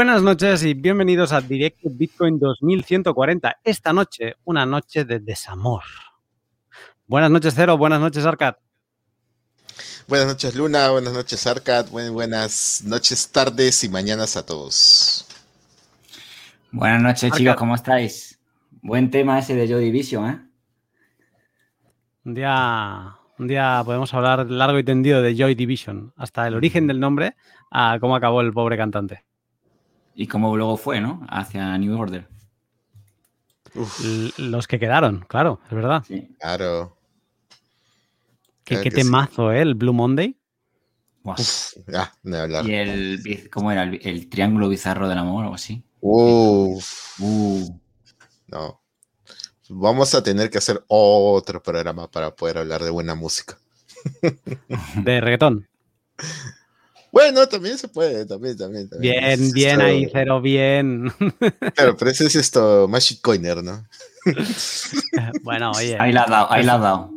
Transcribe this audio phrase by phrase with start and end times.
[0.00, 3.58] Buenas noches y bienvenidos a Directo Bitcoin 2140.
[3.62, 5.82] Esta noche, una noche de desamor.
[7.06, 7.76] Buenas noches, Cero.
[7.76, 8.54] Buenas noches, Arcad.
[10.08, 10.88] Buenas noches, Luna.
[10.88, 11.90] Buenas noches, Arcad.
[11.90, 15.26] Buenas noches, tardes y mañanas a todos.
[16.72, 17.56] Buenas noches, chicos.
[17.56, 18.40] ¿Cómo estáis?
[18.80, 20.40] Buen tema ese de Joy Division, ¿eh?
[22.24, 26.86] Un día, un día podemos hablar largo y tendido de Joy Division, hasta el origen
[26.86, 27.36] del nombre
[27.70, 29.24] a cómo acabó el pobre cantante.
[30.20, 31.26] Y cómo luego fue, ¿no?
[31.30, 32.28] Hacia New Order.
[34.36, 36.04] Los que quedaron, claro, es verdad.
[36.06, 36.36] Sí.
[36.38, 36.98] Claro.
[38.62, 39.62] Qué, qué temazo, ¿eh?
[39.62, 40.38] El Blue Monday.
[41.86, 42.66] ya, de hablar.
[42.66, 43.84] Y el, ¿cómo era?
[43.84, 45.82] El, triángulo bizarro del amor o algo así.
[46.02, 47.18] Uf.
[47.18, 47.80] Uh.
[48.48, 48.78] No.
[49.70, 53.56] Vamos a tener que hacer otro programa para poder hablar de buena música.
[54.96, 55.66] De reggaetón.
[57.12, 58.88] Bueno, también se puede, también, también.
[58.98, 61.12] Bien, bien ahí, cero, bien.
[61.74, 63.84] Claro, pero ese es esto, más shitcoiner, ¿no?
[65.42, 65.96] bueno, oye.
[65.98, 67.10] Ahí la ha dado, ahí la ha dado.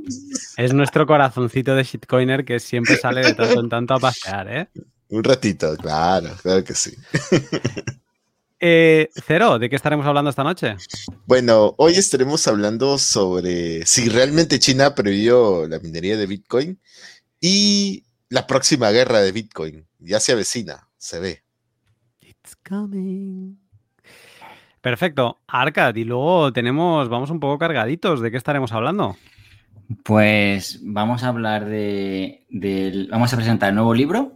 [0.58, 4.68] Es nuestro corazoncito de shitcoiner que siempre sale de tanto en tanto a pasear, ¿eh?
[5.10, 6.96] Un ratito, claro, claro que sí.
[8.66, 10.78] Eh, Cero, ¿de qué estaremos hablando esta noche?
[11.26, 16.80] Bueno, hoy estaremos hablando sobre si realmente China prohibió la minería de Bitcoin
[17.42, 19.86] y la próxima guerra de Bitcoin.
[20.00, 21.44] Ya se avecina, se ve.
[22.20, 23.58] It's coming.
[24.82, 25.40] Perfecto.
[25.46, 28.22] Arcad, y luego tenemos, vamos un poco cargaditos.
[28.22, 29.18] ¿De qué estaremos hablando?
[30.04, 32.44] Pues vamos a hablar de,
[33.12, 34.36] vamos a presentar el nuevo libro,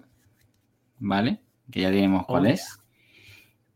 [1.00, 1.42] ¿vale?
[1.72, 2.50] Que ya diremos cuál oh.
[2.50, 2.80] es.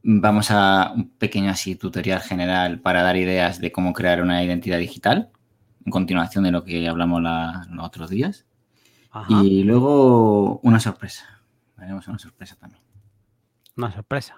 [0.04, 4.78] Vamos a un pequeño así tutorial general para dar ideas de cómo crear una identidad
[4.78, 5.32] digital,
[5.84, 8.46] en continuación de lo que hablamos los otros días.
[9.30, 11.42] Y luego una sorpresa.
[11.78, 12.82] Una sorpresa también.
[13.76, 14.38] Una sorpresa.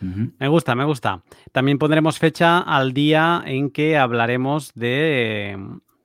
[0.00, 1.22] Me gusta, me gusta.
[1.52, 5.58] También pondremos fecha al día en que hablaremos de,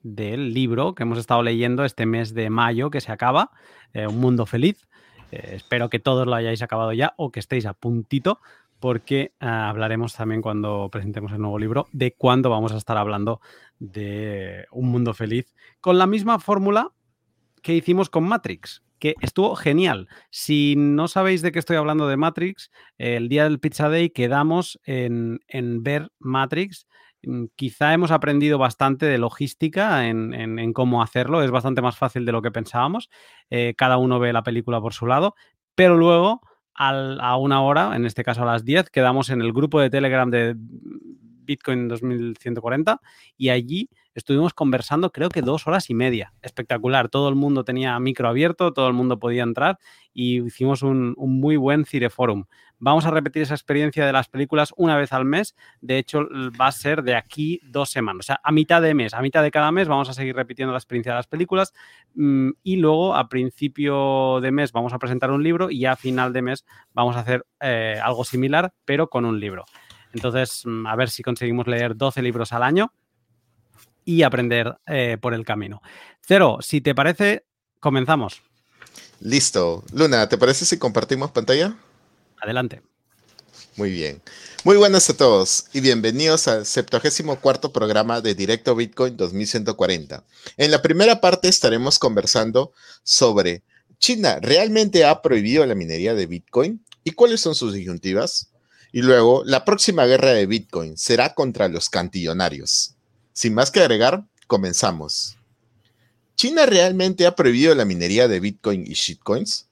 [0.03, 3.51] del libro que hemos estado leyendo este mes de mayo que se acaba,
[3.93, 4.87] eh, Un Mundo Feliz.
[5.31, 8.39] Eh, espero que todos lo hayáis acabado ya o que estéis a puntito
[8.79, 13.41] porque eh, hablaremos también cuando presentemos el nuevo libro de cuándo vamos a estar hablando
[13.79, 16.91] de Un Mundo Feliz con la misma fórmula
[17.61, 20.07] que hicimos con Matrix, que estuvo genial.
[20.29, 24.79] Si no sabéis de qué estoy hablando de Matrix, el día del Pizza Day quedamos
[24.83, 25.39] en,
[25.83, 26.87] ver Matrix.
[27.23, 31.41] Mm, quizá hemos aprendido bastante de logística en, cómo hacerlo.
[31.41, 33.09] Es bastante más fácil de lo que pensábamos.
[33.49, 35.35] Eh, cada uno ve la película por su lado.
[35.75, 36.41] Pero luego,
[36.75, 40.29] a una hora, en este caso a las 10, quedamos en el grupo de Telegram
[40.29, 40.55] de
[41.49, 43.01] Bitcoin 2140
[43.35, 46.33] y allí estuvimos conversando creo que dos horas y media.
[46.43, 47.09] Espectacular.
[47.09, 49.79] Todo el mundo tenía micro abierto, todo el mundo podía entrar
[50.13, 52.45] y hicimos un, muy buen Cireforum.
[52.77, 55.55] Vamos a repetir esa experiencia de las películas una vez al mes.
[55.81, 56.27] De hecho,
[56.59, 58.19] va a ser de aquí dos semanas.
[58.19, 60.71] O sea, a mitad de mes, a mitad de cada mes vamos a seguir repitiendo
[60.71, 61.73] la experiencia de las películas
[62.13, 66.31] mm, y luego a principio de mes vamos a presentar un libro y a final
[66.31, 69.65] de mes vamos a hacer eh, algo similar, pero con un libro.
[70.13, 72.93] Entonces, mm, a ver si conseguimos leer 12 libros al año
[74.05, 75.81] y aprender eh, por el camino.
[76.21, 77.45] Cero, si te parece,
[77.79, 78.41] comenzamos.
[79.19, 79.83] Listo.
[79.93, 81.75] Luna, ¿te parece si compartimos pantalla?
[82.41, 82.81] Adelante.
[83.75, 84.21] Muy bien.
[84.65, 90.25] Muy buenas a todos y bienvenidos al 74 programa de Directo Bitcoin 2140.
[90.57, 92.73] En la primera parte estaremos conversando
[93.03, 93.63] sobre
[93.99, 98.49] China realmente ha prohibido la minería de Bitcoin y cuáles son sus disyuntivas.
[98.91, 102.95] Y luego, la próxima guerra de Bitcoin será contra los cantillonarios.
[103.33, 105.37] Sin más que agregar, comenzamos.
[106.35, 109.67] ¿China realmente ha prohibido la minería de Bitcoin y shitcoins?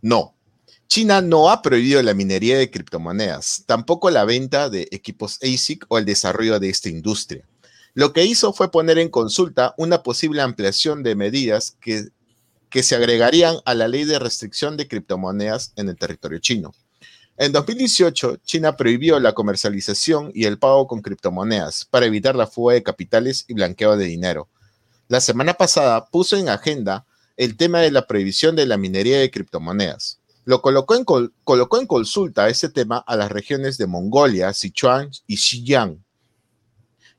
[0.00, 0.34] No.
[0.88, 5.98] China no ha prohibido la minería de criptomonedas, tampoco la venta de equipos ASIC o
[5.98, 7.44] el desarrollo de esta industria.
[7.94, 12.08] Lo que hizo fue poner en consulta una posible ampliación de medidas que,
[12.70, 16.72] que se agregarían a la ley de restricción de criptomonedas en el territorio chino.
[17.38, 22.72] En 2018, China prohibió la comercialización y el pago con criptomonedas para evitar la fuga
[22.72, 24.48] de capitales y blanqueo de dinero.
[25.08, 27.04] La semana pasada puso en agenda
[27.36, 30.18] el tema de la prohibición de la minería de criptomonedas.
[30.46, 36.02] Lo colocó en, consulta ese tema a las regiones de Mongolia, Sichuan y Xinjiang.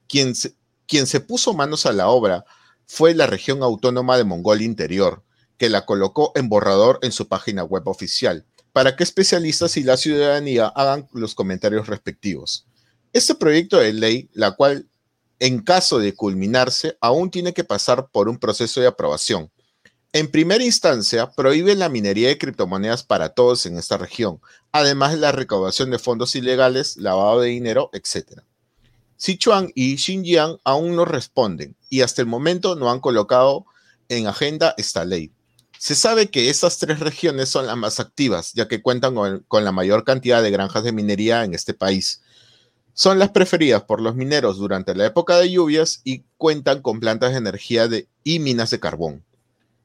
[0.07, 2.43] Quien se puso manos a la obra
[2.87, 5.21] fue la región autónoma de Mongolia Interior,
[5.59, 8.45] que la colocó en borrador en su página web oficial
[8.77, 12.67] para que especialistas y la ciudadanía hagan los comentarios respectivos.
[13.11, 14.87] Este proyecto de ley, la cual
[15.39, 19.49] en caso de culminarse, aún tiene que pasar por un proceso de aprobación.
[20.13, 24.41] En primera instancia, prohíbe la minería de criptomonedas para todos en esta región,
[24.71, 28.41] además de la recaudación de fondos ilegales, lavado de dinero, etc.
[29.15, 33.65] Sichuan y Xinjiang aún no responden y hasta el momento no han colocado
[34.07, 35.31] en agenda esta ley.
[35.79, 39.15] Se sabe que estas tres regiones son las más activas, ya que cuentan
[39.47, 42.21] con, la mayor cantidad de granjas de minería en este país.
[42.93, 47.31] Son las preferidas por los mineros durante la época de lluvias y cuentan con plantas
[47.31, 47.87] de energía
[48.23, 49.23] y minas de carbón.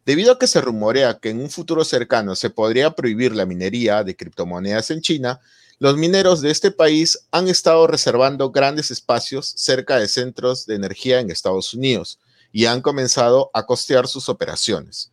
[0.06, 4.02] Debido a que se rumorea que en un futuro cercano se podría prohibir la minería
[4.02, 5.40] de criptomonedas en China,
[5.78, 11.20] los mineros de este país han estado reservando grandes espacios cerca de centros de energía
[11.20, 12.18] en Estados Unidos
[12.50, 15.11] y han comenzado a costear sus operaciones.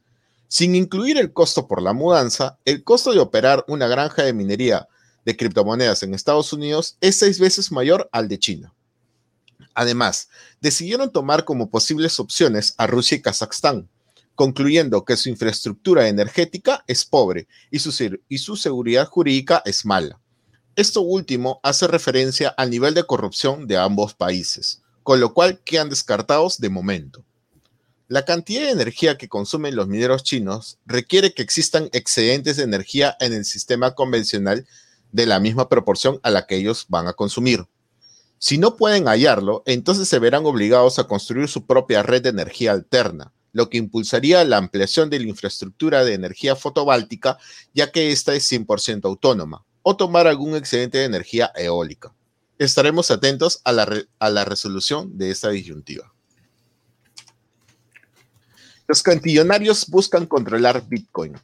[0.52, 4.88] Sin incluir el costo por la mudanza, el costo de operar una granja de minería
[5.24, 8.74] de criptomonedas en Estados Unidos es seis veces mayor al de China.
[9.76, 10.28] Además,
[10.60, 13.90] decidieron tomar como posibles opciones a Rusia y Kazajstán,
[14.34, 20.20] concluyendo que su infraestructura energética es pobre y su, seguridad jurídica es mala.
[20.76, 25.90] Esto último hace referencia al nivel de corrupción de ambos países, con lo cual quedan
[25.90, 27.24] descartados de momento.
[28.10, 33.16] La cantidad de energía que consumen los mineros chinos requiere que existan excedentes de energía
[33.20, 34.66] en el sistema convencional
[35.12, 37.68] de la misma proporción a la que ellos van a consumir.
[38.40, 42.72] Si no pueden hallarlo, entonces se verán obligados a construir su propia red de energía
[42.72, 47.38] alterna, lo que impulsaría la ampliación de la infraestructura de energía fotovoltaica,
[47.76, 52.12] ya que esta es 100% autónoma, o tomar algún excedente de energía eólica.
[52.58, 56.12] Estaremos atentos a la resolución de esta disyuntiva.
[58.90, 61.38] Los cantillonarios buscan controlar Bitcoin.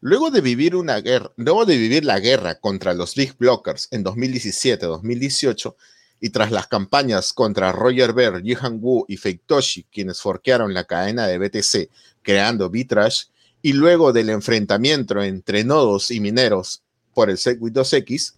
[0.00, 4.02] Luego de vivir una guerra, luego de vivir la guerra contra los Big Blockers en
[4.06, 5.74] 2017-2018,
[6.22, 10.84] y tras las campañas contra Roger Ver, Jihan Wu y Fake Toshi, quienes forquearon la
[10.84, 11.90] cadena de BTC
[12.22, 13.24] creando Bitrash,
[13.60, 16.80] y luego del enfrentamiento entre nodos y mineros
[17.12, 18.32] por el Segwit 2X,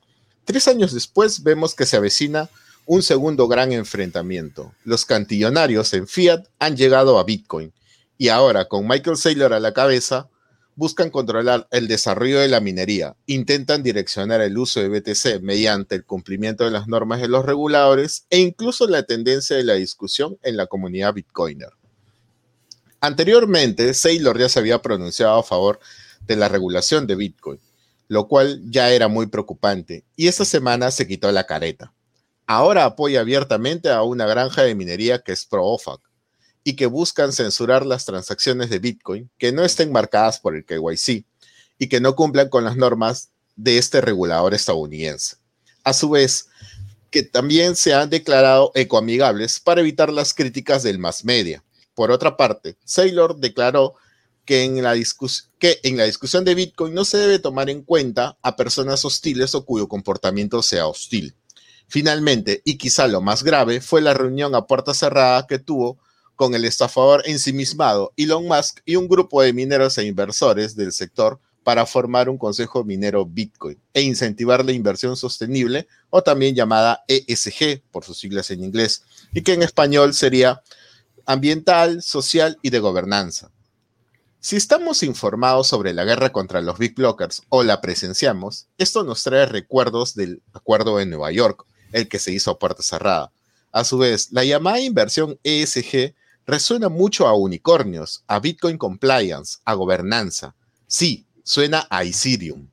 [0.44, 2.50] tres años después vemos que se avecina
[2.84, 4.74] un segundo gran enfrentamiento.
[4.82, 7.72] Los cantillonarios en Fiat han llegado a Bitcoin
[8.20, 10.28] y ahora con Michael Saylor a la cabeza,
[10.74, 16.04] buscan controlar el desarrollo de la minería, intentan direccionar el uso de BTC mediante el
[16.04, 20.58] cumplimiento de las normas de los reguladores e incluso la tendencia de la discusión en
[20.58, 21.70] la comunidad Bitcoiner.
[23.00, 25.80] Anteriormente, Saylor ya se había pronunciado a favor
[26.26, 27.58] de la regulación de Bitcoin,
[28.08, 31.94] lo cual ya era muy preocupante, y esta semana se quitó la careta.
[32.46, 36.09] Ahora apoya abiertamente a una granja de minería que es pro-OFAC,
[36.64, 41.24] y que buscan censurar las transacciones de Bitcoin que no estén marcadas por el KYC
[41.78, 45.36] y que no cumplan con las normas de este regulador estadounidense.
[45.84, 46.48] A su vez,
[47.10, 51.64] que también se han declarado ecoamigables para evitar las críticas del mass media.
[51.94, 53.94] Por otra parte, Saylor declaró
[54.44, 54.94] que en, la
[55.58, 59.54] que en la discusión de Bitcoin no se debe tomar en cuenta a personas hostiles
[59.54, 61.34] o cuyo comportamiento sea hostil.
[61.88, 65.98] Finalmente, y quizá lo más grave, fue la reunión a puerta cerrada que tuvo
[66.40, 71.38] con el estafador ensimismado Elon Musk y un grupo de mineros e inversores del sector
[71.62, 77.82] para formar un consejo minero Bitcoin e incentivar la inversión sostenible o también llamada ESG
[77.90, 79.02] por sus siglas en inglés
[79.34, 80.62] y que en español sería
[81.26, 83.50] ambiental, social y de gobernanza.
[84.38, 89.22] Si estamos informados sobre la guerra contra los Big Blockers o la presenciamos, esto nos
[89.22, 93.30] trae recuerdos del acuerdo de Nueva York, el que se hizo a puerta cerrada.
[93.72, 96.14] A su vez, la llamada inversión ESG
[96.50, 100.54] resuena mucho a unicornios, a Bitcoin Compliance, a gobernanza.
[100.86, 102.68] Sí, suena a Ethereum.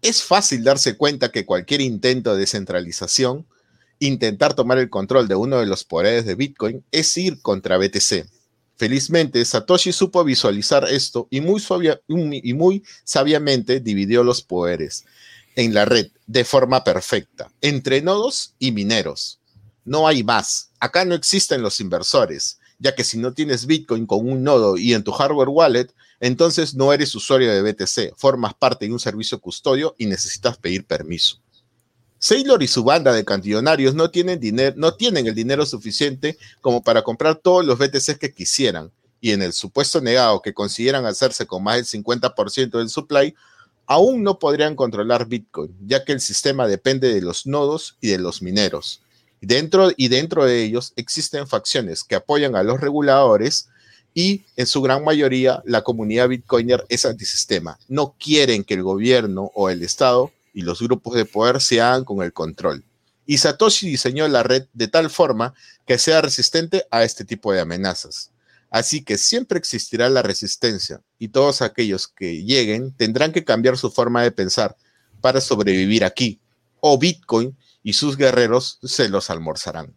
[0.00, 3.46] Es fácil darse cuenta que cualquier intento de descentralización,
[3.98, 8.26] intentar tomar el control de uno de los poderes de Bitcoin, es ir contra BTC.
[8.76, 11.62] Felizmente, Satoshi supo visualizar esto y muy,
[12.08, 15.04] y muy sabiamente dividió los poderes
[15.56, 19.40] en la red de forma perfecta, entre nodos y mineros.
[19.84, 20.70] No hay más.
[20.78, 24.94] Acá no existen los inversores ya que si no tienes Bitcoin con un nodo y
[24.94, 25.88] en tu hardware wallet,
[26.20, 30.86] entonces no eres usuario de BTC, formas parte de un servicio custodio y necesitas pedir
[30.86, 31.40] permiso.
[32.18, 36.82] Saylor y su banda de cantillonarios no tienen, dinero, no tienen el dinero suficiente como
[36.82, 38.90] para comprar todos los BTC que quisieran,
[39.20, 43.34] y en el supuesto negado que consiguieran hacerse con más del 50% del supply,
[43.86, 48.18] aún no podrían controlar Bitcoin, ya que el sistema depende de los nodos y de
[48.18, 49.02] los mineros.
[49.40, 53.68] Dentro, y dentro de ellos existen facciones que apoyan a los reguladores
[54.14, 57.78] y en su gran mayoría la comunidad bitcoiner es antisistema.
[57.88, 62.04] No quieren que el gobierno o el Estado y los grupos de poder se hagan
[62.04, 62.82] con el control.
[63.26, 65.52] Y Satoshi diseñó la red de tal forma
[65.86, 68.30] que sea resistente a este tipo de amenazas.
[68.70, 73.90] Así que siempre existirá la resistencia y todos aquellos que lleguen tendrán que cambiar su
[73.90, 74.76] forma de pensar
[75.20, 76.40] para sobrevivir aquí,
[76.80, 79.96] o Bitcoin y sus guerreros se los almorzarán.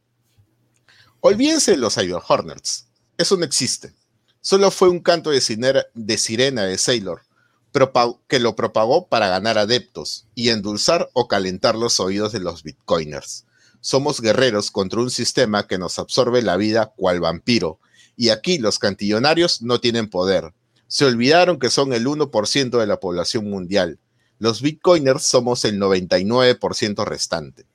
[1.22, 2.86] Olvídense de los Idle Hornets,
[3.18, 3.96] eso no existe.
[4.42, 7.24] Solo fue un canto de, sirena de Sailor
[8.28, 13.46] que lo propagó para ganar adeptos y endulzar o calentar los oídos de los bitcoiners.
[13.82, 17.80] Somos guerreros contra un sistema que nos absorbe la vida cual vampiro,
[18.16, 20.54] y aquí los cantillonarios no tienen poder.
[20.86, 23.98] Se olvidaron que son el 1% de la población mundial.
[24.38, 27.66] Los bitcoiners somos el 99% restante.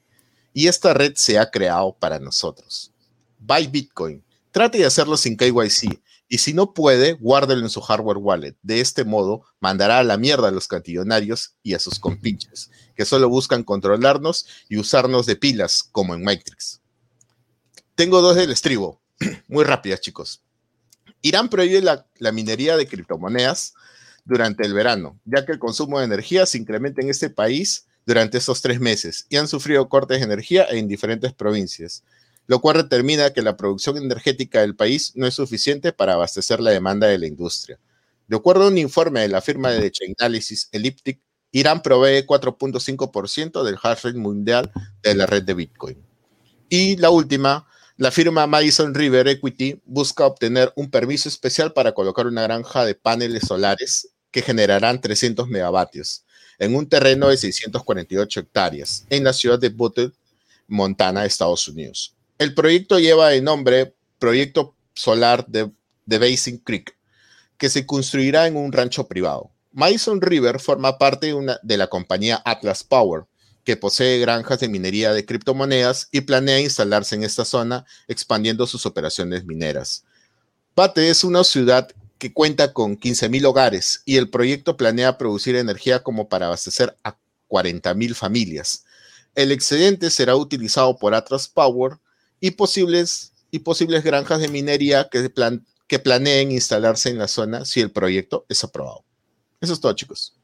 [0.54, 2.90] Y esta red se ha creado para nosotros.
[3.38, 4.24] Buy Bitcoin.
[4.52, 8.56] Trate de hacerlo sin KYC y si no puede, guárdelo en su hardware wallet.
[8.62, 13.04] De este modo, mandará a la mierda a los cantillonarios y a sus compinches, que
[13.04, 16.80] solo buscan controlarnos y usarnos de pilas, como en Matrix.
[17.94, 19.00] Tengo dos del estribo,
[19.48, 20.42] muy rápidas, chicos.
[21.20, 23.74] Irán prohíbe la, la minería de criptomonedas
[24.24, 28.38] durante el verano, ya que el consumo de energía se incrementa en este país durante
[28.38, 32.02] estos tres meses y han sufrido cortes de energía en diferentes provincias
[32.46, 36.70] lo cual determina que la producción energética del país no es suficiente para abastecer la
[36.70, 37.78] demanda de la industria.
[38.26, 41.20] De acuerdo a un informe de la firma de Chainalysis Elliptic,
[41.52, 46.04] Irán provee 4.5% del hash rate mundial de la red de Bitcoin.
[46.68, 52.26] Y la última, la firma Madison River Equity busca obtener un permiso especial para colocar
[52.26, 56.23] una granja de paneles solares que generarán 300 megavatios
[56.58, 60.12] en un terreno de 648 hectáreas en la ciudad de Butler,
[60.66, 62.14] Montana, Estados Unidos.
[62.38, 65.70] El proyecto lleva el nombre Proyecto Solar de,
[66.06, 66.96] Basin Creek,
[67.58, 69.50] que se construirá en un rancho privado.
[69.72, 73.24] Madison River forma parte de, la compañía Atlas Power,
[73.64, 78.86] que posee granjas de minería de criptomonedas y planea instalarse en esta zona, expandiendo sus
[78.86, 80.04] operaciones mineras.
[80.74, 86.02] Pate es una ciudad que cuenta con 15.000 hogares y el proyecto planea producir energía
[86.02, 87.16] como para abastecer a
[87.48, 88.84] 40.000 familias.
[89.34, 91.98] El excedente será utilizado por Atlas Power
[92.40, 97.64] y posibles, y posibles granjas de minería que, plan, que planeen instalarse en la zona
[97.64, 99.04] si el proyecto es aprobado.
[99.60, 100.36] Eso es todo, chicos.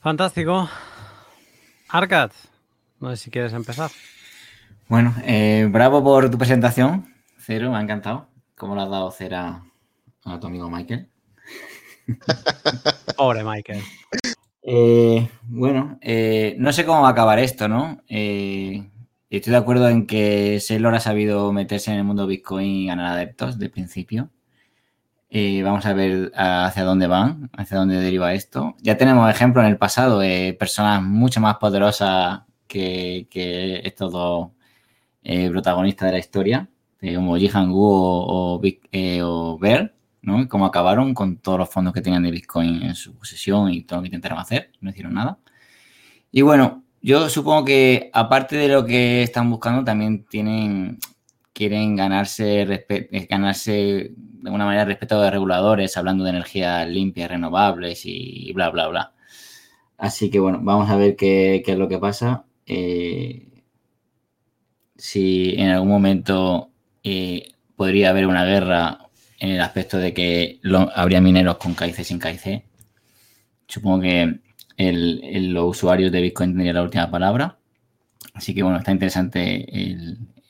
[0.00, 0.68] Fantástico.
[1.88, 2.32] Arcad,
[3.00, 3.90] no sé si quieres empezar.
[4.88, 7.11] Bueno, eh, bravo por tu presentación,
[7.44, 8.28] Cero, me ha encantado.
[8.54, 9.64] ¿Cómo le has dado cera
[10.24, 11.08] a tu amigo Michael?
[13.16, 13.82] Pobre Michael.
[14.62, 18.00] Eh, bueno, eh, no sé cómo va a acabar esto, ¿no?
[18.06, 18.88] Eh,
[19.28, 23.06] estoy de acuerdo en que Sailor ha sabido meterse en el mundo Bitcoin y ganar
[23.06, 24.30] adeptos de principio.
[25.64, 28.76] vamos a ver hacia dónde van, hacia dónde deriva esto.
[28.80, 33.26] Ya tenemos ejemplos en el pasado de personas mucho más poderosas que,
[33.84, 34.50] estos dos
[35.50, 36.68] protagonistas de la historia,
[37.14, 38.62] como Jihan Gu o, o,
[39.22, 40.48] o Bear, ¿no?
[40.48, 43.98] cómo acabaron con todos los fondos que tenían de Bitcoin en su posesión y todo
[43.98, 45.38] lo que intentaron hacer, no hicieron nada.
[46.30, 50.98] Y bueno, yo supongo que aparte de lo que están buscando, también tienen,
[51.52, 58.02] quieren ganarse, eh, ganarse de alguna manera respeto de reguladores, hablando de energías limpias, renovables
[58.04, 59.12] y bla, bla, bla.
[59.98, 62.44] Así que bueno, vamos a ver qué, es lo que pasa.
[62.66, 63.48] Eh,
[64.96, 66.71] si en algún momento
[67.04, 68.98] eh, podría haber una guerra
[69.38, 70.60] en el aspecto de que
[70.94, 72.64] habría mineros con KIC sin KIC.
[73.66, 74.40] Supongo que
[74.78, 77.58] los usuarios de Bitcoin tendrían la última palabra.
[78.34, 79.66] Así que bueno, está interesante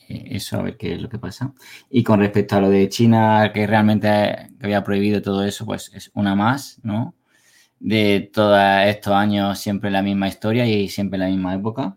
[0.09, 1.53] eso, a ver qué es lo que pasa.
[1.91, 6.11] Y con respecto a lo de China, que realmente había prohibido todo eso, pues es
[6.15, 7.15] una más, ¿no?
[7.81, 11.97] De todos estos años siempre la misma historia y siempre la misma época.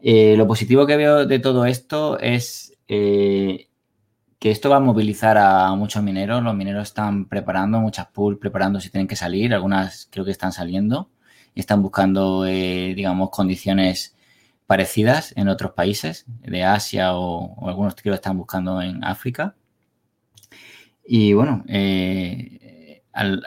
[0.00, 3.68] Eh, lo positivo que veo de todo esto es eh,
[4.38, 6.42] que esto va a movilizar a muchos mineros.
[6.42, 10.52] Los mineros están preparando, muchas pools preparando si tienen que salir, algunas creo que están
[10.52, 11.10] saliendo
[11.54, 14.14] y están buscando, eh, digamos, condiciones
[14.66, 19.56] parecidas en otros países de Asia o, algunos que lo están buscando en África.
[21.04, 23.02] Y bueno, eh,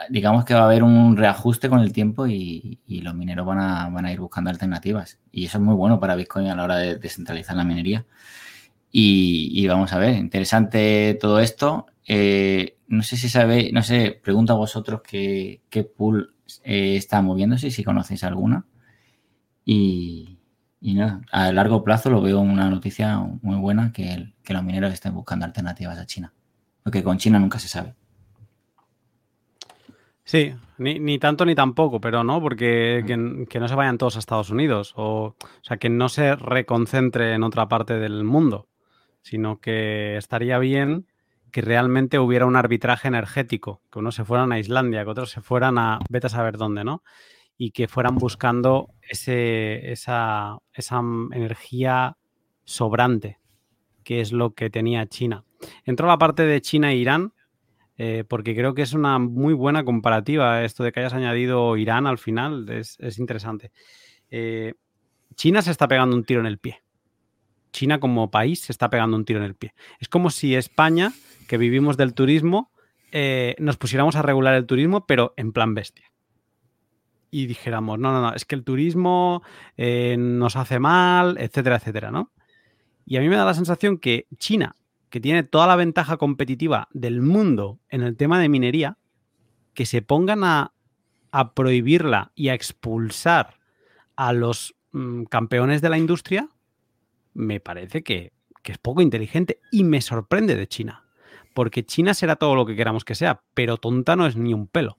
[0.08, 3.88] digamos que va a haber un reajuste con el tiempo y, los mineros van a,
[3.88, 5.18] van a, ir buscando alternativas.
[5.30, 8.06] Y eso es muy bueno para Bitcoin a la hora de descentralizar la minería.
[8.92, 11.86] Y, vamos a ver, interesante todo esto.
[12.06, 15.60] Eh, no sé si sabéis, no sé, pregunto a vosotros qué,
[15.96, 18.66] pool eh, está moviéndose, si conocéis alguna.
[19.64, 20.38] Y,
[20.80, 25.44] nada, a largo plazo lo veo una noticia muy buena que, los mineros estén buscando
[25.44, 26.32] alternativas a China.
[26.82, 27.94] Porque con China nunca se sabe.
[30.24, 34.18] Sí, ni, tanto ni tampoco, pero no, porque que, que, no se vayan todos a
[34.18, 38.69] Estados Unidos, o, o sea, que no se reconcentre en otra parte del mundo.
[39.22, 41.06] Sino que estaría bien
[41.50, 45.40] que realmente hubiera un arbitraje energético, que unos se fueran a Islandia, que otros se
[45.40, 47.02] fueran a vete a saber dónde, ¿no?
[47.56, 51.00] Y que fueran buscando ese, esa, esa
[51.32, 52.16] energía
[52.64, 53.38] sobrante,
[54.04, 55.44] que es lo que tenía China.
[55.84, 57.34] Entró la parte de China e Irán,
[57.98, 62.06] eh, porque creo que es una muy buena comparativa esto de que hayas añadido Irán
[62.06, 63.72] al final, es, interesante.
[64.30, 64.74] Eh,
[65.34, 66.82] China se está pegando un tiro en el pie.
[67.72, 69.74] China como país se está pegando un tiro en el pie.
[69.98, 71.12] Es como si España,
[71.48, 72.70] que vivimos del turismo,
[73.12, 76.10] eh, nos pusiéramos a regular el turismo, pero en plan bestia.
[77.30, 79.42] Y dijéramos, no, no, no, es que el turismo
[79.76, 82.32] nos hace mal, etcétera, etcétera, ¿no?
[83.06, 84.74] Y a mí me da la sensación que China
[85.10, 88.96] que tiene toda la ventaja competitiva del mundo en el tema de minería,
[89.74, 90.72] que se pongan a,
[91.54, 93.58] prohibirla y a expulsar
[94.16, 96.48] a los mm, campeones de la industria,
[97.34, 101.04] me parece que, que es poco inteligente y me sorprende de China.
[101.54, 104.66] Porque China será todo lo que queramos que sea, pero tonta no es ni un
[104.66, 104.98] pelo.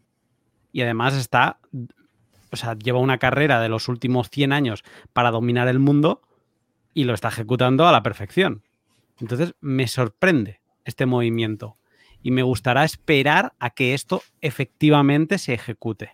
[0.72, 1.60] Y además está,
[2.52, 6.22] o sea, lleva una carrera de los últimos 100 años para dominar el mundo
[6.94, 8.64] y lo está ejecutando a la perfección.
[9.20, 11.78] Entonces, me sorprende este movimiento
[12.22, 16.12] y me gustará esperar a que esto efectivamente se ejecute.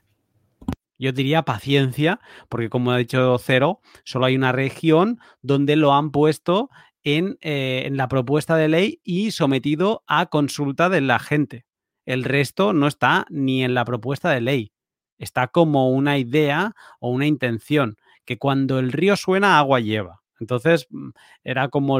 [0.97, 6.11] Yo diría paciencia, porque como ha dicho Cero, solo hay una región donde lo han
[6.11, 6.69] puesto
[7.03, 11.65] en, eh, en, la propuesta de ley y sometido a consulta de la gente.
[12.05, 14.71] El resto no está ni en la propuesta de ley.
[15.17, 20.21] Está como una idea o una intención, que cuando el río suena, agua lleva.
[20.39, 21.09] Entonces, mm,
[21.43, 21.99] era como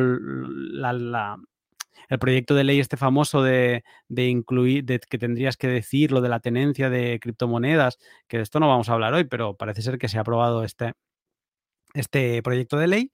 [2.08, 6.40] el, proyecto de ley este famoso de, incluir, que tendrías que decir lo de la
[6.40, 10.10] tenencia de criptomonedas, que de esto no vamos a hablar hoy, pero parece ser que
[10.10, 10.94] se ha aprobado este,
[11.94, 13.12] este proyecto de ley,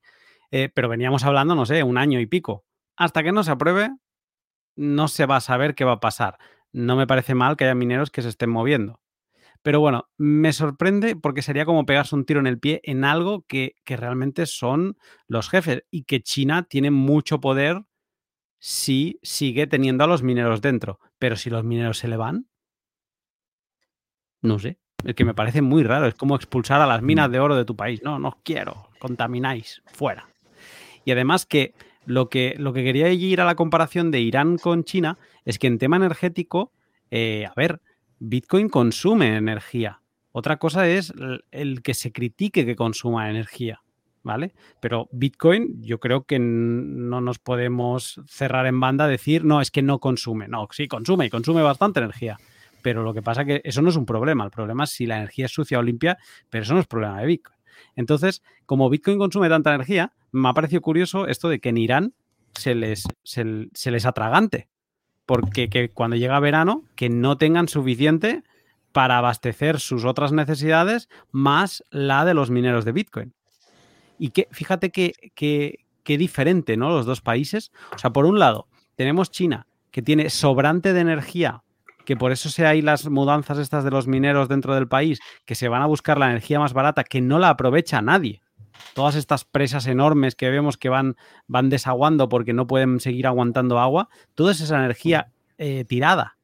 [0.51, 2.65] eh, pero veníamos hablando, no sé, un año y pico.
[2.95, 3.89] Hasta que no se apruebe,
[4.75, 6.37] no se va a saber qué va a pasar.
[6.71, 9.03] No me parece mal que haya mineros que se estén moviendo.
[9.63, 13.45] Pero bueno, me sorprende porque sería como pegarse un tiro en el pie en algo
[13.47, 17.81] que, realmente son los jefes y que China tiene mucho poder
[18.65, 20.97] si sigue teniendo a los mineros dentro.
[21.19, 22.47] Pero si los mineros se le van,
[24.41, 24.79] no sé.
[25.03, 26.07] Es que me parece muy raro.
[26.07, 27.31] Es como expulsar a las minas mm.
[27.33, 28.01] de oro de tu país.
[28.03, 28.87] No, no quiero.
[28.99, 29.83] Contamináis.
[29.87, 30.29] Fuera.
[31.03, 31.73] Y además que
[32.05, 35.67] lo que, lo que quería ir a la comparación de Irán con China es que
[35.67, 36.71] en tema energético,
[37.11, 37.81] eh, a ver,
[38.19, 40.01] Bitcoin consume energía.
[40.31, 41.11] Otra cosa es
[41.51, 43.83] el que se critique que consuma energía,
[44.23, 44.53] ¿vale?
[44.79, 49.81] Pero Bitcoin, yo creo que no nos podemos cerrar en banda decir, no, es que
[49.81, 50.47] no consume.
[50.47, 52.37] No, sí, consume y consume bastante energía.
[52.81, 54.43] Pero lo que pasa es que eso no es un problema.
[54.43, 56.17] El problema es si la energía es sucia o limpia,
[56.49, 57.57] pero eso no es problema de Bitcoin.
[57.95, 62.13] Entonces, como Bitcoin consume tanta energía, me ha parecido curioso esto de que en Irán
[62.53, 64.67] se les, se les atragante
[65.25, 68.43] porque que cuando llega verano, que no tengan suficiente
[68.91, 73.33] para abastecer sus otras necesidades más la de los mineros de Bitcoin.
[74.23, 76.87] Y que fíjate que, que, diferente, ¿no?
[76.87, 77.73] Los dos países.
[77.93, 81.63] O sea, por un lado, tenemos China, que tiene sobrante de energía,
[82.05, 85.55] que por eso se hay las mudanzas estas de los mineros dentro del país, que
[85.55, 88.41] se van a buscar la energía más barata, que no la aprovecha nadie
[88.93, 93.77] todas estas presas enormes que vemos que van, van desaguando porque no pueden seguir aguantando
[93.77, 96.37] agua, toda esa energía eh, tirada.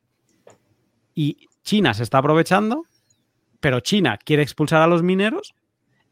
[1.16, 2.84] Y China se está aprovechando,
[3.62, 5.56] pero China quiere expulsar a los mineros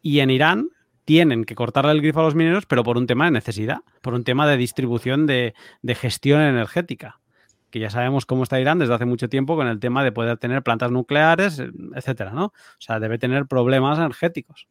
[0.01, 0.69] y en Irán
[1.08, 4.13] tienen que cortarle el grifo a los mineros, pero por un tema de necesidad, por
[4.13, 7.22] un tema de distribución de, de gestión energética
[7.70, 10.38] que ya sabemos cómo está Irán desde hace mucho tiempo con el tema de poder
[10.38, 11.63] tener plantas nucleares,
[11.96, 12.46] etcétera, ¿no?
[12.46, 14.67] O sea, debe tener problemas energéticos.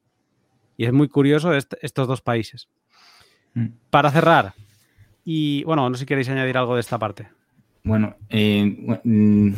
[0.77, 2.69] Y es muy curioso estos dos países.
[3.55, 3.69] Mm.
[3.89, 4.55] Para cerrar,
[5.25, 7.29] y bueno, no sé si queréis añadir algo de esta parte.
[7.83, 9.53] Bueno, eh, mm,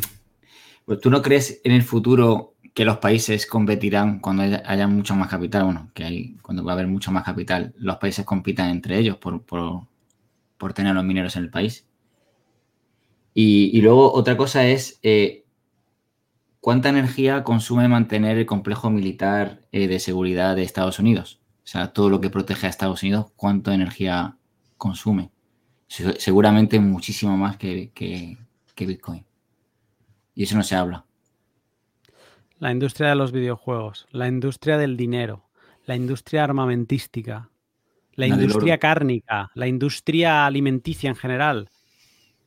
[0.85, 5.27] pues, ¿tú no crees en el futuro que los países competirán cuando haya, mucho más
[5.27, 5.65] capital?
[5.65, 9.41] Bueno, que cuando va a haber mucho más capital, los países compitan entre ellos por,
[9.43, 11.85] por, tener a los mineros en el país.
[13.33, 15.43] Y, luego otra cosa es, eh,
[16.61, 21.41] ¿cuánta energía consume mantener el complejo militar eh, de seguridad de Estados Unidos?
[21.65, 24.37] O sea, todo lo que protege a Estados Unidos, ¿cuánta energía
[24.77, 25.31] consume?
[25.89, 27.91] Seguramente muchísimo más que,
[28.77, 29.25] Bitcoin.
[30.33, 31.05] Y eso no se habla.
[32.59, 35.49] La industria de los videojuegos, la industria del dinero,
[35.85, 37.49] la industria armamentística,
[38.15, 41.69] la, industria cárnica, la industria alimenticia en general.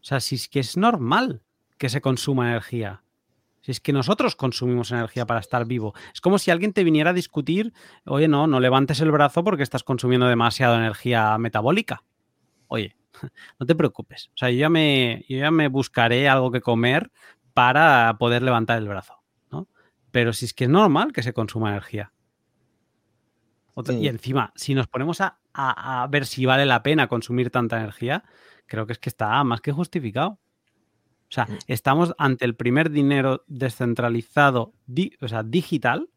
[0.02, 1.42] O sea, si es que es normal
[1.78, 3.02] que se consuma energía.
[3.62, 5.94] Si es que nosotros consumimos energía para estar vivo.
[6.12, 7.72] Es como si alguien te viniera a discutir,
[8.04, 12.04] oye, no, no levantes el brazo porque estás consumiendo demasiada energía metabólica.
[12.66, 12.96] Oye,
[13.58, 14.28] no te preocupes.
[14.34, 17.10] O sea, yo ya me, yo ya me buscaré algo que comer
[17.54, 19.21] para poder levantar el brazo.
[20.12, 22.12] Pero si es que es normal que se consuma energía.
[23.88, 28.22] Y encima, si nos ponemos a, ver si vale la pena consumir tanta energía,
[28.66, 30.32] creo que es que está más que justificado.
[30.32, 34.74] O sea, estamos ante el primer dinero descentralizado,
[35.22, 36.10] o sea, digital,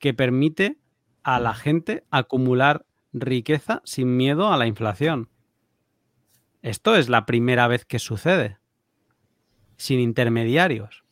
[0.00, 0.80] que permite
[1.22, 5.28] a la gente acumular riqueza sin miedo a la inflación.
[6.62, 8.58] Esto es la primera vez que sucede,
[9.76, 11.04] sin intermediarios.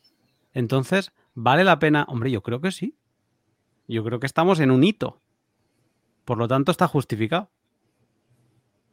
[0.53, 2.05] Entonces, ¿vale la pena?
[2.07, 2.95] Hombre, yo creo que sí.
[3.87, 5.21] Yo creo que estamos en un hito.
[6.25, 7.49] Por lo tanto, está justificado.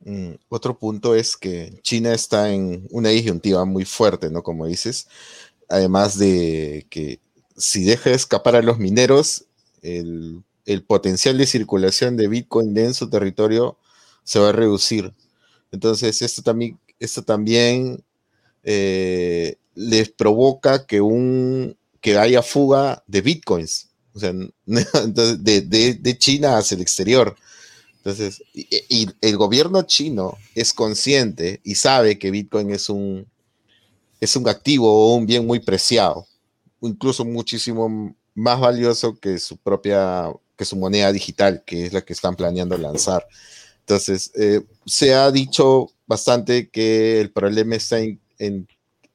[0.04, 4.42] Mm, otro punto es que China está en una disyuntiva muy fuerte, ¿no?
[4.42, 5.08] Como dices.
[5.68, 7.20] Además de que
[7.56, 9.46] si deja de escapar a los mineros,
[9.82, 10.44] el,
[10.86, 13.78] potencial de circulación de Bitcoin en su territorio
[14.24, 15.12] se va a reducir.
[15.72, 18.04] Entonces, esto también, esto también
[18.62, 21.76] eh, les provoca que, un,
[22.12, 24.32] que haya fuga de Bitcoins o sea,
[24.66, 27.36] de, China hacia el exterior.
[27.98, 33.26] Entonces, y, el gobierno chino es consciente y sabe que Bitcoin es un,
[34.20, 36.26] es un activo o un bien muy preciado,
[36.80, 42.12] incluso muchísimo más valioso que su propia, que su moneda digital, que es la que
[42.12, 43.26] están planeando lanzar.
[43.80, 48.66] Entonces, eh, se ha dicho bastante que el problema está en, en,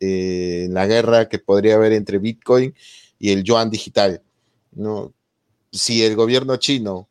[0.05, 2.75] eh, en la guerra que podría haber entre Bitcoin
[3.19, 4.21] y el yuan digital
[4.73, 5.13] ¿no?
[5.71, 7.07] Si el gobierno chino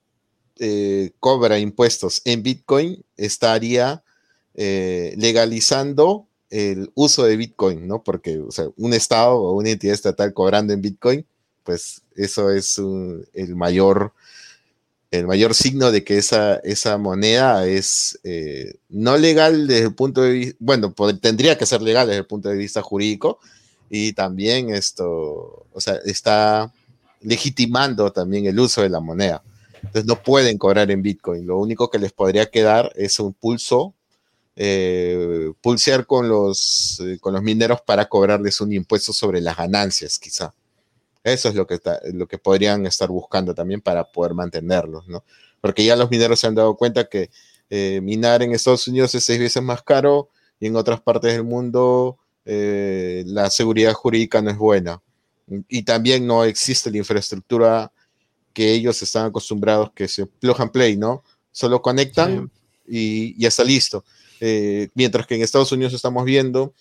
[0.58, 4.04] eh, cobra impuestos en Bitcoin, estaría
[4.54, 8.02] eh, legalizando el uso de Bitcoin, ¿no?
[8.02, 8.42] Porque
[8.76, 11.24] un Estado o una entidad estatal cobrando en Bitcoin,
[11.64, 14.12] pues eso es el mayor
[15.12, 20.22] el mayor signo de que esa, esa moneda es eh, no legal desde el punto
[20.22, 23.38] de vista, bueno, tendría que ser legal desde el punto de vista jurídico
[23.90, 26.72] y también esto, o sea, está
[27.20, 29.42] legitimando también el uso de la moneda.
[29.74, 31.46] Entonces no pueden cobrar en Bitcoin.
[31.46, 33.94] Lo único que les podría quedar es un pulso,
[34.56, 40.18] eh, pulsear con los, eh, con los mineros para cobrarles un impuesto sobre las ganancias,
[40.18, 40.54] quizá.
[41.24, 41.78] Eso es lo que,
[42.12, 45.24] lo que podrían estar buscando también para poder mantenerlos, ¿no?
[45.60, 47.30] Porque ya los mineros se han dado cuenta que
[47.70, 51.44] eh, minar en Estados Unidos es seis veces más caro y en otras partes del
[51.44, 55.00] mundo la seguridad jurídica no es buena
[55.68, 57.92] y también no existe la infraestructura
[58.52, 61.24] que ellos están acostumbrados que se plug and play, ¿no?
[61.50, 62.50] Solo conectan
[62.86, 64.04] y ya está listo.
[64.40, 66.74] Eh, mientras que en Estados Unidos estamos viendo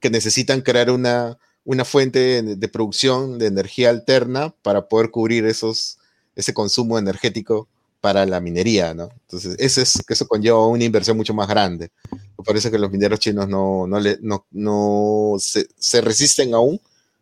[0.00, 1.38] que necesitan crear una,
[1.70, 5.98] una fuente de, producción de energía alterna para poder cubrir esos,
[6.34, 7.68] ese consumo energético
[8.00, 9.10] para la minería, ¿no?
[9.20, 11.92] Entonces, eso, es, eso conlleva una inversión mucho más grande.
[12.10, 16.80] Me parece que los mineros chinos no, no, no, no se, se resisten aún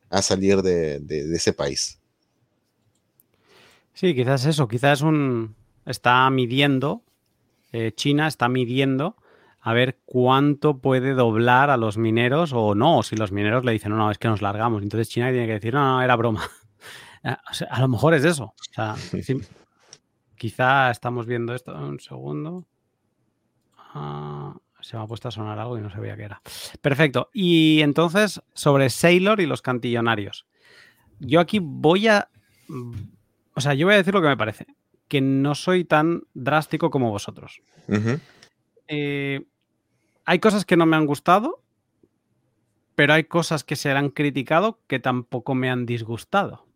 [0.08, 1.02] a salir de,
[1.34, 1.98] ese país.
[3.92, 7.02] Sí, quizás eso, quizás un está midiendo,
[7.72, 9.14] eh, China está midiendo
[9.68, 13.92] a ver cuánto puede doblar a los mineros o no, si los mineros le dicen,
[13.92, 14.82] no, no, es que nos largamos.
[14.82, 16.48] Entonces China tiene que decir, no, no, era broma.
[17.22, 18.54] a lo mejor es eso.
[20.36, 21.74] quizá estamos viendo esto.
[21.74, 22.64] Un segundo.
[23.76, 26.40] Ah, se me ha puesto a sonar algo y no sabía qué era.
[26.80, 27.28] Perfecto.
[27.34, 30.46] Y entonces, sobre Sailor y los cantillonarios.
[31.18, 32.30] Yo aquí voy a.
[33.52, 34.66] O sea, yo voy a decir lo que me parece.
[35.08, 37.60] Que no soy tan drástico como vosotros.
[38.86, 39.44] Eh,
[40.28, 41.62] hay cosas que no me han gustado,
[42.94, 46.66] pero hay cosas que se han criticado que tampoco me han disgustado.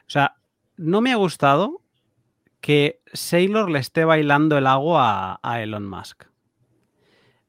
[0.00, 0.34] O sea,
[0.76, 1.82] no me ha gustado
[2.60, 6.24] que Sailor le esté bailando el agua a Elon Musk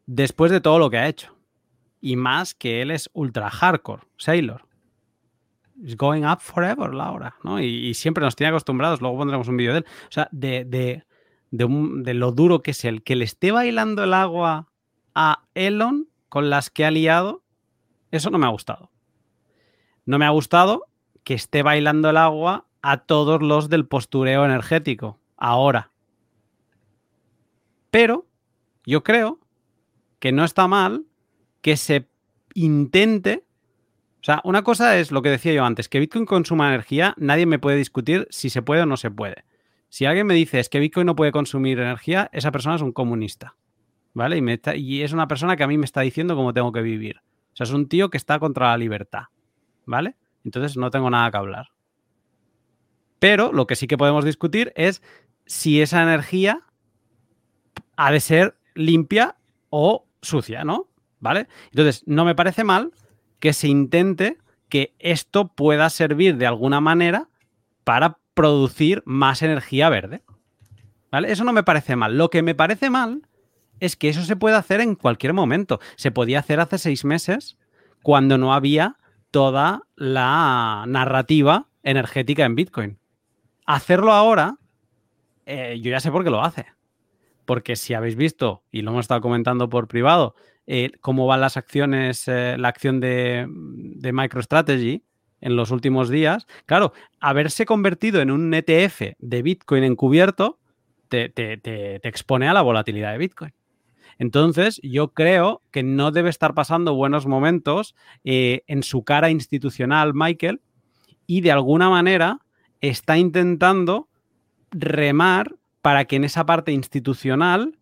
[0.06, 1.36] después de todo lo que ha hecho.
[2.00, 4.68] Y más que él es ultra hardcore, Sailor.
[5.82, 7.60] It's going up forever, Laura, ¿no?
[7.60, 9.86] Y, siempre nos tiene acostumbrados, luego pondremos un vídeo de él.
[10.04, 11.04] O sea, de, de,
[11.50, 13.02] de, lo duro que es él.
[13.02, 14.70] Que le esté bailando el agua
[15.16, 17.44] a Elon con las que ha liado,
[18.12, 18.90] eso no me ha gustado.
[20.06, 20.86] No me ha gustado
[21.24, 25.92] que esté bailando el agua a todos los del postureo energético, ahora.
[27.92, 28.28] Pero
[28.86, 29.40] yo creo
[30.20, 31.06] que no está mal
[31.62, 32.08] que se
[32.54, 33.44] intente.
[34.22, 37.46] O sea, una cosa es lo que decía yo antes, que Bitcoin consuma energía, nadie
[37.46, 39.46] me puede discutir si se puede o no se puede.
[39.90, 42.92] Si alguien me dice es que Bitcoin no puede consumir energía, esa persona es un
[42.92, 43.56] comunista.
[44.14, 44.38] ¿Vale?
[44.38, 47.18] Y, y es una persona que a mí me está diciendo cómo tengo que vivir.
[47.54, 49.24] O sea, es un tío que está contra la libertad.
[49.86, 50.16] ¿Vale?
[50.44, 51.70] Entonces no tengo nada que hablar.
[53.20, 55.02] Pero lo que sí que podemos discutir es
[55.46, 56.62] si esa energía
[57.96, 59.38] ha de ser limpia
[59.70, 60.90] o sucia, ¿no?
[61.20, 61.48] ¿Vale?
[61.72, 62.92] Entonces, no me parece mal
[63.40, 67.30] que se intente que esto pueda servir de alguna manera
[67.84, 70.22] para producir más energía verde.
[71.12, 71.32] ¿Vale?
[71.32, 72.18] Eso no me parece mal.
[72.18, 73.22] Lo que me parece mal
[73.84, 75.82] es que eso se puede hacer en cualquier momento.
[75.98, 77.58] Se podía hacer hace seis meses
[78.02, 78.96] cuando no había
[79.30, 82.98] toda la narrativa energética en Bitcoin.
[83.66, 84.56] Hacerlo ahora,
[85.46, 86.66] eh, yo ya sé por qué lo hace.
[87.44, 90.34] Porque si habéis visto, y lo hemos estado comentando por privado,
[90.66, 95.04] eh, cómo van las acciones, eh, la acción de, MicroStrategy
[95.42, 100.58] en los últimos días, claro, haberse convertido en un ETF de Bitcoin encubierto
[101.10, 103.54] te expone a la volatilidad de Bitcoin.
[104.24, 110.14] Entonces, yo creo que no debe estar pasando buenos momentos eh, en su cara institucional,
[110.14, 110.62] Michael,
[111.28, 112.40] y de alguna manera
[112.80, 114.08] está intentando
[114.72, 117.78] remar para que en esa parte institucional,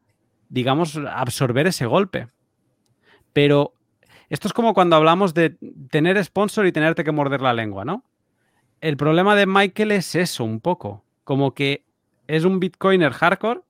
[0.49, 2.27] digamos, absorber ese golpe.
[3.33, 3.75] Pero
[4.29, 5.59] esto es como cuando hablamos de
[5.91, 8.03] tener sponsor y tenerte que morder la lengua, ¿no?
[8.79, 11.85] El problema de Michael es eso un poco, como que
[12.25, 13.61] es un bitcoiner hardcore,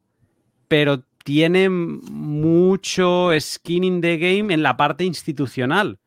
[0.70, 6.00] pero tiene mucho skin in the game en la parte institucional.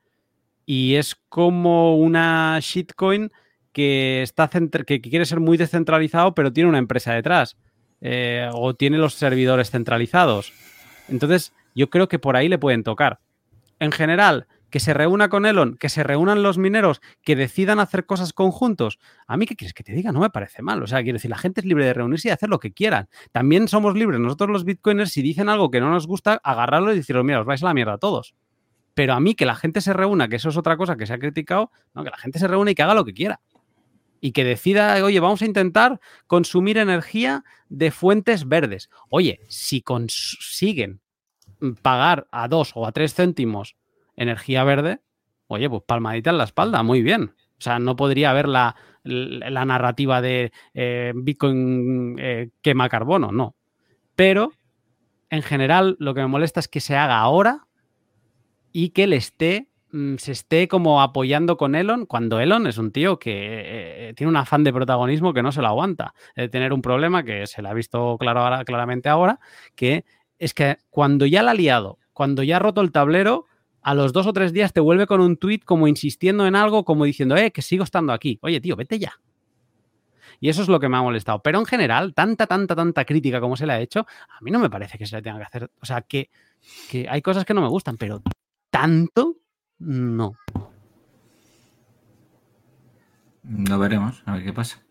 [0.66, 3.31] Y es como una shitcoin
[3.72, 7.57] que, está que quiere ser muy descentralizado, pero tiene una empresa detrás.
[8.00, 10.53] Eh, o tiene los servidores centralizados.
[11.09, 13.18] Entonces, yo creo que por ahí le pueden tocar.
[13.79, 18.07] En general, que se reúna con Elon, que se reúnan los mineros, que decidan hacer
[18.07, 18.99] cosas conjuntos.
[19.29, 20.11] A mí, ¿qué quieres que te diga?
[20.11, 20.83] No me parece mal.
[20.83, 23.09] O sea, quiero decir, la gente es libre de reunirse y hacer lo que quieran.
[23.31, 26.97] También somos libres nosotros los bitcoiners, si dicen algo que no nos gusta, agarrarlo y
[26.97, 28.35] decirlo, mira, os vais a la mierda a todos.
[28.95, 31.13] Pero a mí que la gente se reúna, que eso es otra cosa que se
[31.13, 33.41] ha criticado, no, que la gente se reúna y que haga lo que quiera.
[34.21, 38.91] Y que decida, oye, vamos a intentar consumir energía de fuentes verdes.
[39.09, 41.01] Oye, si consiguen
[41.81, 43.77] pagar a dos o a tres céntimos
[44.16, 45.00] energía verde,
[45.46, 47.35] oye, pues palmadita en la espalda, muy bien.
[47.59, 48.74] O sea, no podría haber la,
[49.05, 53.55] narrativa de eh, Bitcoin eh, quema carbono, no.
[54.16, 54.53] Pero,
[55.31, 57.66] en general, lo que me molesta es que se haga ahora
[58.72, 62.92] y que le esté, mm, se esté como apoyando con Elon, cuando Elon es un
[62.92, 66.14] tío que eh, tiene un afán de protagonismo que no se lo aguanta.
[66.35, 69.38] De tener un problema que se le ha visto claro claramente ahora,
[69.77, 70.05] que
[70.38, 73.46] es que cuando ya la ha liado, cuando ya ha roto el tablero,
[73.85, 76.85] a los dos o tres días te vuelve con un tuit como insistiendo en algo,
[76.85, 78.38] como diciendo, eh, que sigo estando aquí.
[78.42, 79.12] Oye, tío, vete ya.
[80.40, 81.42] Y eso es lo que me ha molestado.
[81.42, 84.59] Pero en general, tanta, tanta, tanta crítica como se le ha hecho, a mí no
[84.59, 85.70] me parece que se le tenga que hacer.
[85.83, 86.31] O sea, que,
[86.90, 88.23] que hay cosas que no me gustan, pero
[88.70, 89.37] tanto,
[89.79, 90.33] no.
[93.42, 94.83] No veremos, a ver qué pasa.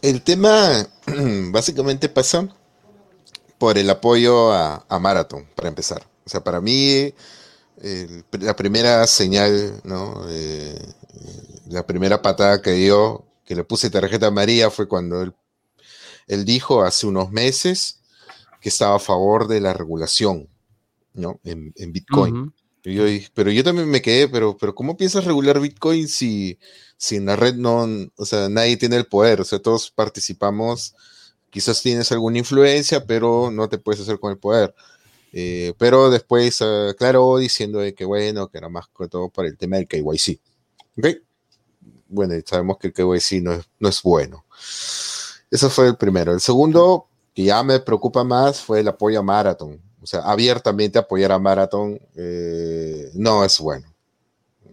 [0.00, 0.86] El tema
[1.50, 2.48] básicamente pasa
[3.58, 6.06] por el apoyo a, a Marathon, para empezar.
[6.28, 7.14] O sea, para mí,
[8.38, 10.26] la primera señal, ¿no?
[10.28, 10.78] Eh,
[11.70, 16.82] la primera patada que dio, que le puse tarjeta a María, fue cuando él, dijo
[16.82, 18.00] hace unos meses
[18.60, 20.50] que estaba a favor de la regulación,
[21.14, 21.40] ¿no?
[21.44, 22.52] En, Bitcoin.
[23.32, 26.58] pero yo también me quedé, pero, pero ¿cómo piensas regular Bitcoin si,
[26.98, 29.40] si en la red no, o sea, nadie tiene el poder?
[29.40, 30.94] O sea, todos participamos,
[31.48, 34.74] quizás tienes alguna influencia, pero no te puedes hacer con el poder.
[35.32, 39.56] Eh, pero después aclaró diciendo de que bueno, que era más que todo por el
[39.56, 40.40] tema del KYC.
[40.96, 41.18] ¿Okay?
[42.08, 44.44] Bueno, sabemos que el KYC no es, no es bueno.
[45.50, 46.32] Eso fue el primero.
[46.32, 49.80] El segundo, que ya me preocupa más, fue el apoyo a Marathon.
[50.00, 53.92] O sea, abiertamente apoyar a Marathon eh, no es bueno.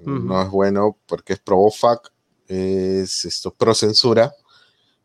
[0.06, 2.12] No es bueno porque es pro OFAC,
[2.48, 4.36] es esto pro censura.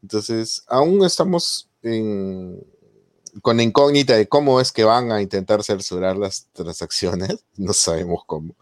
[0.03, 2.63] Entonces, aún estamos en,
[3.43, 8.55] con incógnita de cómo es que van a intentar censurar las transacciones, no sabemos cómo,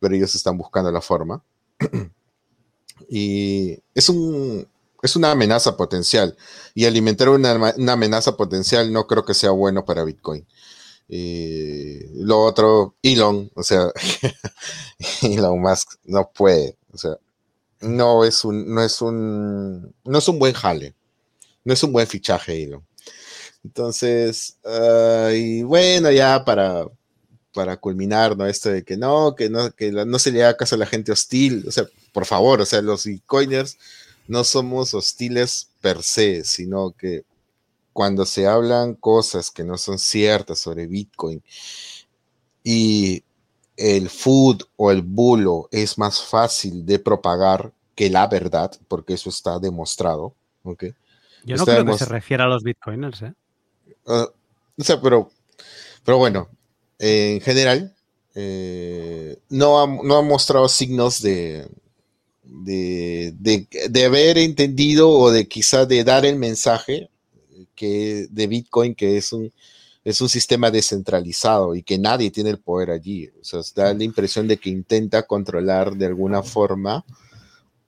[0.00, 1.42] pero ellos están buscando la forma.
[3.08, 4.66] y es, un,
[5.02, 6.36] es una amenaza potencial,
[6.74, 10.46] y alimentar una, amenaza potencial no creo que sea bueno para Bitcoin.
[11.08, 13.90] lo otro, Elon, o sea,
[15.22, 17.16] Elon Musk no puede, o sea,
[17.80, 20.94] no es un, no es un, no es un buen jale,
[21.64, 22.84] no es un buen fichaje, Elon.
[23.64, 24.58] Entonces,
[25.32, 26.86] y bueno, ya para,
[27.52, 28.46] para culminar, ¿no?
[28.46, 31.12] Esto de que no, que no, que no se le haga caso a la gente
[31.12, 31.64] hostil.
[31.66, 33.78] O sea, por favor, o sea, los bitcoiners
[34.28, 37.24] no somos hostiles per se, sino que
[37.92, 41.42] cuando se hablan cosas que no son ciertas sobre Bitcoin
[42.62, 43.22] y
[43.76, 49.30] el food o el bulo es más fácil de propagar que la verdad, porque eso
[49.30, 50.84] está demostrado, ¿ok?
[51.44, 53.34] Yo no creo que se refiera a los bitcoiners, ¿eh?
[54.06, 54.28] Ah,
[54.78, 55.30] O sea, pero,
[56.04, 56.48] pero bueno,
[56.98, 57.94] en general,
[58.34, 61.68] eh, no, ha, no ha mostrado signos de,
[62.42, 63.32] de,
[63.90, 67.10] de, haber entendido o de quizá de dar el mensaje
[67.74, 69.52] que, de Bitcoin, que es un,
[70.04, 73.30] es un sistema descentralizado y que nadie tiene el poder allí.
[73.40, 77.04] O sea, da la impresión de que intenta controlar de alguna forma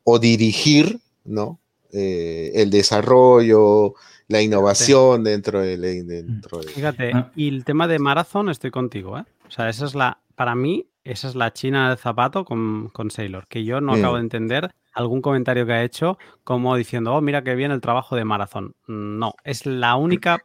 [0.05, 1.59] o dirigir, ¿no?
[1.97, 3.95] Eh, el desarrollo,
[4.29, 6.69] la innovación dentro de, dentro de...
[6.69, 7.31] Fíjate, ah.
[7.35, 9.25] y el tema de Marathon estoy contigo, ¿eh?
[9.49, 13.11] O sea, esa es la, para mí, esa es la china del zapato con, con
[13.11, 17.21] Sailor, que yo no acabo de entender algún comentario que ha hecho como diciendo, oh,
[17.21, 18.75] mira qué bien el trabajo de Marathon.
[18.87, 20.45] No, es la única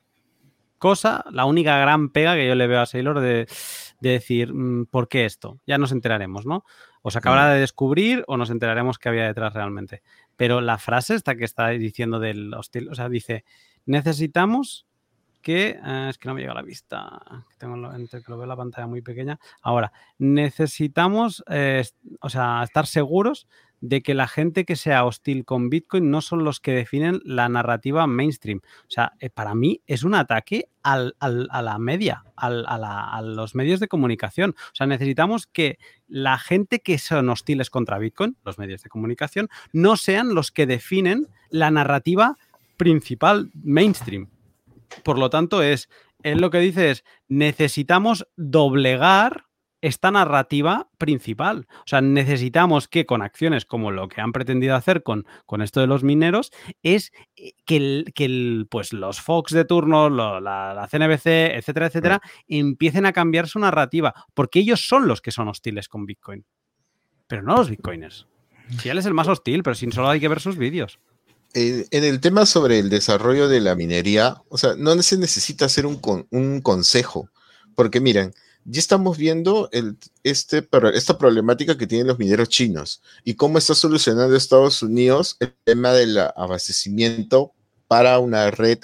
[0.77, 3.47] cosa, la única gran pega que yo le veo a Sailor de,
[3.99, 5.59] decir, mm, ¿por qué esto?
[5.65, 6.63] Ya nos enteraremos, ¿no?
[7.01, 10.01] O se acabará de descubrir o nos enteraremos qué había detrás realmente.
[10.41, 13.45] Pero la frase esta que está diciendo del hostil, o sea, dice,
[13.85, 14.87] necesitamos
[15.43, 18.39] que, eh, es que no me llega a la vista, que tengo entre que lo
[18.39, 19.39] veo la pantalla muy pequeña.
[19.61, 21.85] Ahora, necesitamos, eh,
[22.21, 23.47] o sea, estar seguros
[23.81, 27.49] de que la gente que sea hostil con Bitcoin no son los que definen la
[27.49, 28.61] narrativa mainstream.
[28.63, 33.21] O sea, eh, para mí es un ataque al, a la media, al, a, a,
[33.21, 34.55] los medios de comunicación.
[34.57, 39.49] O sea, necesitamos que la gente que son hostiles contra Bitcoin, los medios de comunicación,
[39.73, 42.37] no sean los que definen la narrativa
[42.77, 44.29] principal mainstream.
[45.03, 45.89] Por lo tanto, es,
[46.23, 49.45] él lo que dice es, necesitamos doblegar
[49.81, 51.67] esta narrativa principal.
[51.79, 55.81] O sea, necesitamos que con acciones como lo que han pretendido hacer con, con esto
[55.81, 56.51] de los mineros,
[56.83, 62.21] es eh, que, el, que pues los Fox de turno, la, la, CNBC, etcétera, etcétera,
[62.47, 66.45] empiecen a cambiar su narrativa, porque ellos son los que son hostiles con Bitcoin,
[67.27, 68.27] pero no los Bitcoiners.
[68.79, 70.99] Si él es el más hostil, pero sin solo hay que ver sus vídeos.
[71.53, 75.65] Eh, en el tema sobre el desarrollo de la minería, o sea, no se necesita
[75.65, 77.29] hacer un, un consejo,
[77.75, 78.33] porque miren,
[78.65, 83.73] ya estamos viendo el, este, esta problemática que tienen los mineros chinos y cómo está
[83.73, 87.53] solucionando Estados Unidos el tema del abastecimiento
[87.87, 88.79] para una red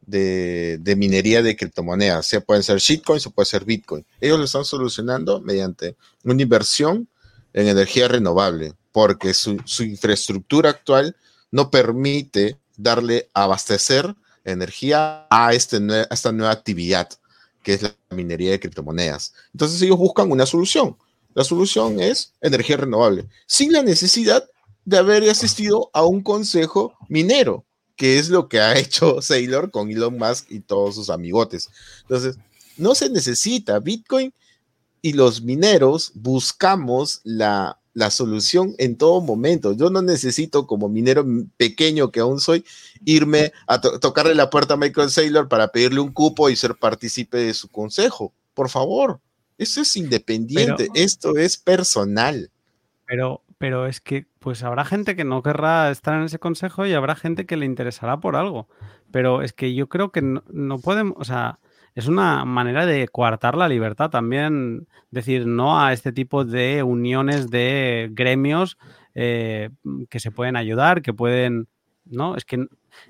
[0.00, 2.26] de, de, minería de criptomonedas.
[2.26, 4.04] O sea, pueden ser shitcoins o puede ser bitcoin.
[4.20, 7.08] Ellos lo están solucionando mediante una inversión
[7.52, 11.16] en energía renovable, porque su, su infraestructura actual
[11.50, 17.19] no permite darle abastecer energía a, este, a esta nueva actividad
[17.62, 19.34] que es la minería de criptomonedas.
[19.52, 20.96] Entonces ellos buscan una solución.
[21.34, 24.44] La solución es energía renovable, sin la necesidad
[24.84, 27.64] de haber asistido a un consejo minero,
[27.96, 31.68] que es lo que ha hecho Sailor con Elon Musk y todos sus amigotes.
[32.02, 32.36] Entonces,
[32.76, 34.32] no se necesita Bitcoin
[35.02, 39.72] y los mineros buscamos la la solución en todo momento.
[39.72, 41.24] Yo no necesito, como minero
[41.56, 42.64] pequeño que aún soy,
[43.04, 47.38] irme a tocarle la puerta a Michael Saylor para pedirle un cupo y ser partícipe
[47.38, 48.32] de su consejo.
[48.54, 49.20] Por favor,
[49.58, 52.50] eso es independiente, esto es personal.
[53.06, 56.92] Pero, pero es que, pues habrá gente que no querrá estar en ese consejo y
[56.92, 58.68] habrá gente que le interesará por algo.
[59.10, 61.58] Pero es que yo creo que no, no podemos, o sea,
[61.94, 67.50] es una manera de coartar la libertad también, decir no a este tipo de uniones
[67.50, 68.78] de gremios
[69.14, 69.70] eh,
[70.08, 71.68] que se pueden ayudar, que pueden,
[72.04, 72.36] ¿no?
[72.36, 72.66] Es que,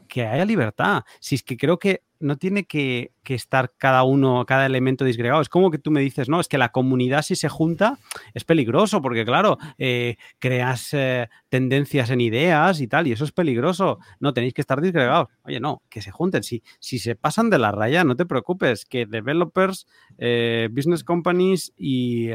[0.08, 1.02] que haya libertad.
[1.20, 5.40] Si es que creo que no tiene que, estar cada uno, cada elemento disgregado.
[5.40, 7.98] Es como que tú me dices, no, es que la comunidad si se junta
[8.34, 13.32] es peligroso, porque claro, eh, creas eh, tendencias en ideas y tal, y eso es
[13.32, 13.98] peligroso.
[14.18, 15.28] No, tenéis que estar disgregados.
[15.44, 16.42] Oye, no, que se junten.
[16.42, 19.86] Si, se pasan de la raya, no te preocupes, que developers,
[20.18, 22.30] eh, business companies y,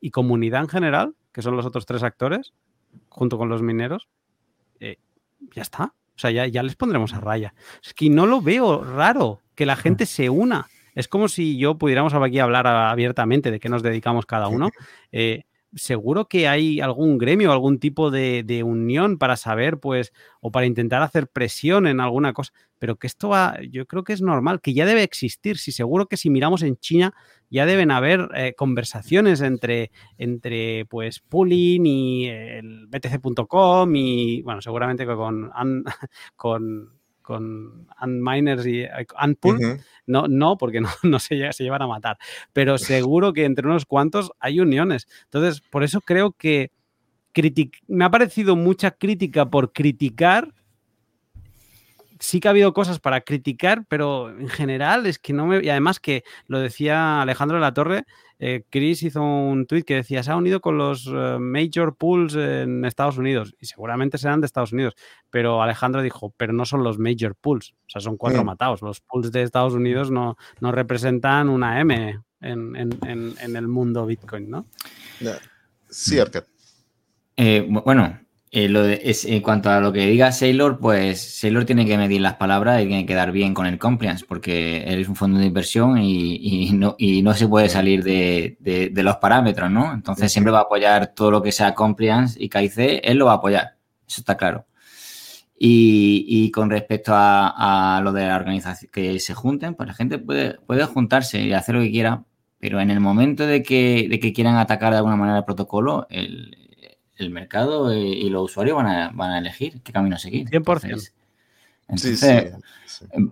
[0.00, 2.52] y, comunidad en general, que son los otros tres actores,
[3.08, 4.08] junto con los mineros,
[5.54, 5.94] ya está.
[6.16, 7.54] O sea, ya, les pondremos a raya.
[7.82, 10.68] Es que no lo veo raro que la gente se una.
[10.94, 14.70] Es como si yo pudiéramos aquí hablar abiertamente de qué nos dedicamos cada uno.
[15.10, 15.42] Eh,
[15.76, 21.02] seguro que hay algún gremio, algún tipo de, unión para saber, pues, o para intentar
[21.02, 24.74] hacer presión en alguna cosa, pero que esto va, yo creo que es normal, que
[24.74, 25.58] ya debe existir.
[25.58, 27.14] Si seguro que si miramos en China,
[27.50, 35.06] ya deben haber eh, conversaciones entre, entre, pues, Pooling y el BTC.com y, bueno, seguramente
[35.06, 35.50] con,
[36.36, 38.84] con con Miners y
[39.20, 39.80] Unpool.
[40.06, 42.18] No, no, porque no, no se, se, llevan a matar.
[42.52, 45.08] Pero seguro que entre unos cuantos hay uniones.
[45.24, 46.70] Entonces, por eso creo que
[47.88, 50.54] me ha parecido mucha crítica por criticar.
[52.20, 55.64] Sí que ha habido cosas para criticar, pero en general es que no me.
[55.64, 58.04] Y además que lo decía Alejandro de la Torre,
[58.46, 62.34] eh, Chris hizo un tweet que decía, se ha unido con los eh, major pools
[62.34, 64.96] en Estados Unidos y seguramente serán de Estados Unidos,
[65.30, 68.46] pero Alejandro dijo, pero no son los major pools, o sea, son cuatro mm.
[68.46, 74.50] matados, los pools de Estados Unidos no, no representan una M en, el mundo Bitcoin,
[74.50, 74.66] ¿no?
[75.88, 76.44] Sí, Arcad.
[77.38, 78.20] Eh, bueno,
[78.56, 82.80] eh, en cuanto a lo que diga Sailor, pues Sailor tiene que medir las palabras
[82.80, 85.98] y tiene que dar bien con el compliance, porque él es un fondo de inversión
[85.98, 89.92] y, no, se puede salir de, los parámetros, ¿no?
[89.92, 93.32] Entonces siempre va a apoyar todo lo que sea compliance y KIC, él lo va
[93.32, 93.76] a apoyar,
[94.06, 94.66] eso está claro.
[95.58, 100.60] Y, con respecto a, lo de la organización, que se junten, pues la gente puede,
[100.60, 102.22] puede juntarse y hacer lo que quiera,
[102.60, 106.06] pero en el momento de que, de que quieran atacar de alguna manera el protocolo,
[106.08, 106.63] el,
[107.16, 110.48] el mercado y, los usuarios van a, van a, elegir qué camino seguir.
[110.48, 111.12] 100%.
[111.88, 112.54] Entonces,
[113.10, 113.30] em,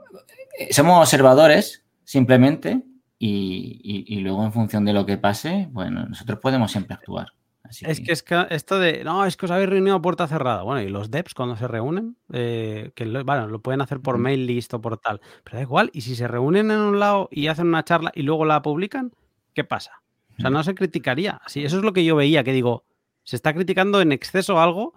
[0.70, 2.83] somos observadores simplemente
[3.18, 7.28] y, luego en función de lo que pase, bueno, nosotros podemos siempre actuar.
[7.70, 8.12] es que...
[8.12, 10.62] es que esto de, no, es que os habéis reunido a puerta cerrada.
[10.62, 14.18] Bueno, y los devs cuando se reúnen, eh, que lo, bueno, lo pueden hacer por
[14.18, 15.91] mail listo, por tal, pero da igual.
[15.93, 19.12] Y si se reúnen en un lado y hacen una charla y luego la publican,
[19.55, 20.03] ¿qué pasa?
[20.39, 21.41] O sea, no se criticaría.
[21.45, 22.85] Así, eso es lo que yo veía, que digo,
[23.25, 24.95] se está criticando en exceso algo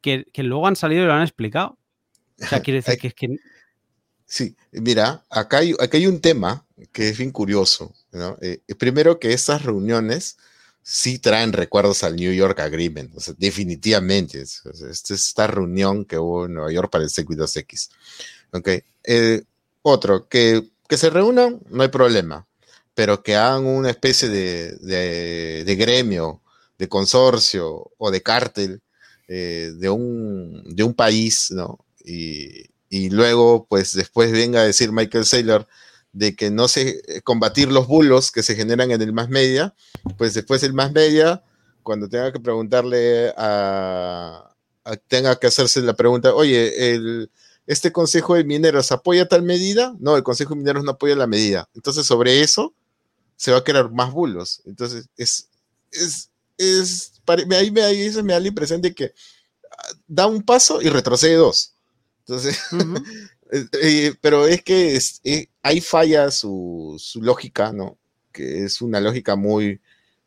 [0.00, 1.78] que, luego han salido y lo han explicado.
[2.40, 3.36] O sea, quiere decir que es que...
[4.26, 7.94] Sí, mira, acá hay, hay un tema que es bien curioso.
[8.40, 10.38] Eh, primero que estas reuniones
[10.82, 14.40] sí traen recuerdos al New York Agreement, definitivamente.
[14.40, 17.90] esta es esta reunión que hubo en Nueva York para el C2X.
[18.52, 18.82] Okay.
[19.04, 19.42] Eh,
[19.82, 22.46] otro, que, que se reúnan, no hay problema,
[22.94, 26.40] pero que hagan una especie de, de gremio
[26.78, 28.82] de consorcio o de cártel
[29.28, 31.78] eh, de, un, de un país, ¿no?
[32.04, 32.68] Y,
[33.10, 35.66] luego, pues después venga a decir Michael Saylor
[36.12, 39.74] de que no sé eh, combatir los bulos que se generan en el más media,
[40.16, 41.42] pues después el más media,
[41.82, 44.54] cuando tenga que preguntarle a,
[45.08, 47.30] tenga que hacerse la pregunta, oye, el,
[47.66, 49.94] este Consejo de Mineros apoya tal medida?
[49.98, 51.68] No, el Consejo de Mineros no apoya la medida.
[51.74, 52.74] Entonces, sobre eso
[53.36, 54.62] se va a crear más bulos.
[54.66, 55.48] Entonces, es,
[55.90, 59.12] es, es, ahí me, ahí me da la impresión de que
[59.70, 61.74] ah, da un paso y retrocede dos.
[62.20, 62.58] Entonces,
[63.52, 67.98] eh, eh, pero es que eh, ahí falla su, su, lógica, ¿no?
[68.32, 69.80] Que es una lógica muy,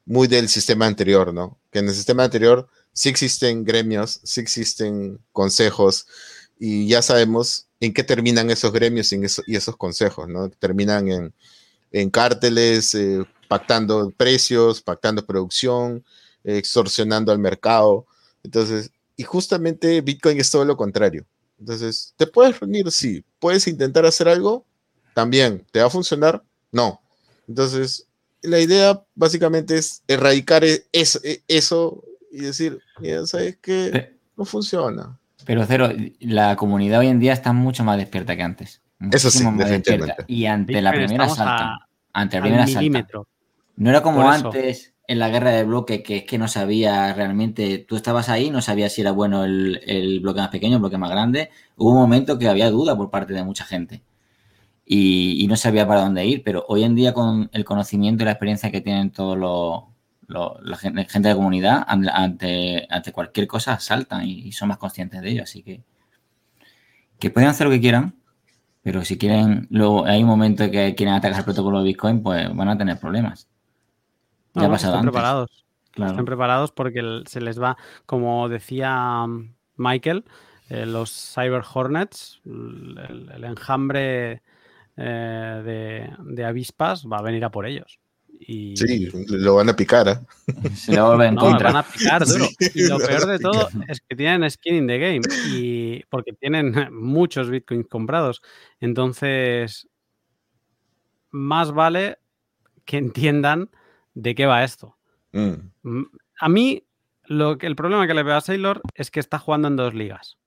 [0.06, 1.60] muy del sistema anterior, ¿no?
[1.72, 6.08] Que en el sistema anterior sí existen gremios, sí existen consejos
[6.60, 10.50] y ya sabemos en qué terminan esos gremios y, y esos consejos, ¿no?
[10.50, 11.34] Terminan en,
[11.92, 12.96] en cárteles,
[13.48, 16.04] pactando precios, pactando producción,
[16.44, 18.06] extorsionando al mercado.
[18.44, 21.26] Entonces, y justamente Bitcoin es todo lo contrario.
[21.60, 22.92] Entonces, ¿te puedes reunir?
[22.92, 23.24] Sí.
[23.40, 24.66] ¿Puedes intentar hacer algo?
[25.14, 25.66] También.
[25.72, 26.44] ¿Te va a funcionar?
[26.72, 27.02] No.
[27.48, 28.08] Entonces,
[28.42, 34.46] la idea básicamente es erradicar e-, eso, e-, eso y decir, ya sabes que no
[34.46, 35.18] funciona.
[35.46, 35.90] Pero Cero,
[36.20, 38.82] la comunidad hoy en día está mucho más despierta que antes.
[39.12, 40.26] Eso sí, definitivamente.
[40.28, 43.08] Y ante la primera salta, ante la primera salta.
[43.78, 47.78] No era como antes en la guerra de bloque que es que no sabía realmente,
[47.80, 51.10] tú estabas ahí, no sabías si era bueno el, bloque más pequeño, el bloque más
[51.10, 51.50] grande.
[51.78, 54.02] Hubo un momento que había duda por parte de mucha gente
[54.86, 58.32] y, no sabía para dónde ir, pero hoy en día con el conocimiento y la
[58.32, 59.84] experiencia que tienen todos los,
[60.64, 65.30] la gente, de la comunidad, ante, ante cualquier cosa saltan y, son más conscientes de
[65.30, 65.82] ello, así que
[67.20, 68.16] que pueden hacer lo que quieran,
[68.84, 72.56] pero si quieren, luego hay un momento que quieren atacar el protocolo de Bitcoin, pues
[72.56, 73.48] van a tener problemas.
[74.60, 75.66] Ya están preparados.
[75.92, 80.26] Están preparados porque se les va, como decía um, Michael,
[80.70, 84.44] eh, los Cyber Hornets, el, enjambre
[84.98, 88.00] eh, de, avispas va a venir a por ellos.
[88.40, 88.78] Y...
[88.78, 90.08] Sí, lo van a picar.
[90.08, 90.20] ¿eh?
[90.76, 92.46] Se lo van, a picar duro.
[92.76, 95.22] Y lo peor de todo es que tienen skin in the game.
[95.52, 98.42] Y porque tienen muchos bitcoins comprados.
[98.80, 99.88] Entonces,
[101.32, 102.20] más vale
[102.86, 103.70] que entiendan
[104.18, 104.98] de qué va esto.
[105.32, 105.54] Mm.
[105.84, 106.06] Mm,
[106.40, 106.84] a mí,
[107.26, 109.94] lo que, el problema que le veo a Sailor es que está jugando en dos
[109.94, 110.38] ligas.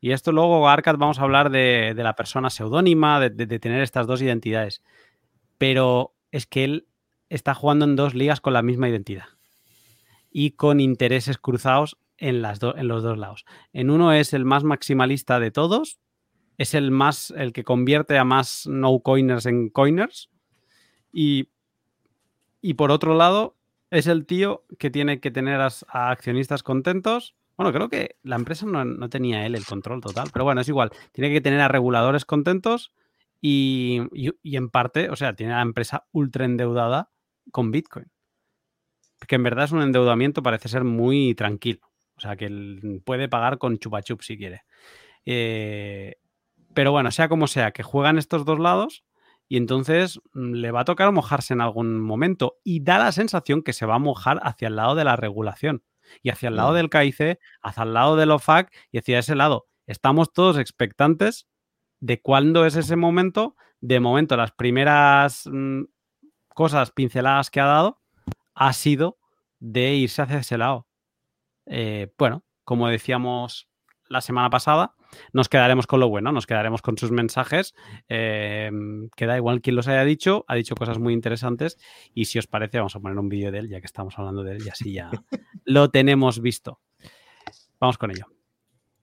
[0.00, 4.20] Y esto luego, Arcad, vamos a hablar de, la persona seudónima, de, tener estas dos
[4.22, 4.82] identidades.
[5.58, 6.88] Pero es que él
[7.28, 9.28] está jugando en dos ligas con la misma identidad.
[10.30, 13.44] Y con intereses cruzados en, las en los dos lados.
[13.72, 16.00] En uno es el más maximalista de todos,
[16.58, 20.30] es el más el que convierte a más no coiners en coiners
[21.12, 21.48] y
[22.64, 23.58] y por otro lado,
[23.90, 27.36] es el tío que tiene que tener a, accionistas contentos.
[27.58, 30.90] Bueno, creo que la empresa no, tenía él el control total, pero bueno, es igual.
[31.12, 32.94] Tiene que tener a reguladores contentos
[33.38, 34.00] y,
[34.44, 37.10] en parte, o sea, tiene a la empresa ultra endeudada
[37.52, 38.10] con Bitcoin.
[39.28, 41.86] Que en verdad es un endeudamiento, parece ser muy tranquilo.
[42.16, 44.62] O sea, que él puede pagar con chupachup si quiere.
[45.26, 46.16] Eh,
[46.72, 49.04] pero bueno, sea como sea, que juegan estos dos lados
[49.48, 53.62] y entonces mm, le va a tocar mojarse en algún momento y da la sensación
[53.62, 55.82] que se va a mojar hacia el lado de la regulación
[56.22, 59.66] y hacia el lado del KIC, hacia el lado del OFAC y hacia ese lado.
[59.86, 61.46] Estamos todos expectantes
[62.00, 63.56] de cuándo es ese momento.
[63.80, 65.82] De momento, las primeras mm,
[66.48, 68.00] cosas pinceladas que ha dado
[68.54, 69.18] ha sido
[69.60, 70.86] de irse hacia ese lado.
[71.66, 73.68] Eh, bueno, como decíamos
[74.08, 74.93] la semana pasada,
[75.32, 77.74] nos quedaremos con lo bueno, nos quedaremos con sus mensajes.
[78.08, 78.70] Eh,
[79.16, 81.78] queda igual quien los haya dicho, ha dicho cosas muy interesantes
[82.14, 84.42] y si os parece vamos a poner un vídeo de él, ya que estamos hablando
[84.42, 85.10] de él y así ya
[85.64, 86.80] lo tenemos visto.
[87.80, 88.26] Vamos con ello.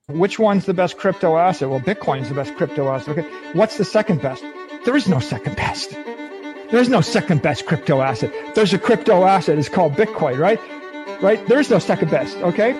[0.08, 1.68] Which one's the best crypto asset?
[1.68, 3.16] Well, Bitcoin is the best crypto asset.
[3.16, 3.28] Okay.
[3.54, 4.42] What's the second best?
[4.84, 5.92] There is no second best.
[6.72, 8.32] There's no second best crypto asset.
[8.54, 9.58] There's a crypto asset.
[9.58, 10.58] It's called Bitcoin, right?
[11.22, 11.46] Right?
[11.46, 12.36] There's no second best.
[12.38, 12.72] Okay.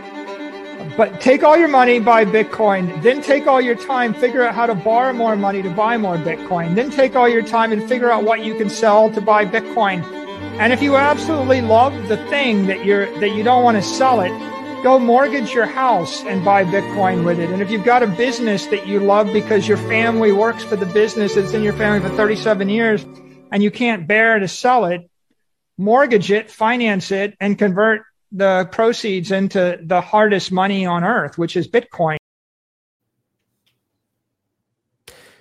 [0.97, 3.03] But take all your money, buy Bitcoin.
[3.03, 6.17] Then take all your time, figure out how to borrow more money to buy more
[6.17, 6.75] Bitcoin.
[6.75, 10.03] Then take all your time and figure out what you can sell to buy Bitcoin.
[10.61, 14.21] And if you absolutely love the thing that you're that you don't want to sell
[14.21, 14.31] it,
[14.83, 17.51] go mortgage your house and buy Bitcoin with it.
[17.51, 20.87] And if you've got a business that you love because your family works for the
[20.87, 23.05] business that's in your family for 37 years
[23.51, 25.09] and you can't bear to sell it,
[25.79, 28.03] mortgage it, finance it, and convert
[28.33, 32.17] the proceeds into the hardest money on earth, which is Bitcoin.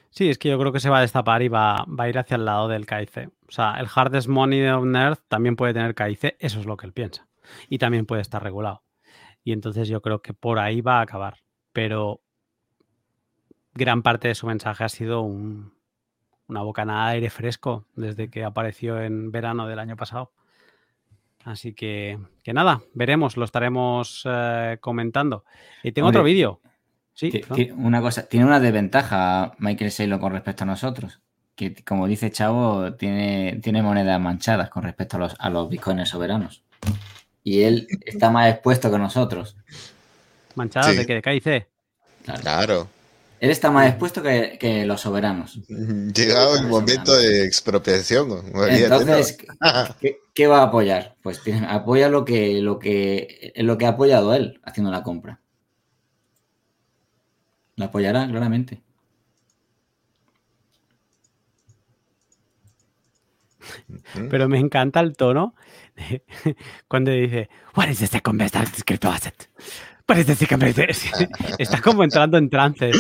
[0.10, 2.18] Sí, es que yo creo que se va a destapar y va, va a ir
[2.18, 3.30] hacia el lado del KIC.
[3.48, 6.86] O sea, el hardest money on earth también puede tener KIC, eso es lo que
[6.86, 7.28] él piensa.
[7.70, 8.84] Y también puede estar regulado.
[9.44, 11.38] Y entonces yo creo que por ahí va a acabar.
[11.72, 12.22] Pero
[13.74, 15.74] gran parte de su mensaje ha sido un,
[16.48, 20.34] una bocanada de aire fresco desde que apareció en verano del año pasado.
[21.46, 25.44] Así que, que nada, veremos, lo estaremos eh, comentando.
[25.84, 26.62] Y tengo otro vídeo.
[27.14, 27.42] Sí,
[27.76, 31.20] una cosa, tiene una desventaja Michael Saylor con respecto a nosotros.
[31.56, 36.10] Que como dice Chavo, tiene, tiene monedas manchadas con respecto a los, a los bitcoins
[36.10, 36.64] soberanos.
[37.44, 39.58] Y él está más expuesto que nosotros.
[40.56, 41.16] ¿Manchadas de qué?
[41.16, 41.68] ¿De KIC?
[42.42, 42.88] claro.
[43.42, 45.60] Él está más expuesto que, los soberanos.
[45.68, 48.44] Llegado el momento de expropiación.
[48.70, 49.36] Entonces,
[50.36, 51.16] ¿qué, va a apoyar?
[51.24, 55.42] Pues apoya lo que, lo, que, lo que ha apoyado él haciendo la compra.
[57.78, 58.84] Lo apoyará, claramente.
[64.30, 65.56] Pero me encanta el tono
[66.88, 69.50] cuando dice, What is the second best crypto asset?
[70.12, 70.56] Parece que
[71.58, 72.92] está como entrando en trance,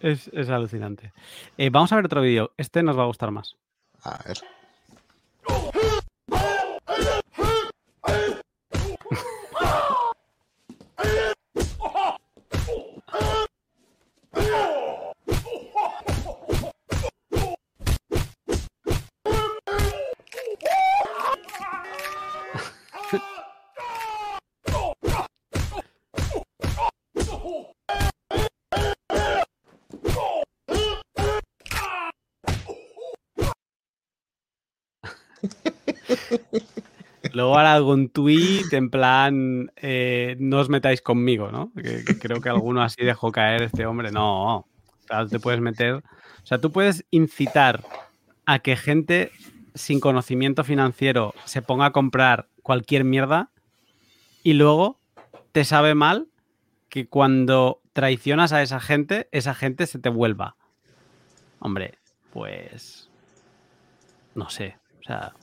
[0.00, 1.12] Es, es alucinante.
[1.56, 2.52] Eh, vamos a ver otro vídeo.
[2.56, 3.56] Este nos va a gustar más.
[4.04, 4.38] A ver.
[37.38, 41.70] Luego hará algún tweet en plan, eh, no os metáis conmigo, ¿no?
[41.80, 44.10] Que, creo que alguno así dejó caer este hombre.
[44.10, 44.66] No,
[45.30, 45.94] te puedes meter.
[45.94, 46.02] O
[46.42, 47.84] sea, tú puedes incitar
[48.44, 49.30] a que gente
[49.76, 53.52] sin conocimiento financiero se ponga a comprar cualquier mierda
[54.42, 54.98] y luego
[55.52, 56.26] te sabe mal
[56.88, 60.56] que cuando traicionas a esa gente, esa gente se te vuelva.
[61.60, 62.00] Hombre,
[62.32, 63.08] pues...
[64.34, 64.76] No sé.
[64.98, 65.34] O sea,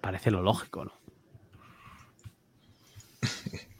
[0.00, 0.92] parece lo lógico, ¿no?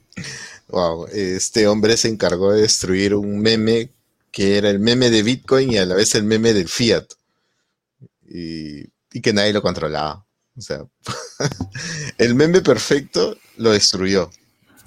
[0.68, 3.90] Wow, este hombre se encargó de destruir un meme
[4.30, 7.06] que era el meme de Bitcoin y a la vez el meme del Fiat.
[8.28, 8.88] Y,
[9.20, 10.24] que nadie lo controlaba.
[10.56, 10.86] O sea,
[12.18, 14.30] el meme perfecto lo destruyó.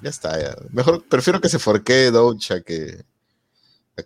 [0.00, 3.04] Ya está, Mejor, prefiero que se forquee Doge a que,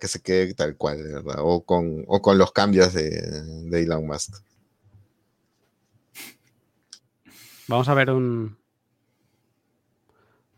[0.01, 1.37] que se quede tal cual, ¿verdad?
[1.39, 4.35] O con, con los cambios de Elon Musk.
[7.69, 8.57] Vamos a ver un,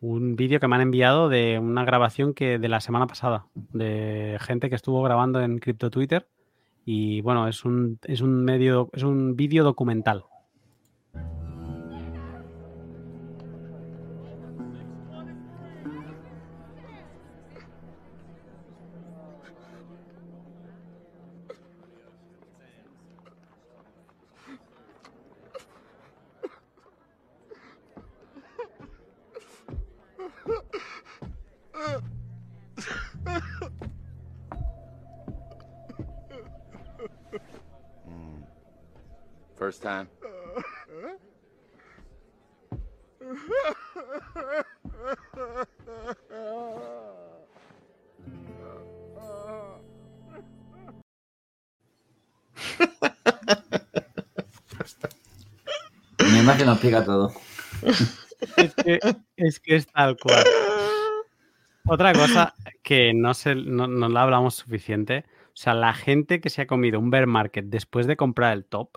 [0.01, 4.39] un vídeo que me han enviado de una grabación que de la semana pasada, de
[4.41, 6.29] gente que estuvo grabando en Crypto Twitter.
[6.85, 10.25] Y bueno, es un, es un medio, es un vídeo documental.
[39.71, 40.09] First time.
[56.33, 57.33] Mi imagen lo explica todo.
[58.57, 58.99] Es que,
[59.37, 60.45] es que es tal cual.
[61.87, 66.51] Otra cosa que no, se, no, no la hablamos suficiente, o sea, la gente que
[66.51, 68.97] se ha comido un bear market después de comprar el top,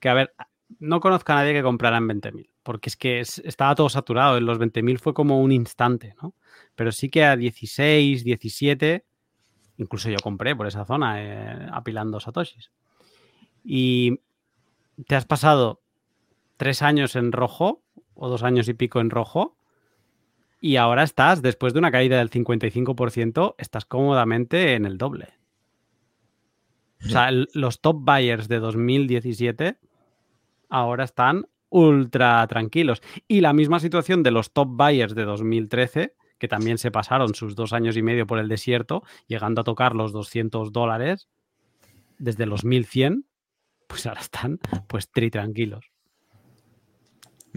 [0.00, 0.34] que a ver,
[0.78, 4.36] no conozco a nadie que comprara en 20.000, porque es que es- estaba todo saturado,
[4.38, 6.34] en los 20.000 fue como un instante, ¿no?
[6.74, 9.04] Pero sí que a 16, 17,
[9.76, 12.70] incluso yo compré por esa zona, eh, apilando satoshis.
[13.64, 14.20] Y
[15.06, 15.82] te has pasado
[16.56, 17.82] tres años en rojo,
[18.14, 19.56] o dos años y pico en rojo,
[20.60, 25.34] y ahora estás, después de una caída del 55%, estás cómodamente en el doble.
[27.04, 29.78] O sea, los top buyers de 2017
[30.68, 33.02] ahora están ultra tranquilos.
[33.28, 37.54] Y la misma situación de los top buyers de 2013, que también se pasaron sus
[37.56, 41.28] dos años y medio por el desierto, llegando a tocar los 200 dólares
[42.18, 43.26] desde los 1100,
[43.86, 45.90] pues ahora están pues tri tranquilos.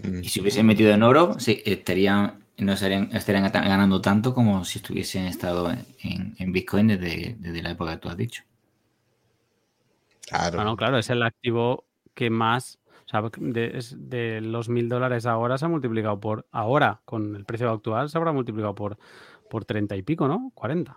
[0.02, 0.20] Mm.
[0.22, 4.64] Y si hubiesen metido en oro, sí, estarían, no estarían, estarían ta- ganando tanto como
[4.64, 8.42] si estuviesen estado en, en Bitcoin desde, desde la época que tú has dicho.
[10.28, 10.56] Claro.
[10.56, 15.26] Bueno, claro, es el activo que más, o sea, de, es- de los mil dólares
[15.26, 18.98] ahora se ha multiplicado por, ahora, con el precio actual, se habrá multiplicado por,
[19.48, 20.50] por 30 y pico, ¿no?
[20.54, 20.96] 40.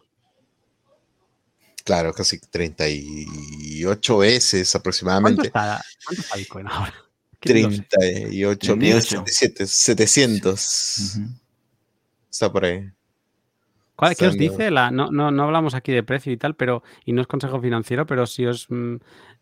[1.84, 5.48] Claro, casi 38 veces ¿Cuánto aproximadamente.
[5.48, 6.94] está, cuánto está Bitcoin ahora?
[7.40, 7.82] Que ni lo sé.
[7.90, 9.24] 38 mil 38.
[9.66, 11.16] 700.
[11.16, 11.28] Ujú.
[12.30, 12.92] Está por ahí.
[14.02, 14.72] ¿Cuál- ¿Qué os dice?
[14.72, 17.62] La, no, no, no hablamos aquí de precio y tal, pero, y no es consejo
[17.62, 18.96] financiero, pero sí os, mm,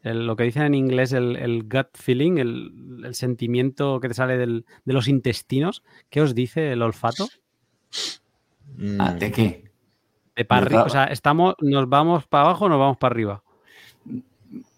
[0.03, 4.14] el- lo que dicen en inglés el, el gut feeling, el, el sentimiento que te
[4.16, 7.30] sale del- de los intestinos, ¿qué os dice el olfato?
[8.99, 9.72] Ah, Mm, ¿De qué?
[10.36, 13.43] De para arriba, o sea, estamos, ¿nos vamos para abajo o nos vamos para arriba?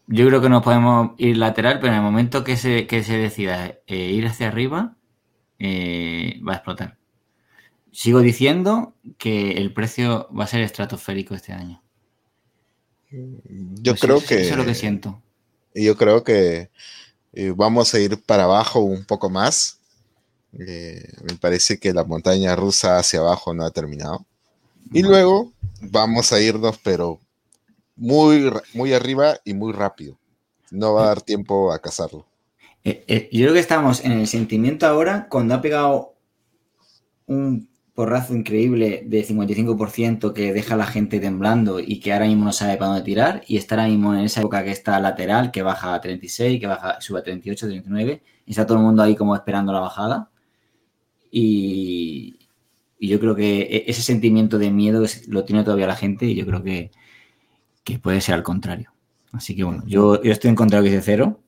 [0.08, 3.18] Yo creo que nos podemos ir lateral, pero en el momento que se, que se
[3.18, 4.96] decida eh, ir hacia arriba,
[5.60, 6.98] eh, va a explotar.
[7.92, 11.82] Sigo diciendo que el precio va a ser estratosférico este año.
[13.10, 14.42] Yo Pues creo eso- que.
[14.42, 15.22] Eso es lo que siento.
[15.76, 16.70] Yo creo que
[17.34, 19.80] eh, vamos a ir para abajo un poco más.
[20.60, 24.26] Eh, me parece que la montaña rusa hacia abajo no ha terminado.
[24.94, 27.20] Y luego vamos a irnos, pero
[27.96, 30.18] muy, muy arriba y muy rápido.
[30.72, 32.26] No va a dar tiempo a cazarlo.
[32.84, 36.16] Eh, eh, yo creo que estamos en el sentimiento ahora cuando ha pegado
[37.28, 37.70] un
[38.02, 42.52] porrazo increíble de 55% que deja a la gente temblando y que ahora mismo no
[42.52, 45.62] sabe para dónde tirar y está ahora mismo en esa época que está lateral, que
[45.62, 49.16] baja a 36, que baja, sube a 38, 39 y está todo el mundo ahí
[49.16, 50.32] como esperando la bajada
[51.30, 52.40] y,
[52.98, 56.34] y yo creo que e- ese sentimiento de miedo lo tiene todavía la gente y
[56.34, 56.90] yo creo que,
[57.84, 58.94] que puede ser al contrario.
[59.32, 61.40] Así que bueno, yo, yo estoy en contra de que dice cero,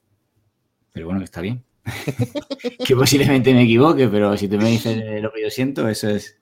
[0.91, 1.63] pero bueno, que está bien.
[2.85, 6.37] que posiblemente me equivoque, pero si tú me dices lo que yo siento, eso es.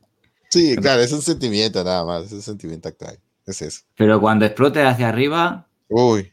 [0.51, 3.17] Sí, claro, es un sentimiento nada más, es un sentimiento actual.
[3.47, 3.81] Es eso.
[3.95, 6.31] Pero cuando explote hacia arriba, Uy.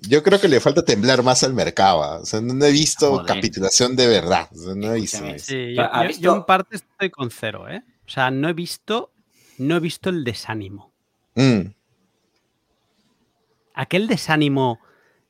[0.00, 2.02] Yo creo que le falta temblar más al mercado.
[2.02, 2.18] ah.
[2.20, 3.26] O sea, no, he visto Joder.
[3.26, 4.48] capitulación de verdad.
[4.52, 5.44] O sea, no he visto eso.
[5.46, 5.74] Sí,
[6.20, 7.82] yo, en parte estoy con cero, ¿eh?
[8.06, 9.10] O sea, no he visto,
[9.58, 10.90] no he visto el desánimo.
[11.34, 11.72] Mm,
[13.74, 14.80] Aquel desánimo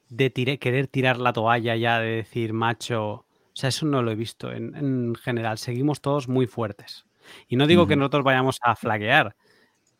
[0.09, 3.24] de tire- querer tirar la toalla ya, de decir, macho.
[3.59, 5.59] O sea, eso no lo he visto en, en general.
[5.59, 7.06] Seguimos todos muy fuertes.
[7.48, 9.34] Y no digo que nosotros vayamos a flaquear,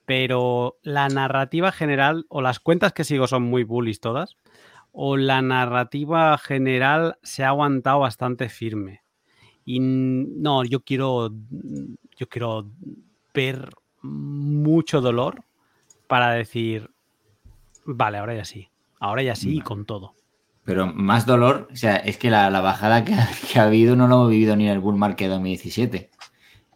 [0.05, 4.37] pero la narrativa general, o las cuentas que sigo son muy bullies todas,
[4.93, 9.03] o la narrativa general se ha aguantado bastante firme.
[9.65, 11.33] Y no, yo quiero,
[12.17, 12.71] yo quiero
[13.35, 13.71] ver
[14.03, 15.43] mucho dolor
[16.07, 16.91] para decir,
[17.85, 18.69] vale, ahora ya sí,
[19.01, 20.15] ahora ya sí y con todo.
[20.69, 23.97] Pero más dolor, o sea, es que la, la bajada que ha, que ha habido
[23.97, 26.11] no lo hemos vivido ni en el bull market 2017.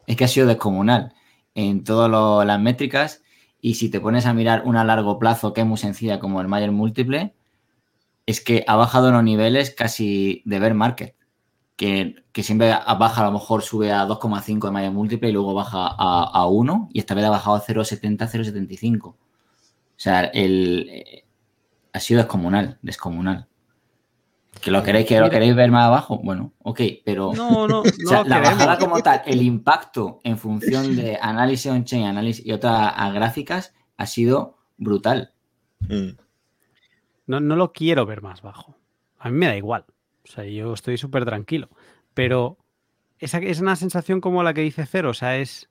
[0.07, 1.13] Es que ha sido descomunal
[1.55, 2.11] en todas
[2.47, 3.23] las métricas
[3.61, 6.41] y si te pones a mirar una a largo plazo que es muy sencilla como
[6.41, 7.35] el Mayer múltiple,
[8.25, 11.15] es que ha bajado los niveles casi de bear market.
[11.77, 15.53] Que, que siempre baja, a lo mejor sube a 2,5 de Mayer múltiple y luego
[15.53, 19.05] baja a, a 1 y esta vez ha bajado a 0,70, 0,75.
[19.05, 19.17] O
[19.97, 21.25] sea, el, eh,
[21.93, 23.49] ha sido descomunal, descomunal.
[24.61, 28.05] Que lo queréis, que lo queréis ver más abajo, bueno, ok, pero No, no, no
[28.05, 28.59] o sea, lo la queremos.
[28.59, 34.07] bajada como tal, el impacto en función de análisis on-chain, análisis y otras gráficas ha
[34.07, 35.33] sido brutal.
[35.81, 36.11] mm.
[37.27, 38.77] no, no lo quiero ver más bajo.
[39.19, 39.85] A mí me da igual.
[40.25, 41.69] O sea, yo estoy súper tranquilo.
[42.15, 42.59] Pero
[43.19, 45.11] esa es una sensación como la que dice Cero.
[45.11, 45.69] O sea, es.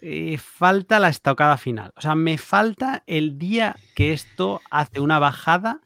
[0.00, 1.92] eh, falta la estocada final.
[1.96, 5.80] O sea, me falta el día que esto hace una bajada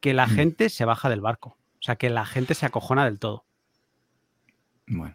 [0.00, 0.30] que la Mm.
[0.30, 1.56] gente se baja del barco.
[1.80, 3.44] O sea, que la gente se acojona del todo.
[4.86, 5.14] Bueno.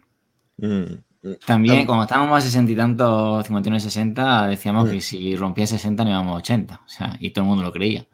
[0.58, 1.34] Mm, mm.
[1.46, 5.66] También, Tam- cuando estábamos a 60 y tantos, 51 y 60, decíamos que si rompía
[5.66, 6.80] 60 no íbamos a 80.
[6.84, 8.06] O sea, y todo el mundo lo creía.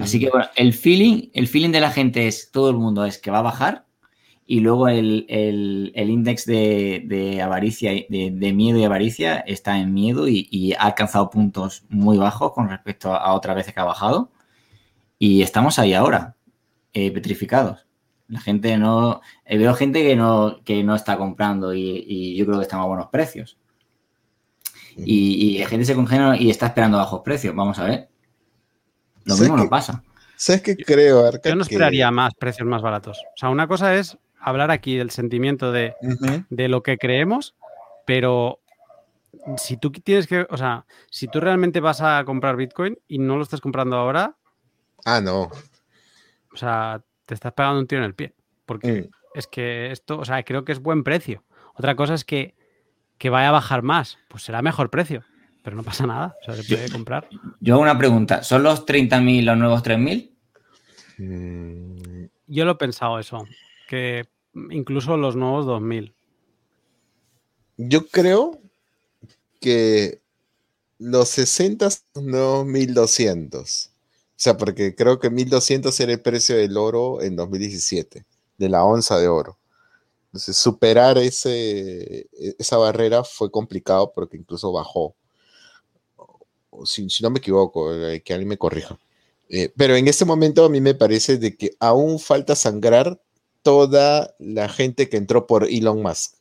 [0.00, 3.18] Así que bueno, el feeling, el feeling de la gente es, todo el mundo es
[3.18, 3.84] que va a bajar
[4.46, 9.38] y luego el, el, el índice de, de avaricia, y- de, de miedo y avaricia
[9.40, 13.74] está en miedo y, y ha alcanzado puntos muy bajos con respecto a otras veces
[13.74, 14.30] que ha bajado.
[15.24, 16.34] Y estamos ahí ahora,
[16.92, 17.86] eh, petrificados.
[18.26, 22.44] La gente no, eh, veo gente que no, que no está comprando y, y yo
[22.44, 23.56] creo que estamos a buenos precios.
[24.96, 27.54] Y, y la gente se congela y está esperando bajos precios.
[27.54, 28.08] Vamos a ver.
[29.24, 30.02] Lo ¿Sabes mismo no pasa.
[30.34, 31.48] ¿Sabes qué creo, Arca?
[31.50, 33.18] Yo no Que- esperaría más precios más baratos.
[33.18, 35.94] O sea, una cosa es hablar aquí del sentimiento de,
[36.50, 37.54] de lo que creemos,
[38.06, 38.58] pero
[39.56, 43.36] si tú tienes que, o sea, si tú realmente vas a comprar Bitcoin y no
[43.36, 44.34] lo estás comprando ahora,
[45.04, 45.50] Ah, no.
[46.52, 48.34] o sea, te estás pegando un tiro en el pie.
[48.66, 49.10] Porque Mm.
[49.38, 51.44] es que esto, o sea, creo que es buen precio.
[51.74, 52.54] Otra cosa es que,
[53.18, 55.24] que vaya a bajar más, pues será mejor precio,
[55.62, 57.28] pero no pasa nada, o sea, se puede comprar.
[57.60, 58.42] Yo hago una pregunta.
[58.42, 60.30] ¿Son los 30.000 los nuevos 3.000?
[61.18, 63.46] Mm, Yo lo he pensado eso,
[63.88, 64.28] que
[64.70, 66.14] incluso los nuevos 2000.
[67.78, 68.60] Yo creo
[69.60, 70.20] que
[70.98, 73.88] los 60 son los 1200.
[73.88, 73.91] O
[74.42, 78.24] sea, porque creo que 1200 era el precio del oro en 2017,
[78.58, 79.58] de la onza de oro.
[80.28, 85.16] Entonces, superar ese, e- esa barrera fue complicado porque incluso bajó.
[86.70, 88.98] O Si, si no me equivoco, eh, que alguien me corrija.
[89.48, 93.20] Eh, pero en este momento a mí me parece de que aún falta sangrar
[93.62, 96.34] toda la gente que entró por Elon Musk.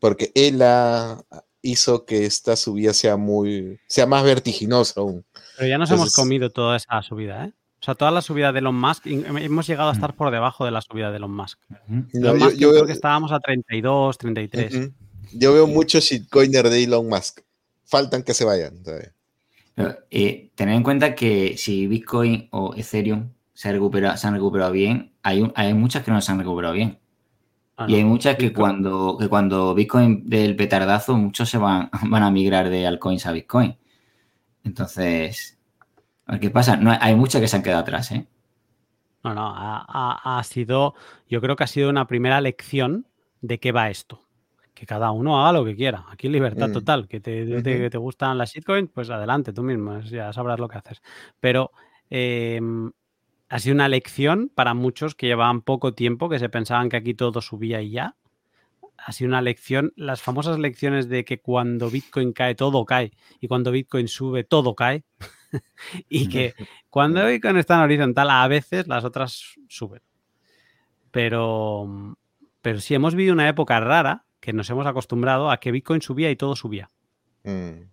[0.00, 1.24] Porque él ha-
[1.62, 5.24] hizo que esta subida sea muy, sea más vertiginosa aún.
[5.56, 7.52] Pero ya nos hemos comido toda esa subida, ¿eh?
[7.80, 10.64] O sea, toda la subida de Elon Musk, in- hemos llegado a estar por debajo
[10.64, 11.60] de la subida de Elon Musk.
[11.86, 14.74] No, Elon yo- Musk, yo, yo creo veo- que estábamos a 32, 33.
[14.74, 14.92] Ujú.
[15.32, 17.40] Yo veo muchos shitcoiner de Elon Musk.
[17.84, 18.82] Faltan que se vayan.
[18.82, 19.12] todavía.
[19.74, 24.72] Pero, eh, tener en cuenta que si Bitcoin o Ethereum se, recupera, se han recuperado
[24.72, 26.98] bien, hay, un- hay muchas que no se han recuperado bien.
[27.80, 31.88] Ah, Y hay muchas que Bitcoin- cuando, que cuando Bitcoin del petardazo, muchos se van,
[32.10, 33.76] van a migrar de altcoins a Bitcoin.
[34.64, 35.58] Entonces,
[36.26, 36.76] a ver qué pasa.
[36.76, 38.26] No, hay muchas que se han quedado atrás, ¿eh?
[39.24, 40.94] No, no, ha, ha- ha sido,
[41.28, 43.06] yo creo que ha sido una primera lección
[43.40, 44.24] de qué va esto.
[44.74, 46.04] Que cada uno haga lo que quiera.
[46.10, 46.72] Aquí libertad Mm.
[46.72, 47.08] total.
[47.08, 47.62] Que te, te- Ujú.
[47.62, 51.02] que te gustan las shitcoins, pues adelante, tú mismo, ya sabrás lo que haces.
[51.40, 51.72] Pero
[52.10, 52.60] eh,
[53.48, 57.14] ha sido una lección para muchos que llevaban poco tiempo, que se pensaban que aquí
[57.14, 58.16] todo subía y ya.
[58.98, 63.12] Ha sido una lección, las famosas lecciones de que cuando Bitcoin cae, todo cae.
[63.40, 65.04] Y cuando Bitcoin sube, todo cae.
[66.08, 66.54] y que
[66.90, 70.02] cuando Bitcoin está en horizontal, a veces las otras suben.
[71.10, 72.16] Pero,
[72.60, 76.30] pero sí, hemos vivido una época rara que nos hemos acostumbrado a que Bitcoin subía
[76.30, 76.90] y todo subía.
[77.44, 77.88] Mm.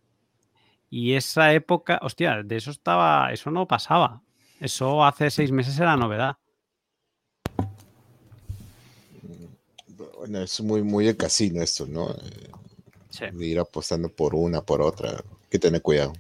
[0.90, 4.22] Y esa época, hostia, de eso estaba, eso no pasaba.
[4.60, 6.38] Eso hace seis meses era novedad.
[10.18, 12.10] Bueno, es muy, muy de casino esto, ¿no?
[12.12, 12.52] Eh,
[13.16, 13.26] Sí.
[13.40, 15.12] Ir apostando por una, por otra.
[15.12, 16.14] Hay que tener cuidado.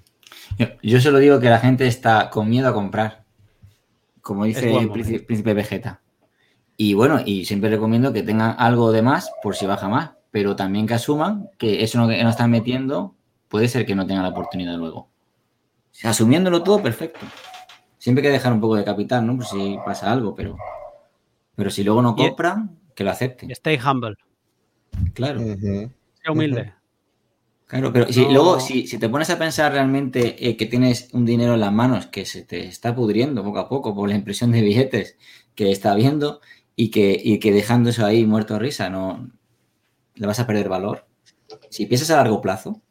[0.57, 3.25] Yo, yo solo digo que la gente está con miedo a comprar,
[4.21, 4.93] como dice el momento.
[4.93, 6.01] príncipe, príncipe Vegeta.
[6.77, 10.55] Y bueno, y siempre recomiendo que tengan algo de más por si baja más, pero
[10.55, 13.15] también que asuman que eso no, que no están metiendo
[13.49, 15.09] puede ser que no tengan la oportunidad luego.
[16.03, 17.25] Asumiéndolo todo, perfecto.
[18.06, 19.36] Siempre hay que dejar un poco de capital, ¿no?
[19.36, 20.56] Por si pasa algo, pero,
[21.56, 23.49] pero si luego no compran, que lo acepten.
[23.49, 24.14] Stay humble,
[25.16, 25.41] Claro.
[25.41, 25.89] Ujú.
[26.22, 26.72] sea humilde.
[27.66, 28.32] Claro, pero si No.
[28.34, 31.74] luego, si, si te pones a pensar realmente eh, que tienes un dinero en las
[31.74, 35.18] manos que se te está pudriendo poco a poco por la impresión de billetes
[35.56, 36.41] que está habiendo
[36.76, 39.32] y que, y que dejando eso ahí muerto a risa, no
[40.14, 41.08] le vas a perder valor.
[41.72, 42.84] Si piensas a largo plazo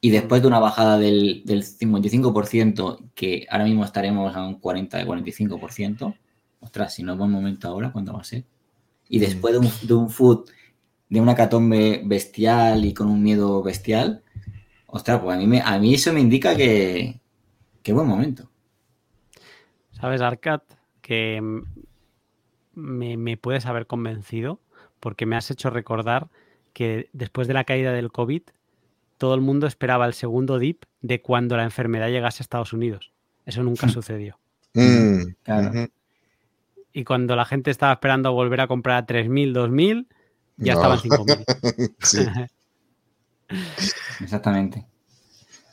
[0.00, 6.14] y después de una bajada del, del 55%, que ahora mismo estaremos a un 40-45%,
[6.60, 8.44] ostras, si no es buen momento ahora, ¿cuándo va a ser?
[9.08, 10.46] Y después de un, de un food
[11.10, 14.22] de una catombe bestial y con un miedo bestial,
[14.86, 17.20] ostras, pues a mí, me- a mí eso me indica que,
[17.82, 18.50] que buen momento.
[19.90, 20.62] ¿Sabes, Arcad?
[21.02, 21.62] Que mm,
[22.74, 24.60] me, me puedes haber convencido
[25.00, 26.28] porque me has hecho recordar
[26.72, 28.42] que después de la caída del COVID,
[29.18, 33.12] todo el mundo esperaba el segundo dip de cuando la enfermedad llegase a Estados Unidos.
[33.44, 34.38] Eso nunca sucedió.
[34.74, 35.68] Mm, Claro.
[35.70, 35.88] ujú.
[36.92, 40.06] Y cuando la gente estaba esperando volver a comprar a 3.000, 2.000,
[40.56, 40.80] ya No.
[40.80, 41.44] estaban 5.000.
[42.00, 42.26] Sí.
[44.20, 44.86] Exactamente.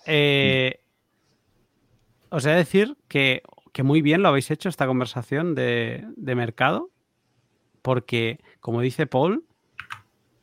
[0.05, 0.79] Eh,
[2.29, 3.41] os he de decir que,
[3.73, 6.89] que muy bien lo habéis hecho esta conversación de, de mercado,
[7.81, 9.43] porque, como dice Paul,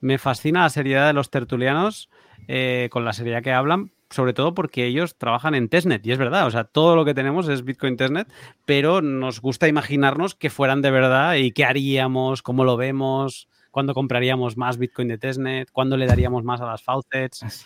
[0.01, 2.09] me fascina la seriedad de los tertulianos
[2.49, 6.19] eh, con la seriedad que hablan, sobre todo porque ellos trabajan en testnet, y es
[6.19, 8.29] verdad, o sea, todo lo que tenemos es Bitcoin testnet,
[8.67, 13.95] pero nos gusta imaginarnos que fueran de verdad y qué haríamos, cómo lo vemos, cuándo
[13.95, 17.65] compraríamos más Bitcoin de testnet, cuándo le daríamos más a las faucets.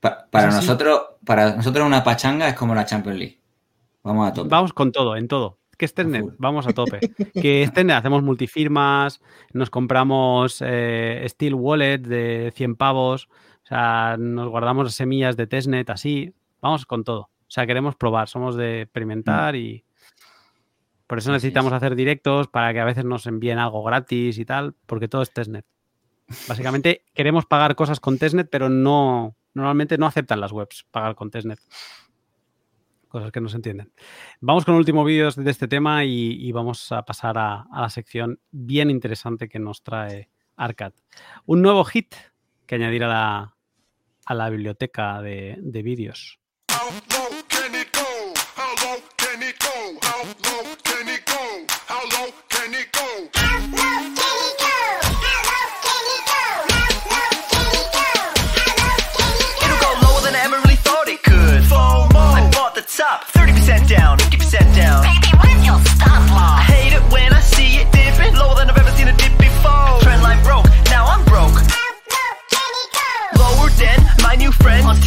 [0.00, 3.40] Pa- para, Es nosotros, para nosotros una pachanga es como la Champions League.
[4.02, 4.48] Vamos a tope.
[4.48, 5.58] Vamos con todo, en todo.
[5.76, 7.00] Que es Testnet, vamos a tope.
[7.34, 9.20] que es Testnet, hacemos multifirmas,
[9.52, 13.28] nos compramos eh, Steel Wallet de 100 pavos,
[13.64, 17.20] o sea, nos guardamos semillas de Testnet, así, vamos con todo.
[17.20, 19.84] O sea, queremos probar, somos de experimentar y
[21.06, 21.76] por eso necesitamos es.
[21.76, 25.32] hacer directos para que a veces nos envíen algo gratis y tal, porque todo es
[25.32, 25.64] Testnet.
[26.46, 31.30] Básicamente queremos pagar cosas con Testnet, pero no, normalmente no aceptan las webs pagar con
[31.30, 31.60] Testnet.
[33.08, 33.92] Cosas que no se entienden.
[34.40, 37.80] Vamos con el último vídeo de este tema y, y vamos a pasar a, a
[37.82, 40.92] la sección bien interesante que nos trae Arcad.
[41.46, 42.14] Un nuevo hit
[42.66, 43.53] que añadir a la,
[44.26, 46.38] a la biblioteca de, de vídeos.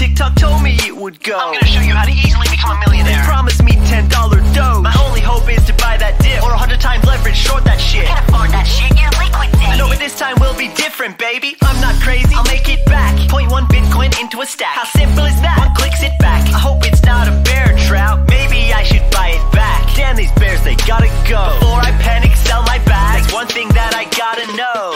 [0.08, 1.36] TikTok told me it would go.
[1.36, 3.28] I'm gonna show you how to easily become a They millionaire.
[3.28, 4.80] promised me $10 dough.
[4.80, 8.08] My only hope is to buy that dip or 100 times leverage short that shit.
[8.08, 9.68] Can't afford that shit, you're liquidating.
[9.68, 11.58] I know, but this time will be different, baby.
[11.62, 13.20] I'm not crazy, I'll make it back.
[13.28, 14.80] Point one Bitcoin into a stack.
[14.80, 15.60] How simple is that?
[15.60, 16.48] One click, sit back.
[16.56, 18.24] I hope it's not a bear trout.
[18.32, 19.84] Maybe I should buy it back.
[20.00, 21.44] Damn, these bears, they gotta go.
[21.60, 23.24] Before I panic, sell my bag.
[23.28, 24.96] That's one thing that I gotta know.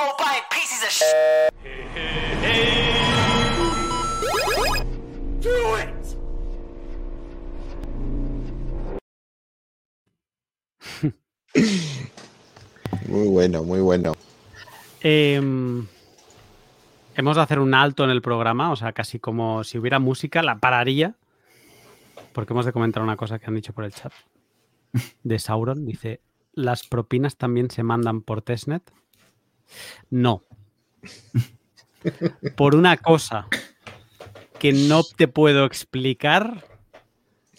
[0.00, 1.06] Selling, FOMO buying pieces of shit.
[5.40, 5.88] Do it!
[13.08, 14.12] Muy bueno, muy bueno.
[15.00, 15.86] Em,
[17.16, 20.42] hemos de hacer un alto en el programa, o sea, casi como si hubiera música,
[20.42, 21.16] la pararía,
[22.32, 24.12] porque hemos de comentar una cosa que han dicho por el chat.
[25.24, 26.20] De Sauron, dice,
[26.52, 28.92] ¿las propinas también se mandan por testnet?
[30.10, 30.44] No.
[32.56, 33.48] Por una cosa
[34.58, 36.64] que no te puedo explicar,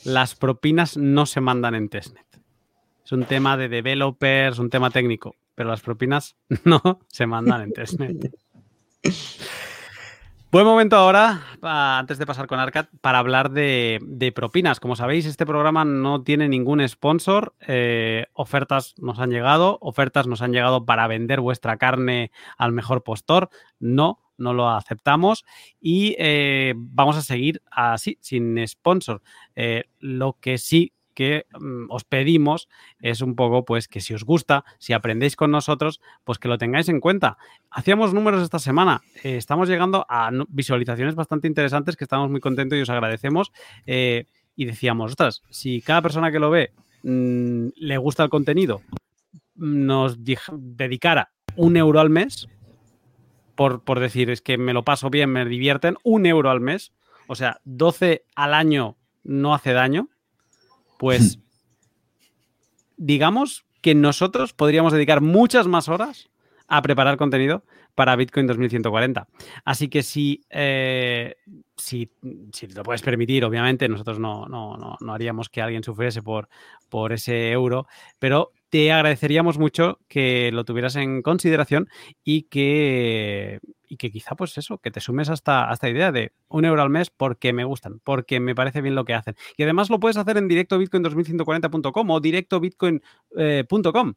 [0.04, 2.26] las propinas no se mandan en testnet.
[3.04, 7.74] Es un tema de developers, un tema técnico, pero las propinas no se mandan en
[7.74, 8.34] testnet.
[10.52, 14.82] Buen momento ahora, antes de pasar con Arcad, para hablar de, de propinas.
[14.82, 17.56] Como sabéis, este programa no tiene ningún sponsor.
[17.62, 23.02] eh, ofertas nos han llegado, ofertas nos han llegado para vender vuestra carne al mejor
[23.02, 23.48] postor.
[23.80, 25.46] No, no lo aceptamos
[25.80, 29.22] y eh, vamos a seguir así, sin sponsor.
[29.56, 32.68] Eh, lo que sí que mm, os pedimos
[33.00, 36.58] es un poco, pues, que si os gusta, si aprendéis con nosotros, pues que lo
[36.58, 37.38] tengáis en cuenta.
[37.70, 42.78] Hacíamos números esta semana, eh, estamos llegando a visualizaciones bastante interesantes que estamos muy contentos
[42.78, 43.52] y os agradecemos.
[43.86, 46.72] eh, y decíamos, ostras, si cada persona que lo ve
[47.04, 48.82] mm, le gusta el contenido,
[49.56, 52.48] nos dedicara un euro al mes,
[53.56, 56.94] por, por decir, es que me lo paso bien, me divierten, un euro al mes,
[57.28, 60.10] o sea, 12 al año no hace daño,
[61.02, 61.40] pues
[62.96, 66.30] digamos que nosotros podríamos dedicar muchas más horas
[66.68, 69.28] a preparar contenido para Bitcoin 2140.
[69.66, 71.38] Así que si, eh,
[71.76, 72.12] si,
[72.54, 76.50] si lo puedes permitir, obviamente, nosotros no, no, no, no haríamos que alguien sufriese por,
[76.88, 77.88] por ese euro,
[78.20, 81.90] pero te agradeceríamos mucho que lo tuvieras en consideración
[82.24, 83.60] y que,
[83.92, 86.82] y que quizá, pues eso, que te sumes hasta a esta idea de un euro
[86.82, 89.36] al mes porque me gustan, porque me parece bien lo que hacen.
[89.58, 94.14] Y además lo puedes hacer en directobitcoin2140.com o directobitcoin.com.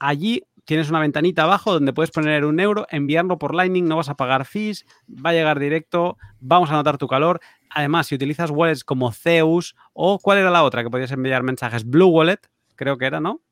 [0.00, 4.08] Allí tienes una ventanita abajo donde puedes poner un euro, enviarlo por Lightning, no vas
[4.08, 7.38] a pagar fees, va a llegar directo, vamos a notar tu calor.
[7.70, 11.84] Además, si utilizas wallets como Zeus o cuál era la otra que podías enviar mensajes,
[11.88, 12.40] Blue Wallet,
[12.74, 13.42] creo que era, ¿no?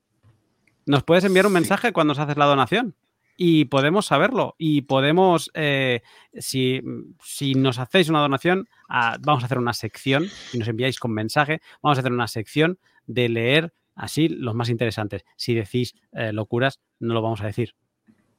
[0.87, 2.97] Nos puedes enviar un mensaje cuando nos haces la donación
[3.37, 6.03] y podemos saberlo y podemos, eh,
[6.39, 6.81] si,
[7.23, 11.13] si, nos hacéis una donación, ah, vamos a hacer una sección y nos enviáis con
[11.13, 15.25] mensaje, vamos a hacer una sección de leer así los más interesantes.
[15.37, 17.75] Si decís eh, locuras, no lo vamos a decir.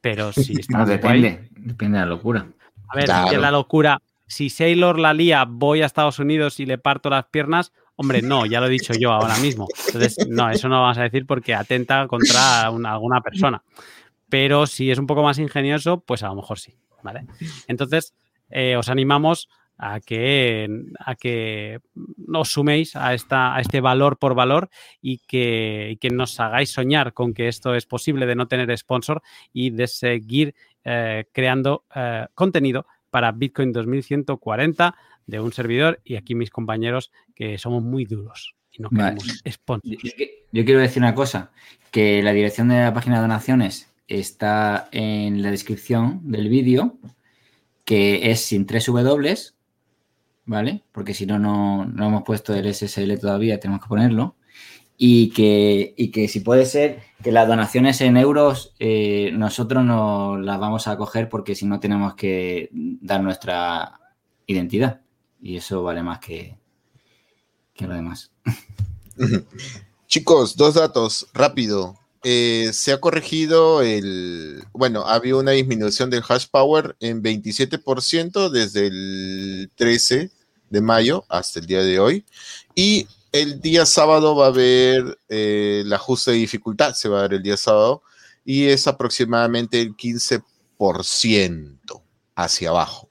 [0.01, 2.47] Pero si está No, depende, depende de la locura.
[2.89, 3.27] a ver, Claro.
[3.29, 4.01] si es la locura.
[4.29, 7.71] Si Sailor la lía, voy a Estados Unidos y le parto las piernas.
[7.95, 9.67] Hombre, no, ya lo he dicho yo ahora mismo.
[9.87, 13.63] Entonces, no, eso no lo vamos a decir porque atenta contra una- alguna persona.
[14.29, 16.73] Pero si es un poco más ingenioso, pues a lo mejor sí.
[17.03, 17.25] ¿Vale?
[17.67, 18.13] Entonces,
[18.49, 19.47] eh, os animamos
[19.77, 20.67] a que,
[20.99, 21.79] a que
[22.33, 24.69] os suméis a, esta, a este valor por valor
[25.01, 28.75] y que, y que nos hagáis soñar con que esto es posible de no tener
[28.77, 29.21] sponsor
[29.53, 34.95] y de seguir eh, creando eh, contenido para Bitcoin 2140
[35.27, 39.17] de un servidor y aquí mis compañeros que somos muy duros y no Vale.
[39.17, 40.01] queremos sponsors.
[40.03, 41.51] Yo, yo- yo quiero decir una cosa,
[41.91, 46.97] que la dirección de la página de donaciones está en la descripción del vídeo,
[47.85, 49.35] que es sin tres W,
[50.45, 50.83] ¿vale?
[50.91, 54.35] Porque si no, no, hemos puesto el SSL todavía, tenemos que ponerlo.
[54.99, 60.39] Y que, y que si puede ser que las donaciones en euros eh, nosotros no
[60.39, 63.99] las vamos a coger porque si no tenemos que dar nuestra
[64.47, 65.01] identidad.
[65.39, 66.57] Y eso vale más que,
[67.75, 68.31] que lo demás.
[70.07, 71.95] Chicos, dos datos, rápido.
[72.29, 78.87] Eh, se ha corregido el, bueno, había una disminución del hash power en 27% desde
[78.87, 80.29] el 13
[80.69, 82.25] de mayo hasta el día de hoy.
[82.75, 87.21] Y el día sábado va a haber eh, el ajuste de dificultad, se va a
[87.21, 88.03] dar el día sábado,
[88.43, 92.01] y es aproximadamente el 15%
[92.35, 93.07] hacia abajo.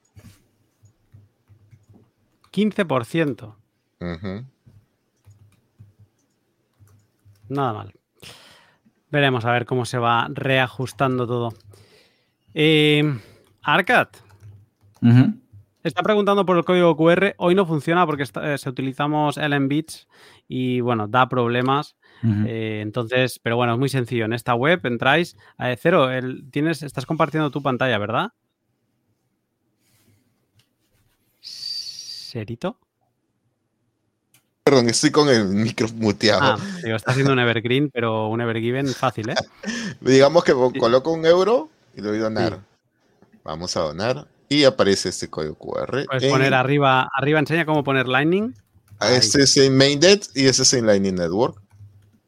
[2.53, 3.55] 15%.
[3.99, 4.45] Ujú.
[7.49, 7.96] Nada mal.
[9.11, 11.53] Veremos a ver cómo se va reajustando todo.
[12.55, 13.03] Eh,
[13.63, 14.09] Arcad,
[15.85, 17.35] está preguntando por el código QR.
[17.39, 20.09] Hoy no funciona porque está- eh, se utilizamos LN Bits
[20.49, 21.97] y bueno, da problemas.
[22.49, 24.25] Eh, entonces, pero bueno, es muy sencillo.
[24.25, 25.37] En esta web entráis.
[25.59, 28.33] eh, Cero, el- tienes, estás compartiendo tu pantalla, ¿verdad?
[31.41, 32.79] ¿Serito?
[34.67, 36.43] Perdón, estoy con el micro muteado.
[36.43, 39.35] Ah, digo, está haciendo un evergreen, pero un evergiven fácil, ¿eh?
[40.01, 42.55] Digamos que coloco un euro y le doy donar.
[42.55, 43.39] Sí.
[43.45, 44.27] Vamos a donar.
[44.49, 46.07] Y aparece este código QR.
[46.07, 48.57] Puedes en- poner arriba, arriba enseña cómo poner Lightning.
[49.01, 51.63] Este es en Mainnet y este es en Lightning Network.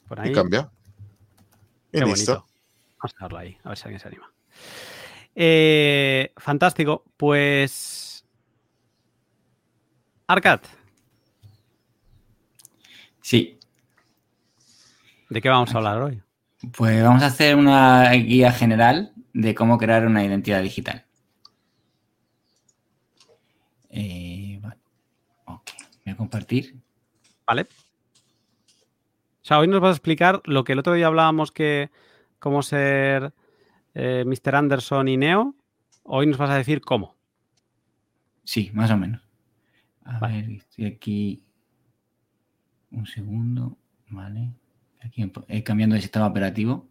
[0.07, 0.33] Por Y ahí.
[0.33, 0.71] cambia.
[1.93, 2.35] Y Qué listo.
[2.35, 2.47] bonito.
[3.01, 4.33] Vamos a dejarlo ahí, a ver si alguien se anima.
[5.35, 7.03] Eh, fantástico.
[7.17, 8.25] Pues.
[10.29, 10.61] Arcad,
[13.29, 13.59] Sí,
[15.29, 16.23] ¿de qué vamos a hablar hoy?
[16.73, 21.05] pues vamos a hacer una guía general de cómo crear una identidad digital.
[23.91, 24.81] Eh, vale.
[25.45, 25.71] Ok,
[26.07, 26.77] voy a compartir.
[27.47, 27.65] ¿Vale?
[27.65, 27.67] O
[29.43, 31.91] sea, hoy nos vas a explicar lo que el otro día hablábamos que
[32.39, 33.35] cómo ser
[33.93, 34.57] eh, Mr.
[34.57, 35.55] Anderson y Neo.
[36.03, 37.15] Hoy nos vas a decir cómo.
[38.45, 39.21] Sí, más o menos.
[40.07, 40.41] A Vale.
[40.41, 41.45] ver, estoy aquí.
[42.91, 43.79] Un segundo.
[44.09, 44.55] Vale.
[45.01, 46.89] Aquí eh, cambiando de sistema operativo.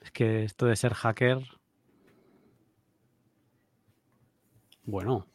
[0.00, 1.38] Es que esto de ser hacker.
[4.84, 5.26] Bueno.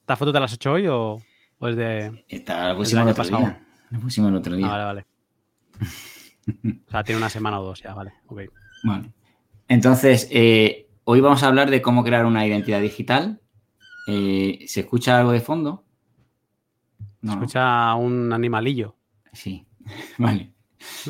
[0.00, 1.20] ¿Esta foto te la has hecho hoy o,
[1.58, 2.24] o es de.?
[2.28, 3.38] Esta la pusimos el otro pasado.
[3.40, 3.66] día.
[3.90, 4.66] La pusimos el otro día.
[4.66, 5.06] Ah, vale, vale.
[6.86, 8.14] O sea, tiene una semana o dos ya, vale.
[8.26, 8.40] Ok.
[8.84, 9.12] Vale.
[9.68, 13.42] Entonces, eh, hoy vamos a hablar de cómo crear una identidad digital.
[14.06, 15.84] Eh, ¿Se escucha algo de fondo?
[17.22, 17.32] No.
[17.34, 18.94] Escucha un animalillo.
[19.32, 19.66] Sí,
[20.18, 20.52] vale.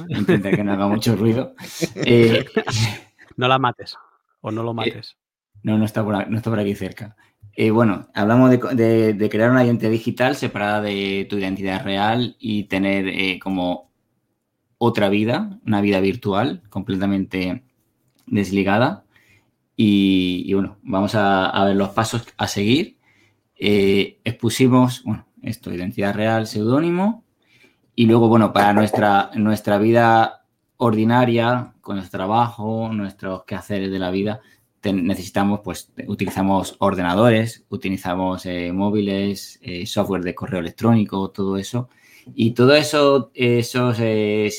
[0.09, 1.55] Intenta que no haga mucho ruido.
[1.97, 2.45] Eh,
[3.37, 3.97] No la mates.
[4.41, 5.17] O no lo mates.
[5.63, 7.17] no, no está, por, a- no está por aquí cerca.
[7.55, 11.85] Eh, bueno, hablamos de, co- de- de crear una identidad digital separada de tu identidad
[11.85, 13.91] real y tener eh, como
[14.79, 17.65] otra vida, una vida virtual completamente
[18.27, 19.05] desligada.
[19.77, 22.97] Y, y bueno, vamos a, a ver los pasos a seguir.
[23.57, 27.25] Eh, expusimos, bueno, esto, identidad real, seudónimo.
[27.95, 30.45] Y luego, bueno, para nuestra, nuestra vida
[30.77, 34.41] ordinaria, con nuestro trabajo, nuestros quehaceres de la vida,
[34.85, 41.89] necesitamos, pues, utilizamos ordenadores, utilizamos eh, móviles, eh, software de correo electrónico, todo eso.
[42.35, 44.51] Y todos eso, esos eh,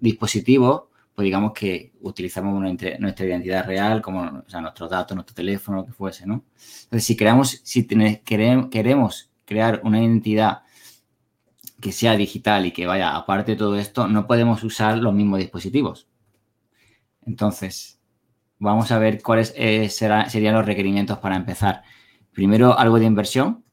[0.00, 0.84] dispositivos,
[1.14, 5.78] pues digamos que utilizamos inte- nuestra identidad real, como o sea, nuestros datos, nuestro teléfono,
[5.78, 6.44] lo que fuese, ¿no?
[6.84, 10.62] Entonces, si creamos, si queremos crear una identidad
[11.80, 15.38] que sea digital y que vaya aparte de todo esto, no podemos usar los mismos
[15.38, 16.06] dispositivos.
[17.24, 17.98] Entonces,
[18.58, 21.82] vamos a ver cuáles eh, serían los requerimientos para empezar.
[22.32, 23.64] Primero, algo de inversión,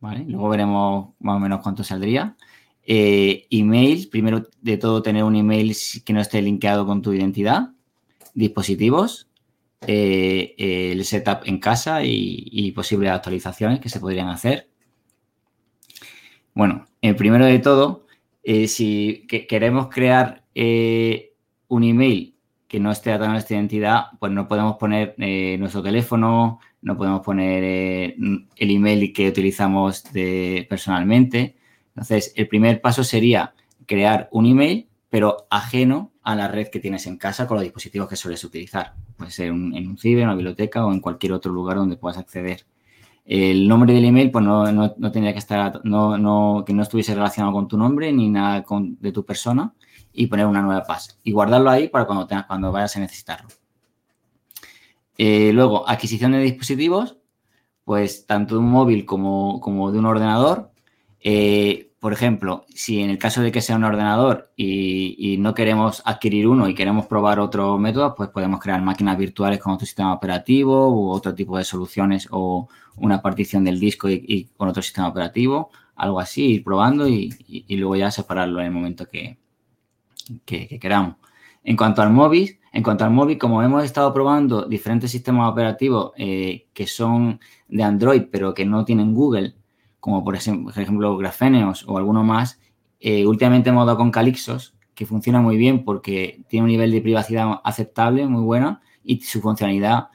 [0.00, 0.24] ¿vale?
[0.26, 2.36] Luego veremos más o menos cuánto saldría.
[2.82, 7.70] Eh, email, primero de todo tener un email que no esté linkeado con tu identidad.
[8.34, 9.28] Dispositivos,
[9.86, 14.73] eh, el setup en casa y, y posibles actualizaciones que se podrían hacer.
[16.54, 18.06] Bueno, eh, primero de todo,
[18.42, 21.32] eh, si que- queremos crear eh,
[21.68, 22.36] un email
[22.68, 26.96] que no esté atado a nuestra identidad, pues no podemos poner eh, nuestro teléfono, no
[26.96, 28.16] podemos poner eh,
[28.56, 31.56] el email que utilizamos de- personalmente.
[31.88, 33.54] Entonces, el primer paso sería
[33.86, 38.08] crear un email, pero ajeno a la red que tienes en casa con los dispositivos
[38.08, 38.94] que sueles utilizar.
[39.16, 41.96] Puede ser un- en un ciber, en una biblioteca o en cualquier otro lugar donde
[41.96, 42.64] puedas acceder.
[43.24, 46.82] El nombre del email, pues no, no, no tendría que estar, no, no, que no
[46.82, 49.72] estuviese relacionado con tu nombre ni nada con- de tu persona
[50.12, 53.48] y poner una nueva pass y guardarlo ahí para cuando, tengas, cuando vayas a necesitarlo.
[55.16, 57.16] Eh, luego, adquisición de dispositivos,
[57.84, 60.70] pues tanto de un móvil como, como de un ordenador.
[61.20, 66.02] Eh, por ejemplo, si en el caso de que sea un ordenador y, no queremos
[66.04, 70.12] adquirir uno y queremos probar otro método, pues podemos crear máquinas virtuales con otro sistema
[70.12, 75.08] operativo u otro tipo de soluciones o una partición del disco y, con otro sistema
[75.08, 77.32] operativo, algo así, ir probando y,
[77.70, 79.38] luego ya separarlo en el momento que
[80.78, 81.16] queramos.
[81.62, 86.12] En cuanto al móvil, en cuanto al móvil, como hemos estado probando diferentes sistemas operativos
[86.18, 89.54] eh, que son de Android, pero que no tienen Google,
[90.04, 92.60] como por ejemplo, Grafeneos o alguno más,
[93.00, 97.00] eh, últimamente hemos dado con Calixos, que funciona muy bien porque tiene un nivel de
[97.00, 100.08] privacidad aceptable, muy buena, y su funcionalidad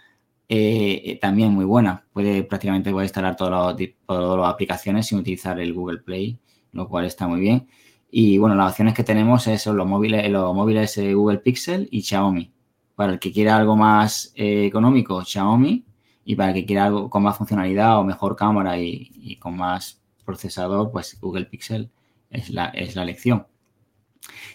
[0.48, 2.06] eh, también muy buena.
[2.14, 3.76] Puede prácticamente instalar todas
[4.07, 6.38] las aplicaciones sin utilizar el Google Play,
[6.72, 7.68] lo cual está muy bien.
[8.11, 12.03] Y bueno, las opciones que tenemos son los móviles, los móviles eh, Google Pixel y
[12.03, 12.53] Xiaomi.
[12.94, 15.84] Para el que quiera algo más económico, Xiaomi.
[16.26, 20.91] Y para que quiera algo con más funcionalidad o mejor cámara y, con más procesador,
[20.91, 21.90] pues Google Pixel
[22.30, 23.48] es la, es la elección.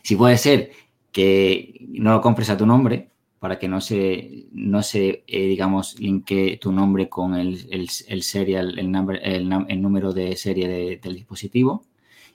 [0.03, 0.71] Si puede ser
[1.13, 5.99] que no lo compres a tu nombre, para que no se, no se eh, digamos,
[6.01, 11.15] linkee tu nombre con el, el, el serial, el, el número de serie de- del
[11.15, 11.85] dispositivo.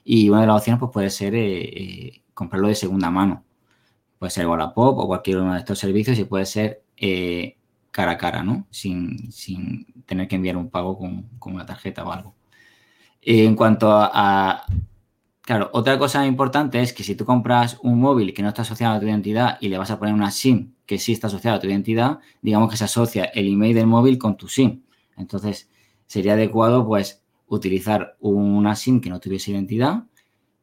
[0.04, 3.44] Y una de las opciones pues, puede ser eh, eh, comprarlo de segunda mano.
[4.18, 6.82] Puede ser Wallapop o cualquier uno de estos servicios y puede ser
[7.90, 8.66] cara a cara, ¿no?
[8.70, 12.34] Sin, sin tener que enviar un pago con, con una tarjeta o algo.
[13.22, 14.66] En cuanto a, a-
[15.42, 18.96] Claro, otra cosa importante es que si tú compras un móvil que no está asociado
[18.96, 21.60] a tu identidad y le vas a poner una SIM que sí está asociada a
[21.60, 24.82] tu identidad, digamos que se asocia el email del móvil con tu SIM.
[25.16, 25.68] Entonces,
[26.06, 30.04] sería adecuado, pues, utilizar una SIM que no tuviese identidad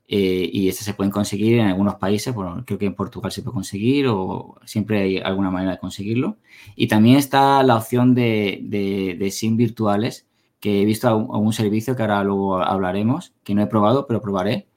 [0.07, 3.41] eh, y estas se pueden conseguir en algunos países, bueno, creo que en Portugal se
[3.43, 6.37] puede conseguir o siempre hay alguna manera de conseguirlo.
[6.75, 10.27] Y también está la opción de, de- de SIM virtuales,
[10.59, 14.67] que he visto algún, servicio que ahora luego hablaremos, que no he probado, pero probaré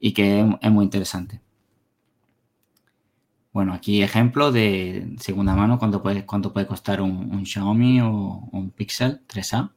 [0.00, 1.40] y que es, muy interesante.
[3.52, 8.70] Bueno, aquí ejemplo de segunda mano, cuánto puede, cuánto puede costar un, Xiaomi o un
[8.70, 9.72] Pixel 3A.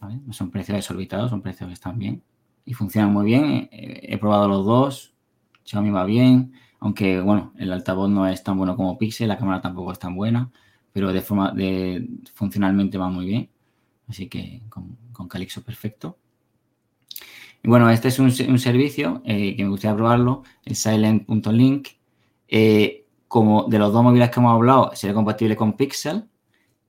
[0.00, 0.20] ¿vale?
[0.26, 2.22] No son precios desorbitados, son precios que están bien
[2.64, 3.68] y funcionan muy bien.
[3.72, 5.14] He, probado los dos,
[5.64, 9.60] Xiaomi va bien, aunque bueno, el altavoz no es tan bueno como Pixel, la cámara
[9.60, 10.50] tampoco es tan buena,
[10.92, 13.50] pero de forma de funcionalmente va muy bien.
[14.08, 16.18] Así que con, con Calixo perfecto.
[17.62, 21.88] Y bueno, este es un, un servicio eh, que me gustaría probarlo, el silent.link.
[22.48, 26.24] Eh, como de los dos móviles que hemos hablado, sería compatible con Pixel.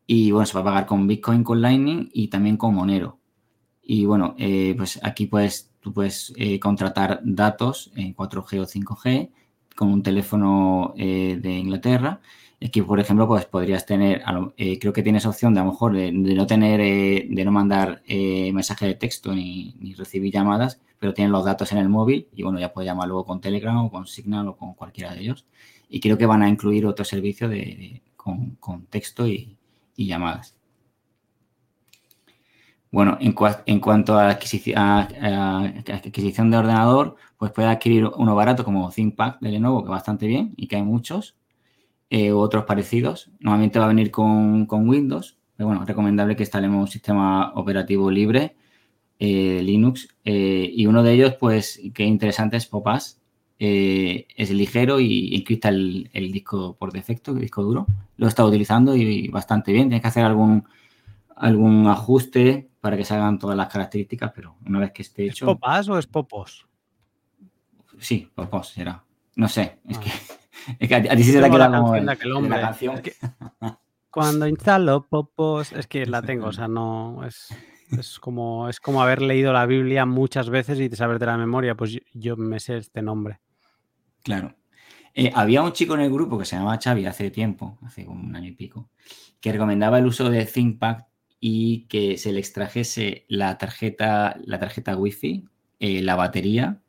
[0.07, 3.19] Y bueno, se va a pagar con Bitcoin, con Lightning y también con Monero.
[3.83, 9.31] Y bueno, eh, pues aquí puedes, tú puedes eh, contratar datos en 4G o 5G
[9.75, 12.21] con un teléfono eh, de Inglaterra.
[12.63, 14.21] Aquí, por ejemplo, pues podrías tener,
[14.57, 18.03] eh, creo que tienes opción de a lo mejor de, no tener, de no mandar
[18.07, 22.59] mensaje de texto ni, recibir llamadas, pero tienes los datos en el móvil y bueno,
[22.59, 25.45] ya puedes llamar luego con Telegram o con Signal o con cualquiera de ellos.
[25.89, 29.57] Y creo que van a incluir otro servicio de, de- con, con texto y,
[29.95, 30.55] y llamadas.
[32.91, 38.63] Bueno, en, cua- en cuanto a adquisici- adquisición de ordenador, pues puedes adquirir uno barato
[38.65, 41.35] como ThinkPad de Lenovo, que bastante bien y que hay muchos,
[42.09, 43.31] eh, u otros parecidos.
[43.39, 48.55] Normalmente va a venir con, Windows, pero bueno, recomendable que instalemos un sistema operativo libre,
[49.19, 53.18] eh, Linux, eh, y uno de ellos, pues, que es interesante es Popaz.
[53.59, 57.85] Es ligero y encripta el, el disco por defecto, el disco duro.
[58.18, 59.88] Lo he estado utilizando y bastante bien.
[59.89, 60.63] Tienes que hacer algún,
[61.35, 65.45] algún ajuste para que salgan todas las características, pero una vez que esté ¿Es hecho.
[65.45, 66.67] popas o es popos?
[67.99, 69.03] Sí, Popos será.
[69.35, 70.01] No sé, es Ah.
[70.01, 70.09] que,
[70.79, 71.97] es que a, ti- sí se te la como canción
[72.43, 72.95] el- la canción.
[72.95, 73.13] Es que
[74.09, 77.47] Cuando instalo popos, es que la tengo, o sea, no es,
[77.91, 81.75] es como es como haber leído la Biblia muchas veces y saber de la memoria,
[81.75, 83.39] pues yo, yo me sé este nombre.
[84.23, 84.55] Claro.
[85.13, 88.21] Eh, había un chico en el grupo que se llamaba Xavi hace tiempo, hace como
[88.21, 88.89] un año y pico,
[89.41, 91.03] que recomendaba el uso de ThinkPad
[91.43, 95.43] y que se le extrajese la tarjeta, la tarjeta Wi-Fi,
[95.80, 96.80] eh, la batería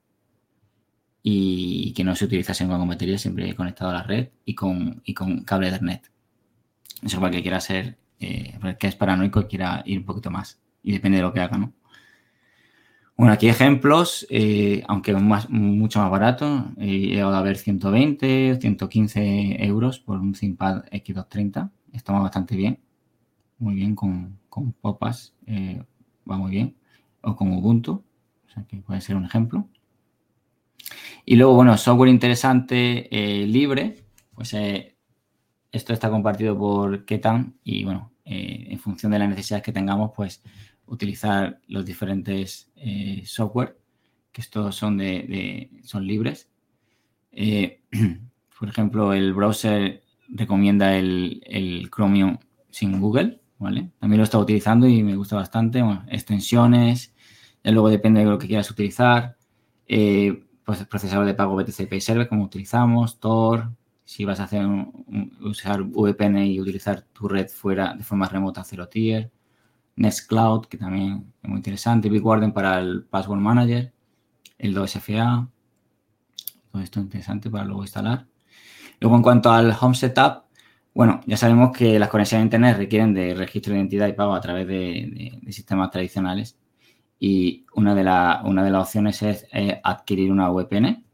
[1.23, 5.15] y que no se utilizase con batería, siempre conectado a la red y con, y
[5.15, 6.11] con cable Ethernet.
[7.03, 10.61] Eso para que quiera ser, eh, que es paranoico y quiera ir un poquito más.
[10.83, 11.73] Y depende de lo que haga, ¿no?
[13.17, 16.73] Bueno, aquí ejemplos, eh, aunque más, mucho más barato.
[16.77, 21.71] He llegado a ver 120 o 115 euros por un ThinkPad X230.
[21.93, 22.81] Está bastante bien.
[23.59, 25.35] Muy bien con, con Popas.
[25.47, 25.83] eh,
[26.31, 26.77] va muy bien.
[27.23, 28.05] O con Ubuntu.
[28.69, 29.67] Que puede ser un ejemplo.
[31.25, 34.05] Y luego, bueno, software interesante, eh, libre.
[34.35, 34.95] Pues eh,
[35.71, 40.43] esto está compartido por Ketan y, bueno, en función de las necesidades que tengamos, pues
[40.87, 42.71] utilizar los diferentes
[43.25, 43.79] software,
[44.33, 46.51] que estos son, de, son libres.
[48.59, 52.39] Por ejemplo, el browser recomienda el, el Chromium
[52.71, 53.91] sin Google, ¿vale?
[53.99, 55.83] También lo he estado utilizando y me gusta bastante.
[55.83, 57.15] Bueno, extensiones,
[57.65, 59.37] ya luego depende de lo que quieras utilizar.
[59.87, 63.73] Eh, pues procesador de pago BTC Pay Server, como utilizamos, Tor,
[64.05, 68.65] si vas a hacer un- usar VPN y utilizar tu red fuera de forma remota,
[68.65, 69.31] cero tier.
[69.97, 73.93] Nextcloud, que también es muy interesante, BigWarden para el Password Manager,
[74.59, 75.49] el 2FA,
[76.71, 78.27] todo esto es interesante para luego instalar.
[79.01, 80.45] Luego, en cuanto al Home Setup,
[80.95, 84.35] bueno, ya sabemos que las conexiones a Internet requieren de registro de identidad y pago
[84.35, 86.59] a través de, sistemas tradicionales
[87.19, 89.47] y una de, las opciones es
[89.83, 91.05] adquirir una VPN.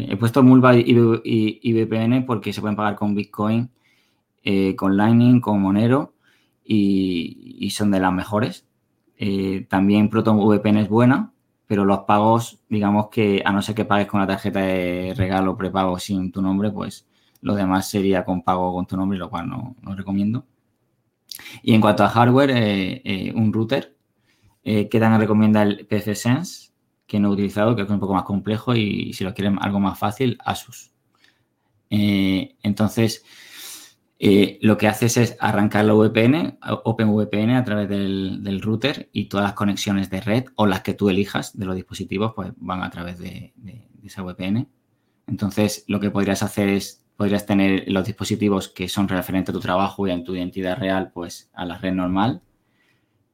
[0.00, 3.70] He puesto Mulva y, VPN porque se pueden pagar con Bitcoin,
[4.42, 6.14] eh, con Lightning, con Monero
[6.64, 8.66] y, y son de las mejores.
[9.18, 11.32] Eh, también Proton VPN es buena,
[11.66, 15.56] pero los pagos, digamos que a no ser que pagues con la tarjeta de regalo
[15.56, 17.07] prepago sin tu nombre, pues
[17.40, 20.46] lo demás sería con pago con tu nombre, lo cual no, no recomiendo.
[21.62, 23.96] Y en cuanto a hardware, eh, eh, un router,
[24.64, 26.72] eh, que también recomienda el PC Sense,
[27.06, 29.80] que no he utilizado, que es un poco más complejo y si lo quieren algo
[29.80, 30.92] más fácil, Asus.
[31.90, 33.24] Eh, entonces,
[34.60, 39.44] lo que haces es arrancar la VPN, OpenVPN a través del, del router y todas
[39.44, 42.90] las conexiones de red o las que tú elijas de los dispositivos, pues van a
[42.90, 43.54] través de
[44.04, 44.68] esa VPN.
[45.28, 49.60] Entonces, lo que podrías hacer es, podrías tener los dispositivos que son referentes a tu
[49.60, 52.42] trabajo y en tu identidad real, pues a la red normal.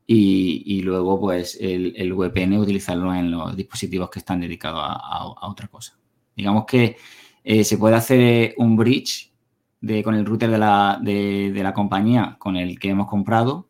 [0.06, 5.34] Y, luego, pues, el, el VPN utilizarlo en los dispositivos que están dedicados a, a-
[5.40, 5.98] a otra cosa.
[6.36, 6.96] Digamos que
[7.42, 9.32] eh, se puede hacer un bridge
[10.02, 13.68] con el router de la, de la compañía con el que hemos comprado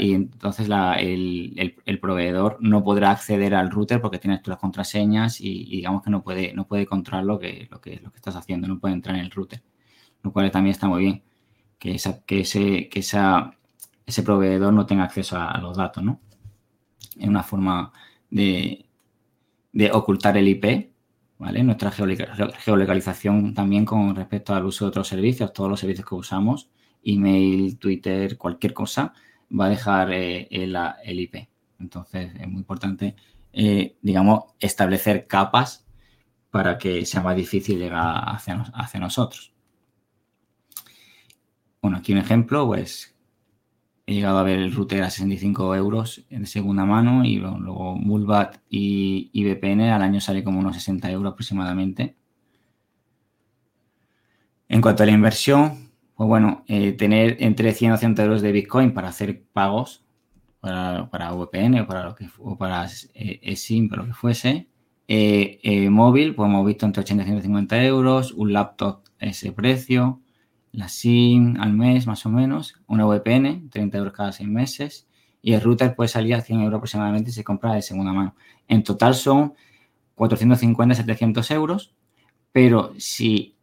[0.00, 1.54] y, entonces la- el,
[1.86, 6.22] el- proveedor no podrá acceder al router porque tienes tus contraseñas y, digamos que no
[6.24, 9.16] puede, no puede controlar lo que, lo, que, lo que estás haciendo, no puede entrar
[9.16, 9.62] en el router,
[10.22, 11.24] lo cual también está muy bien,
[11.78, 16.20] que, esa, que, ese, que ese proveedor no tenga acceso a, a los datos, ¿no?
[17.18, 17.92] Es una forma
[18.30, 18.86] de,
[19.72, 20.92] de ocultar el IP,
[21.38, 21.62] ¿vale?
[21.64, 26.70] Nuestra geolocalización también con respecto al uso de otros servicios, todos los servicios que usamos,
[27.04, 29.12] email, Twitter, cualquier cosa,
[29.58, 31.48] va a dejar eh, el, IP.
[31.78, 33.16] Entonces es muy importante,
[33.52, 35.86] eh, digamos, establecer capas
[36.50, 39.52] para que sea más difícil llegar hacia, hacia nosotros.
[41.82, 43.14] Bueno, aquí un ejemplo, pues
[44.06, 48.56] he llegado a ver el router a 65 euros de segunda mano y luego Mulbat
[48.68, 52.16] y, y VPN al año sale como unos 60 euros aproximadamente.
[54.68, 55.83] En cuanto a la inversión,
[56.14, 60.04] pues bueno, eh, tener entre 100 o 100 euros de Bitcoin para hacer pagos
[60.60, 64.68] para, para VPN o para, lo que, o para eh, eSIM, para lo que fuese.
[65.08, 70.20] Eh, móvil, pues hemos visto entre 80 y 150 euros, un laptop ese precio,
[70.72, 75.06] la SIM al mes más o menos, una VPN, 30 euros cada seis meses
[75.42, 78.34] Y el router puede salir a 100 euros aproximadamente si se compra de segunda mano.
[78.66, 79.54] En total son
[80.14, 81.94] 450, 700 euros,
[82.52, 83.53] pero si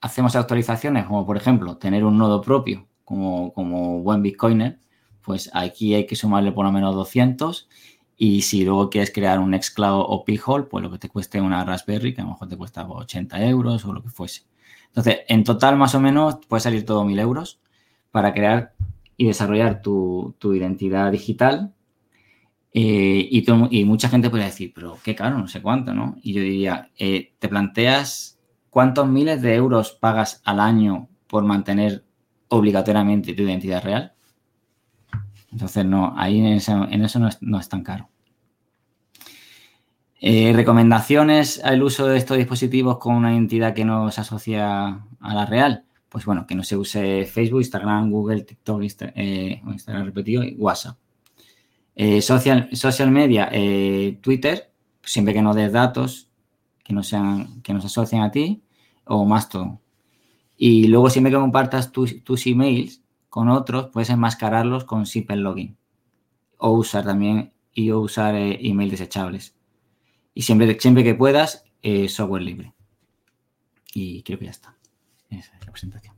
[0.00, 4.78] hacemos actualizaciones, como por ejemplo tener un nodo propio, como, como buen Bitcoiner,
[5.22, 7.68] pues aquí hay que sumarle por lo menos 200
[8.16, 11.64] y si luego quieres crear un Nextcloud o P-Hole, pues lo que te cueste una
[11.64, 14.42] Raspberry, que a lo mejor te cuesta 80 euros o lo que fuese.
[14.88, 17.60] Entonces, en total más o menos puede salir todo 1000 euros
[18.10, 18.72] para crear
[19.16, 21.74] y desarrollar tu, tu identidad digital.
[22.72, 26.16] Eh, y, todo- y mucha gente puede decir, pero qué caro, no sé cuánto, ¿no?
[26.22, 28.37] Y yo diría, eh, ¿te planteas
[28.70, 32.04] cuántos miles de euros pagas al año por mantener
[32.48, 34.14] obligatoriamente tu identidad real?
[35.50, 36.76] Entonces, no, ahí en eso,
[37.40, 38.08] no, es, tan caro.
[40.20, 45.34] Eh, recomendaciones al uso de estos dispositivos con una entidad que no se asocia a
[45.34, 45.84] la real.
[46.08, 48.82] Pues bueno, que no se use Facebook, Instagram, Google, TikTok,
[49.14, 50.96] eh, Instagram repetido y WhatsApp.
[51.94, 53.50] Eh, social, social media,
[54.20, 54.70] Twitter,
[55.02, 56.27] siempre que no des datos
[56.88, 58.62] que no sean, que no se asocien a ti,
[59.04, 59.78] o Mastodon.
[60.56, 65.76] Y luego siempre que compartas tus, tus emails con otros, puedes enmascararlos con Simple Login.
[66.56, 69.54] O usar también, y o usar eh, email desechables.
[70.32, 72.72] Y siempre, siempre que puedas, eh, software libre.
[73.92, 74.74] Y creo que ya está.
[75.28, 76.16] Esa es la presentación.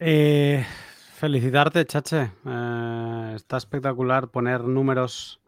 [0.00, 0.66] Eh,
[1.14, 2.32] felicitarte, Chache.
[2.44, 5.41] Eh, está espectacular poner números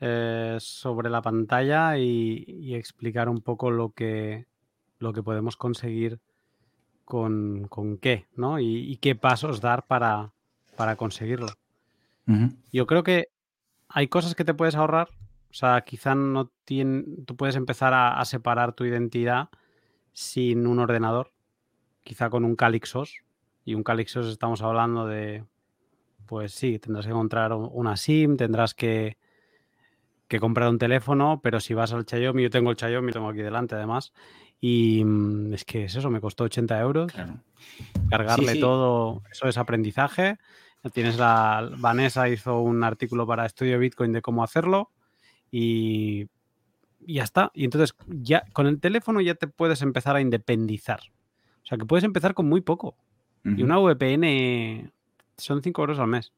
[0.00, 4.46] eh, sobre la pantalla y, y explicar un poco lo que,
[4.98, 6.20] lo que podemos conseguir
[7.04, 8.58] con, con qué, ¿no?
[8.60, 10.32] Y, y qué pasos dar para,
[10.76, 11.48] para conseguirlo.
[12.72, 13.28] Yo creo que
[13.88, 15.08] hay cosas que te puedes ahorrar.
[15.50, 19.48] O sea, quizá no tien- tú puedes empezar a, a separar tu identidad
[20.12, 21.32] sin un ordenador,
[22.04, 23.24] quizá con un Calixos.
[23.64, 25.44] Y un Calixos estamos hablando de,
[26.26, 29.18] pues sí, tendrás que encontrar una SIM, tendrás que,
[30.30, 33.28] que comprar un teléfono, pero si vas al Xiaomi, yo tengo el Xiaomi, lo tengo
[33.28, 34.12] aquí delante además,
[34.60, 37.40] y mm, es que es eso, me costó 80 euros Claro.
[38.08, 38.60] cargarle sí.
[38.60, 40.38] todo, eso es aprendizaje.
[40.92, 44.92] Tienes la Vanessa hizo un artículo para Estudio Bitcoin de cómo hacerlo
[45.50, 46.28] y,
[47.04, 47.50] y ya está.
[47.52, 51.00] Y entonces ya con el teléfono ya te puedes empezar a independizar.
[51.62, 52.96] O sea que puedes empezar con muy poco.
[53.44, 54.92] Y una VPN
[55.36, 56.32] son 5 euros al mes.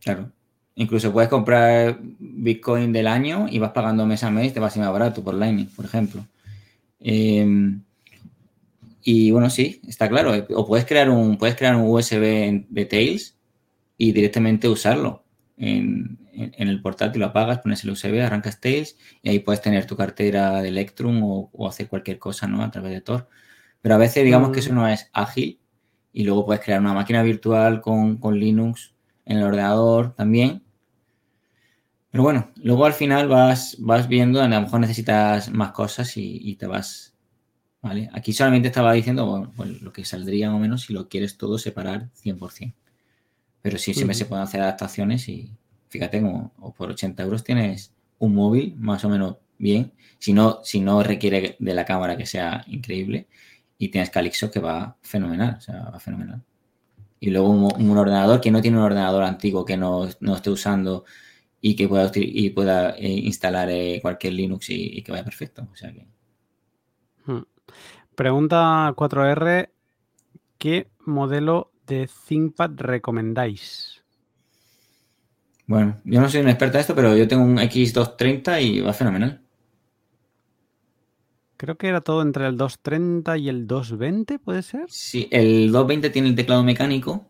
[0.00, 0.32] Claro.
[0.76, 4.70] Incluso puedes comprar Bitcoin del año y vas pagando mes a mes, te va a
[4.70, 6.26] ser más barato por Lightning, por ejemplo.
[7.00, 7.46] Eh,
[9.02, 10.32] y bueno, sí, está claro.
[10.54, 13.36] O puedes crear un, puedes crear un USB de Tails
[13.98, 15.24] y directamente usarlo.
[15.56, 19.60] En, en- en el portátil lo apagas, pones el USB, arrancas Tails y ahí puedes
[19.62, 22.62] tener tu cartera de Electrum o, o hacer cualquier cosa, ¿no?
[22.62, 23.28] A través de Tor.
[23.82, 25.58] Pero a veces digamos que eso no es ágil
[26.12, 28.94] y luego puedes crear una máquina virtual con, con Linux
[29.30, 30.62] en el ordenador también.
[32.10, 36.40] Pero bueno, luego al final vas, vas viendo, a lo mejor necesitas más cosas y,
[36.42, 37.14] y te vas.
[37.80, 38.10] ¿Vale?
[38.12, 41.38] Aquí solamente estaba diciendo bueno, pues lo que saldría más o menos si lo quieres
[41.38, 42.74] todo separar 100%.
[43.62, 45.52] Pero sí, siempre se pueden hacer adaptaciones y
[45.88, 49.92] fíjate, como o por 80 euros tienes un móvil más o menos bien.
[50.18, 53.28] Si no, si no requiere de la cámara que sea increíble
[53.78, 56.42] y tienes Calixto que va fenomenal, o sea, va fenomenal.
[57.20, 60.50] Y luego un, un ordenador que no tiene un ordenador antiguo que no, no esté
[60.50, 61.04] usando
[61.60, 65.68] y que pueda, y pueda eh, instalar eh, cualquier Linux y, y que vaya perfecto.
[65.72, 66.06] O sea que,
[67.24, 67.42] Hmm.
[68.16, 69.70] Pregunta 4R,
[70.58, 74.04] ¿qué modelo de ThinkPad recomendáis?
[75.66, 78.92] bueno, yo no soy un experto en esto, pero yo tengo un X230 y va
[78.92, 79.42] fenomenal.
[81.60, 84.86] Creo que era todo entre el 230 y el 220, ¿puede ser?
[84.88, 87.28] Sí, el 220 tiene el teclado mecánico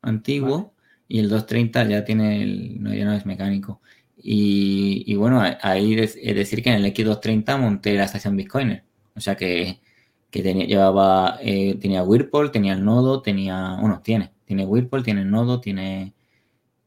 [0.00, 0.70] antiguo Vale.
[1.08, 3.82] y el 230 ya tiene el, no, ya no es mecánico.
[4.16, 8.82] Y, y bueno, ahí es decir que en el X230 monté la estación Bitcoiner.
[9.14, 9.82] O sea que,
[10.30, 15.20] que tenía, llevaba, eh, tenía Whirlpool, tenía el nodo, tenía, bueno, tiene, tiene Whirlpool, tiene
[15.20, 16.14] el nodo, tiene,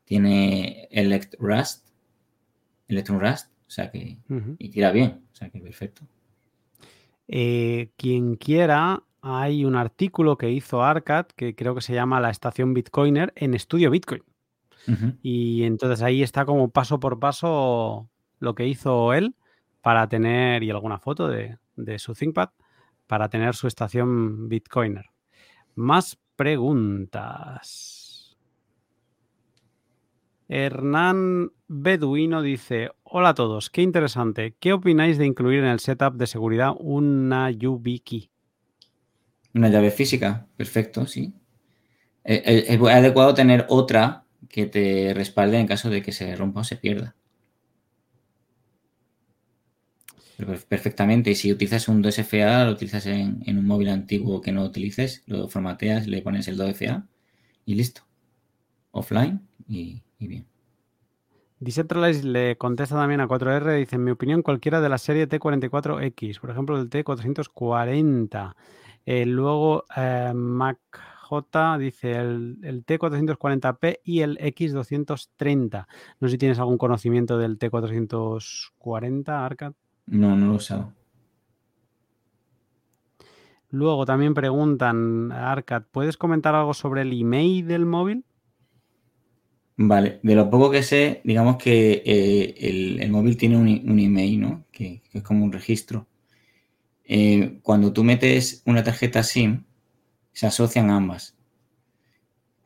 [0.06, 1.86] tiene Elect Rust,
[2.88, 4.18] Electron Rust, o sea que,
[4.58, 6.02] y tira bien, o sea que perfecto.
[7.28, 12.30] Eh, quien quiera, hay un artículo que hizo Arcad que creo que se llama La
[12.30, 14.24] estación Bitcoiner en Estudio Bitcoin.
[15.22, 18.10] Y entonces ahí está como paso por paso
[18.40, 19.34] lo que hizo él
[19.82, 22.50] para tener, y alguna foto de, de su ThinkPad,
[23.08, 25.06] para tener su estación Bitcoiner.
[25.76, 28.03] Más preguntas.
[30.48, 34.56] Hernán Beduino dice, hola a todos, qué interesante.
[34.60, 38.30] ¿Qué opináis de incluir en el setup de seguridad una YubiKey?
[39.53, 41.34] Una llave física, perfecto, sí.
[42.24, 46.61] Eh, eh, Es adecuado tener otra que te respalde en caso de que se rompa
[46.61, 47.15] o se pierda.
[50.68, 51.32] Perfectamente.
[51.32, 55.24] Y si utilizas un 2FA, lo utilizas en, en un móvil antiguo que no utilices,
[55.28, 57.07] lo formateas, le pones el 2FA
[57.65, 58.03] y listo.
[58.91, 60.45] Offline y, y bien.
[62.24, 66.50] Le contesta también a 4R, dice, en mi opinión, cualquiera de la serie T44X, por
[66.50, 68.56] ejemplo, el T440.
[69.06, 75.88] Eh, luego, eh, MacJ dice el, el T440P y el X230.
[76.20, 79.74] No sé si tienes algún conocimiento del T440, Arcad.
[80.08, 80.91] No, no lo he usado.
[83.70, 88.26] Luego también preguntan, Arcad, ¿puedes comentar algo sobre el email del móvil?
[89.76, 93.68] Vale, de lo poco que sé, digamos que eh, el, móvil tiene un,
[94.00, 94.66] email, ¿no?
[94.72, 96.08] Que, es como un registro.
[97.06, 99.64] Eh, cuando tú metes una tarjeta SIM,
[100.32, 101.36] se asocian ambas.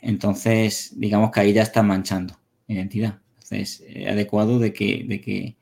[0.02, 3.20] Entonces, digamos que ahí ya está manchando identidad.
[3.36, 5.56] Entonces, es adecuado de que, de que,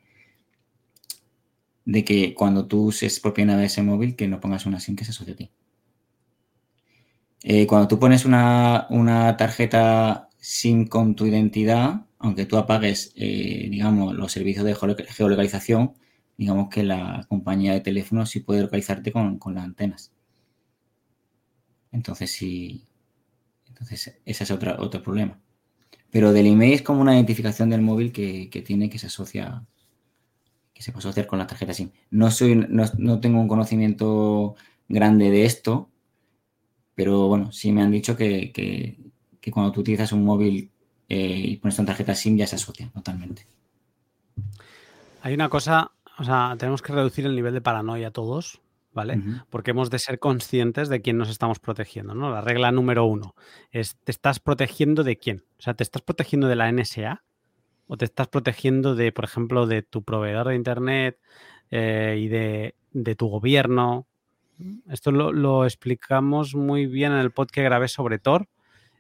[1.86, 5.06] de que cuando tú uses por primera ese móvil, que no pongas una SIM que
[5.06, 5.52] se asocie a ti.
[7.44, 13.68] Eh, cuando tú pones una, una tarjeta SIM con tu identidad, aunque tú apagues, eh,
[13.70, 15.94] digamos, los servicios de geolo- geolocalización,
[16.38, 20.12] digamos que la compañía de teléfono sí puede localizarte con, con las antenas.
[21.92, 22.86] Entonces, sí.
[23.68, 25.40] Entonces, ese es otra, otro problema.
[26.12, 29.66] Pero del email es como una identificación del móvil que, que tiene que se asocia
[30.74, 31.92] que se puede asociar con la tarjeta SIM.
[32.12, 34.56] No soy, no, no tengo un conocimiento
[34.88, 35.90] grande de esto,
[36.96, 38.52] pero bueno, sí me han dicho que-
[39.46, 40.72] que cuando tú utilizas un móvil
[41.08, 43.46] eh, y pones una tarjeta SIM ya se asocia totalmente.
[45.22, 48.60] Hay una cosa, o sea, tenemos que reducir el nivel de paranoia todos,
[48.92, 49.22] ¿vale?
[49.52, 52.32] Porque hemos de ser conscientes de quién nos estamos protegiendo, ¿no?
[52.32, 53.36] La regla número uno
[53.70, 55.44] es, ¿te estás protegiendo de quién?
[55.60, 57.24] O sea, ¿te estás protegiendo de la NSA?
[57.86, 61.20] ¿O te estás protegiendo de, por ejemplo, de tu proveedor de Internet
[61.70, 64.08] eh, y de, de tu gobierno?
[64.90, 68.48] Esto lo, lo explicamos muy bien en el pod que grabé sobre Tor,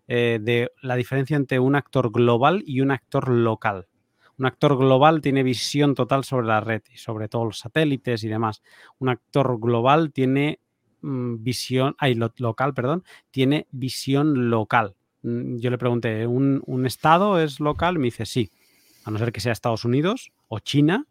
[0.07, 3.87] eh, de la diferencia entre un actor global y un actor local.
[4.37, 8.27] Un actor global tiene visión total sobre la red y sobre todos los satélites y
[8.27, 8.61] demás.
[8.99, 10.59] Un actor global tiene
[11.01, 14.95] mm, visión, ay, lo- local, perdón, tiene visión local.
[15.21, 17.97] Mm, Yo le pregunté, ¿un, un estado es local?
[17.97, 18.51] Me dice, sí.
[19.05, 21.05] A no ser que sea Estados Unidos o China,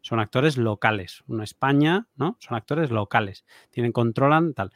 [0.00, 1.24] son actores locales.
[1.26, 2.36] Una España, ¿no?
[2.40, 3.44] Son actores locales.
[3.70, 4.72] Tienen, controlan tal.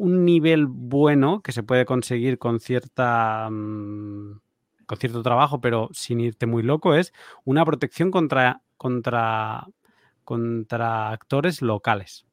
[0.00, 4.40] Un nivel bueno que se puede conseguir con cierta mm,
[4.86, 7.12] con cierto trabajo, pero sin irte muy loco, es
[7.44, 9.68] una protección contra, contra,
[10.24, 12.26] contra actores locales.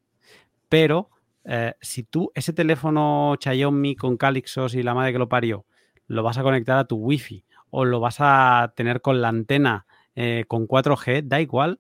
[0.69, 1.09] Pero
[1.43, 5.65] eh, si tú ese teléfono Xiaomi con Calixos y la madre que lo parió,
[6.07, 9.85] lo vas a conectar a tu wifi o lo vas a tener con la antena
[10.15, 11.79] eh, con 4G, da igual,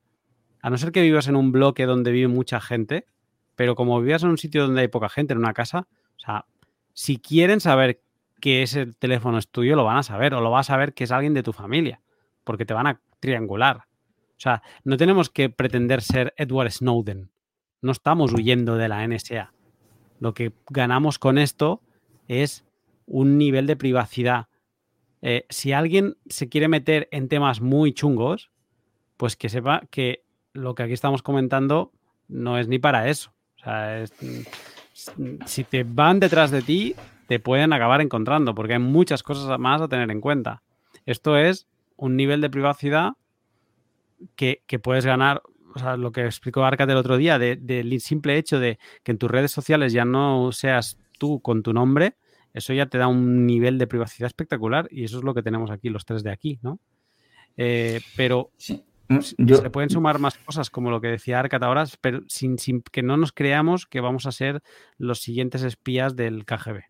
[0.61, 3.07] a no ser que vivas en un bloque donde vive mucha gente,
[3.57, 6.45] pero como vivas en un sitio donde hay poca gente, en una casa, o sea,
[6.93, 8.01] si quieren saber
[8.39, 11.03] que ese teléfono es tuyo, lo van a saber, o lo vas a saber que
[11.03, 11.99] es alguien de tu familia,
[12.43, 13.77] porque te van a triangular.
[13.77, 17.31] O sea, no tenemos que pretender ser Edward Snowden.
[17.81, 19.51] No estamos huyendo de la NSA.
[20.19, 21.81] Lo que ganamos con esto
[22.27, 22.63] es
[23.07, 24.49] un nivel de privacidad.
[25.23, 28.51] Eh, si alguien se quiere meter en temas muy chungos,
[29.17, 30.23] pues que sepa que
[30.53, 31.91] lo que aquí estamos comentando
[32.27, 33.33] no es ni para eso.
[33.57, 34.13] O sea, es-
[35.45, 36.95] si te van detrás de ti,
[37.27, 40.63] te pueden acabar encontrando, porque hay muchas cosas más a tener en cuenta.
[41.05, 41.67] Esto es
[41.97, 43.11] un nivel de privacidad
[44.35, 45.41] que, que puedes ganar,
[45.75, 49.11] o sea, lo que explicó Arcade el otro día, de- del simple hecho de que
[49.11, 52.15] en tus redes sociales ya no seas tú con tu nombre,
[52.53, 55.69] eso ya te da un nivel de privacidad espectacular y eso es lo que tenemos
[55.69, 56.79] aquí, los tres de aquí, ¿no?
[57.57, 58.83] Eh, pero Sí.
[59.21, 62.57] Se Yo, se pueden sumar más cosas, como lo que decía Arcat ahora, pero sin,
[62.59, 64.61] sin que no nos creamos que vamos a ser
[64.97, 66.83] los siguientes espías del KGB.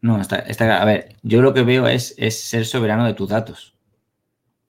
[0.00, 3.28] no, está, está- a ver, yo lo que veo es, es ser soberano de tus
[3.30, 3.76] datos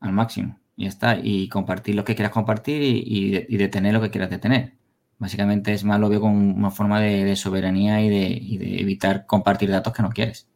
[0.02, 0.60] al máximo.
[0.77, 1.19] Y ya está.
[1.22, 4.76] Y compartir lo que quieras compartir y, y de- y detener lo que quieras detener.
[5.19, 8.82] Básicamente es más, lo veo como una forma de, de soberanía y de, y de
[8.82, 10.49] evitar compartir datos que no quieres.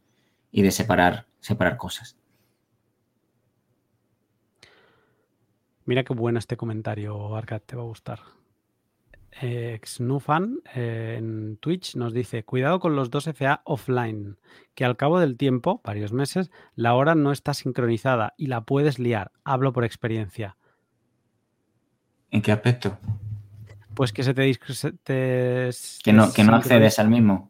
[0.53, 2.18] Y de separar, separar cosas.
[5.89, 8.19] Mira qué bueno este comentario, Arcat, te va a gustar.
[9.41, 14.37] Eh, Xnufan eh, en Twitch nos dice, cuidado con los dos FA offline,
[14.75, 18.99] que al cabo del tiempo, varios meses, la hora no está sincronizada y la puedes
[18.99, 19.31] liar.
[19.43, 20.57] Hablo por experiencia.
[22.29, 22.99] ¿En qué aspecto?
[23.95, 24.53] Pues que se te...
[25.01, 25.71] te-
[26.03, 27.48] Que no, que no accedes al mismo.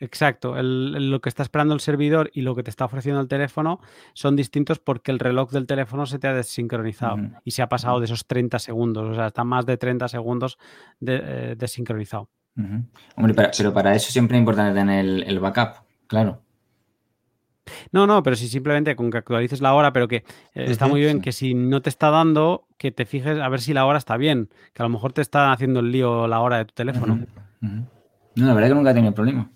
[0.00, 3.20] Exacto, el- el- lo que está esperando el servidor y lo que te está ofreciendo
[3.20, 3.80] el teléfono
[4.14, 7.98] son distintos porque el reloj del teléfono se te ha desincronizado y se ha pasado
[7.98, 10.56] de esos 30 segundos, o sea, está más de 30 segundos
[11.00, 12.28] de- eh, desincronizado.
[13.16, 16.42] Hombre, para- pero para eso siempre es importante tener el, el backup, claro.
[17.92, 20.24] No, no, pero si simplemente con que actualices la hora, pero que eh,
[20.70, 23.74] está muy bien que si no te está dando, que te fijes a ver si
[23.74, 26.58] la hora está bien, que a lo mejor te está haciendo el lío la hora
[26.58, 27.14] de tu teléfono.
[28.36, 29.50] No, la verdad que nunca he tenido problema.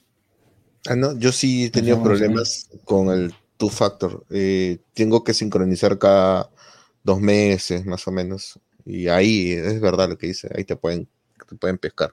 [0.89, 4.25] Ah, no, yo sí he tenido problemas con el two factor.
[4.31, 6.51] Eh, tengo que sincronizar cada
[7.05, 8.59] dos meses, más o menos.
[8.85, 11.09] Y ahí es verdad lo que dice, ahí te pueden,
[11.49, 12.13] te pueden pescar.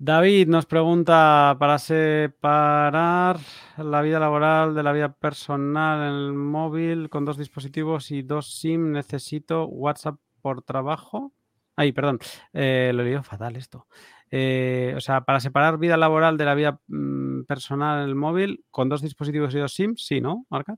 [0.00, 3.40] David nos pregunta para separar
[3.76, 8.60] la vida laboral de la vida personal en el móvil con dos dispositivos y dos
[8.60, 8.92] SIM.
[8.92, 11.32] Necesito WhatsApp por trabajo.
[11.74, 12.20] Ay, perdón,
[12.52, 13.88] eh, lo he leído fatal esto.
[14.30, 18.64] Eh, o sea, para separar vida laboral de la vida mm, personal en el móvil
[18.70, 20.76] con dos dispositivos y dos SIM, sí, ¿no, Marca?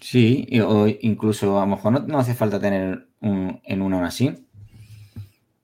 [0.00, 4.36] Sí, o incluso a lo mejor no, hace falta tener en una una SIM.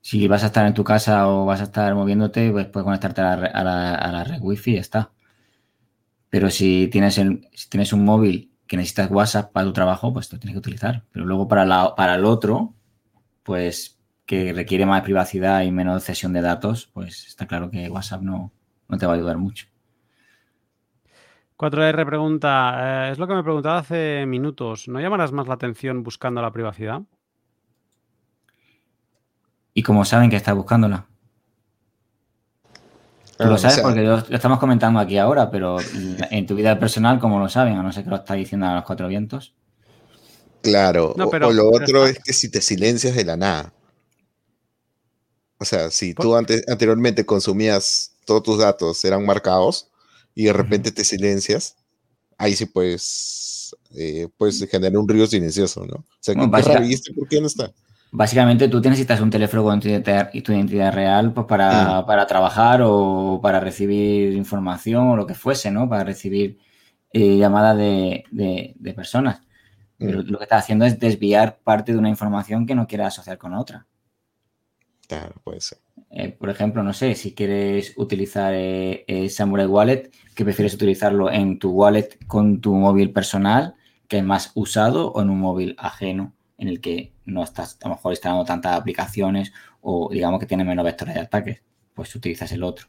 [0.01, 3.21] Si vas a estar en tu casa o vas a estar moviéndote, pues puedes conectarte
[3.21, 5.11] a la, red wifi y ya está.
[6.29, 10.59] Pero si tienes, un móvil que necesitas WhatsApp para tu trabajo, pues lo tienes que
[10.59, 11.05] utilizar.
[11.11, 12.75] Pero luego para el otro,
[13.43, 13.95] pues
[14.25, 18.51] que requiere más privacidad y menos cesión de datos, pues está claro que WhatsApp no,
[18.87, 19.67] no te va a ayudar mucho.
[21.57, 26.03] 4R pregunta, eh, es lo que me preguntaba hace minutos, ¿no llamarás más la atención
[26.03, 27.01] buscando la privacidad?
[29.73, 31.05] ¿Y cómo saben que estás buscándola?
[33.37, 35.77] Tú Ah, lo o sabes sea, porque lo, lo estamos comentando aquí ahora, pero
[36.31, 37.77] en tu vida personal, ¿cómo lo saben?
[37.77, 39.53] A no ser que lo está diciendo a los cuatro vientos.
[40.61, 43.25] Claro, No, o- pero- o, lo pero otro está- es que si te silencias de
[43.25, 43.73] la nada.
[45.59, 49.89] O sea, si tú antes, anteriormente consumías todos tus datos, eran marcados,
[50.35, 51.77] y de repente te silencias,
[52.37, 55.95] ahí sí puedes, eh, puedes generar un ruido silencioso, ¿no?
[55.97, 57.73] O sea, Bueno, ¿qué, qué básica- raro, ¿y este por qué no está?
[58.11, 62.25] Básicamente, tú necesitas un teléfono con tu identidad, y tu identidad real pues, para, para
[62.25, 65.89] trabajar o para recibir información o lo que fuese, ¿no?
[65.89, 66.57] Para recibir
[67.13, 69.41] eh, llamadas de, de- de personas.
[70.01, 73.15] Pero Mm, lo que estás haciendo es desviar parte de una información que no quieras
[73.15, 73.87] asociar con otra.
[75.07, 75.77] Claro, puede ser.
[76.11, 81.29] Eh, por ejemplo, no sé, si quieres utilizar eh, eh, Samurai Wallet, que prefieres utilizarlo
[81.31, 83.75] en tu wallet con tu móvil personal,
[84.07, 87.89] que es más usado, o en un móvil ajeno, en el que no estás a
[87.89, 89.51] lo mejor instalando tantas aplicaciones
[89.81, 91.61] o digamos que tiene menos vectores de ataques,
[91.93, 92.87] pues utilizas el otro.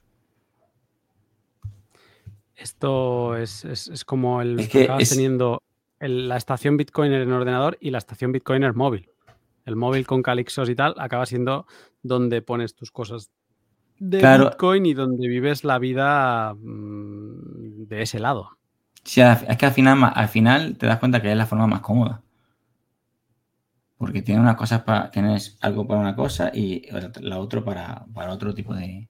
[2.54, 5.62] Esto es, es- es como el Es que acabas es- teniendo
[6.00, 9.10] el- la estación Bitcoiner en ordenador y la estación Bitcoiner móvil.
[9.64, 11.66] El móvil con Calixos y tal acaba siendo
[12.06, 13.30] donde pones tus cosas
[13.98, 14.50] de Claro.
[14.50, 18.50] Bitcoin y donde vives la vida mm, de ese lado.
[19.04, 21.80] Sí, es que al final, al final te das cuenta que es la forma más
[21.80, 22.22] cómoda.
[23.96, 26.86] Porque tiene una cosa para, tienes algo para una cosa y
[27.20, 29.08] la otra para, para otro tipo de,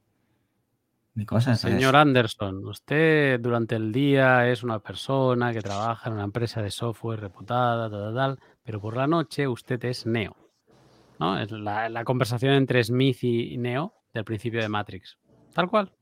[1.14, 1.58] de cosas.
[1.60, 6.70] Señor Anderson, usted durante el día es una persona que trabaja en una empresa de
[6.70, 10.36] software reputada, tal, tal, tal, pero por la noche usted es Neo.
[11.18, 11.38] ¿No?
[11.38, 15.18] Es la, la conversación entre Smith y Neo del principio de Matrix.
[15.54, 15.92] Tal cual,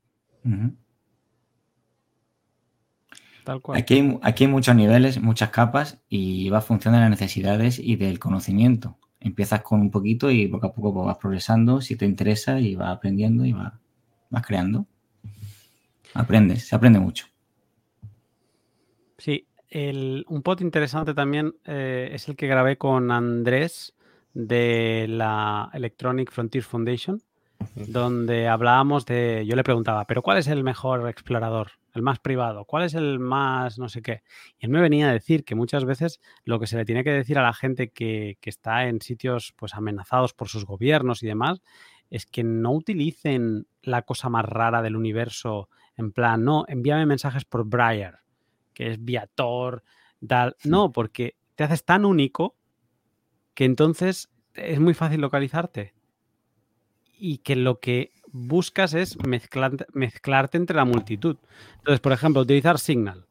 [3.45, 3.79] tal cual.
[3.79, 7.79] Aquí hay, aquí hay muchos niveles, muchas capas y va a función de las necesidades
[7.79, 8.99] y del conocimiento.
[9.21, 12.75] Empiezas con un poquito y poco a poco pues, vas progresando si te interesa y
[12.75, 13.73] vas aprendiendo y vas,
[14.31, 14.87] vas creando.
[16.15, 17.27] Aprendes, se aprende mucho.
[19.19, 23.95] Sí, el- un pod interesante también eh, es el que grabé con Andrés
[24.35, 27.23] de la Electronic Frontier Foundation,
[27.75, 31.73] donde hablábamos de, yo le preguntaba, pero ¿cuál es el mejor explorador?
[31.95, 34.23] El más privado, ¿cuál es el más no sé qué?
[34.59, 37.13] Y él me venía a decir que muchas veces lo que se le tiene que
[37.13, 41.29] decir a la gente que, que está en sitios pues amenazados por sus gobiernos y
[41.29, 41.63] demás,
[42.11, 47.45] es que no utilicen la cosa más rara del universo en plan, no, envíame mensajes
[47.45, 48.21] por Briar,
[48.73, 49.85] que es vía Tor,
[50.27, 50.57] tal.
[50.65, 52.57] No, porque te haces tan único
[53.55, 55.95] que entonces es muy fácil localizarte.
[57.17, 61.37] Y que lo que buscas es mezclar- mezclarte entre la multitud.
[61.79, 63.27] Entonces, por ejemplo, utilizar Signal.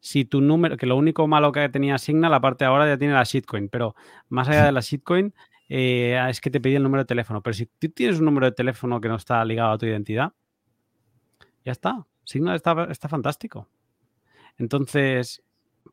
[0.00, 3.22] Si tu número, que lo único malo que tenía Signal, aparte ahora ya tiene la
[3.24, 3.94] shitcoin, pero
[4.28, 5.32] más allá de la shitcoin,
[5.68, 7.42] eh, es que te pedí el número de teléfono.
[7.42, 10.32] Pero si tú tienes un número de teléfono que no está ligado a tu identidad,
[11.64, 12.06] ya está.
[12.24, 13.68] Signal está, está fantástico.
[14.56, 15.42] Entonces,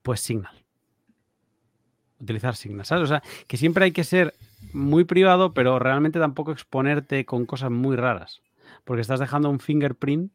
[0.01, 0.63] pues Signal.
[2.19, 3.03] Utilizar Signal, ¿sabes?
[3.03, 4.33] O sea, que siempre hay que ser
[4.73, 8.41] muy privado, pero realmente tampoco exponerte con cosas muy raras.
[8.83, 10.31] porque estás dejando un fingerprint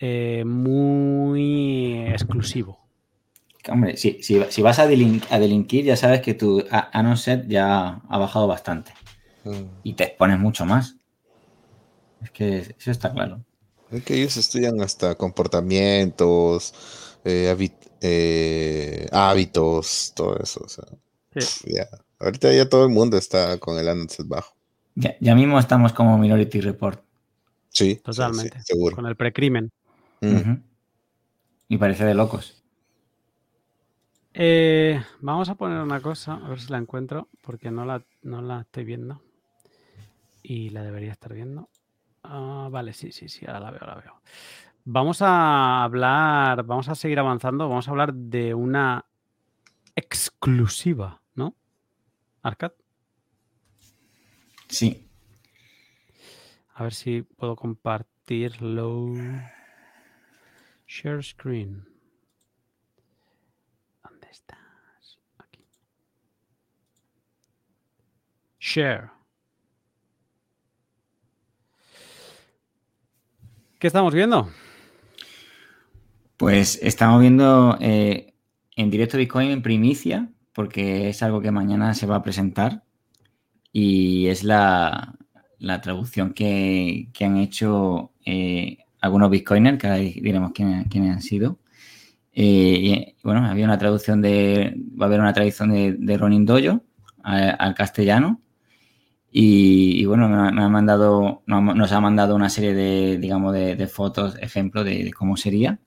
[0.00, 2.78] eh, muy exclusivo.
[3.68, 7.46] Hombre, si, si- si vas a, delin- a delinquir, ya sabes que tu anon set
[7.48, 8.92] ya ha bajado bastante
[9.44, 9.64] Mm.
[9.82, 10.96] y te expones mucho más.
[12.22, 13.44] Es que eso está claro.
[13.90, 16.74] Es que ellos estudian hasta comportamientos,
[17.24, 17.48] eh,
[18.00, 20.62] eh, hábitos, todo eso.
[20.64, 20.84] O sea,
[21.36, 21.72] Sí.
[21.74, 21.86] ya.
[22.18, 24.54] Ahorita ya todo el mundo está con el Android bajo.
[24.94, 27.00] Ya, ya mismo estamos como Minority Report.
[27.68, 28.58] Sí, Totalmente.
[28.60, 28.96] sí, seguro.
[28.96, 29.70] Con el precrimen.
[30.20, 30.36] Mm.
[30.36, 30.58] Ujú.
[31.68, 32.62] Y parece de locos.
[34.34, 38.42] Eh, vamos a poner una cosa, a ver si la encuentro, porque no la, no
[38.42, 39.20] la estoy viendo.
[40.42, 41.68] Y la debería estar viendo.
[42.22, 44.20] Ah, vale, sí, sí, sí, ahora la veo, la veo.
[44.90, 49.04] Vamos a hablar, vamos a seguir avanzando, vamos a hablar de una
[49.94, 51.54] exclusiva, ¿no?
[52.40, 52.72] Arcad,
[54.68, 55.06] Sí.
[56.74, 59.12] a ver si puedo compartirlo.
[60.86, 61.86] Share screen.
[64.02, 65.18] ¿Dónde estás?
[65.36, 65.66] Aquí.
[68.58, 69.10] Share.
[73.78, 74.48] ¿Qué estamos viendo?
[76.38, 78.32] Pues estamos viendo eh,
[78.76, 82.84] en directo Bitcoin en primicia, porque es algo que mañana se va a presentar.
[83.72, 85.16] Y es la,
[85.82, 91.58] traducción que, han hecho eh, algunos Bitcoiners, que ahora diremos quiénes, quiénes han sido.
[92.32, 94.76] Eh, bueno, había una traducción de.
[95.00, 96.82] Va a haber una traducción de, Ronin Dojo
[97.22, 98.40] al castellano.
[99.32, 104.36] Y, bueno, me, me ha mandado, nos ha- mandado una serie de, digamos, de, fotos,
[104.40, 105.80] ejemplo de, de cómo sería.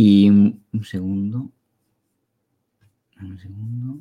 [0.00, 1.50] Y un, un segundo.
[3.20, 3.98] Un segundo.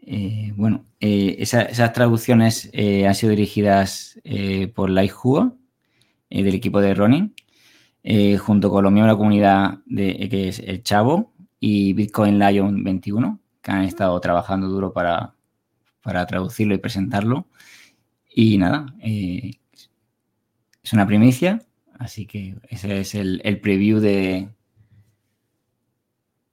[0.00, 4.20] Eh, bueno, eh, esa- esas traducciones eh, han sido dirigidas
[4.76, 4.90] por
[6.30, 7.34] eh, del equipo de Ronin,
[8.38, 12.84] junto con los miembros de la comunidad de, que es el Chavo y Bitcoin Lion
[12.84, 15.34] 21, que han estado trabajando duro para,
[16.00, 17.48] para traducirlo y presentarlo.
[18.32, 19.58] Y nada, es
[20.92, 21.60] una primicia,
[21.98, 24.48] así que ese es el, el preview de,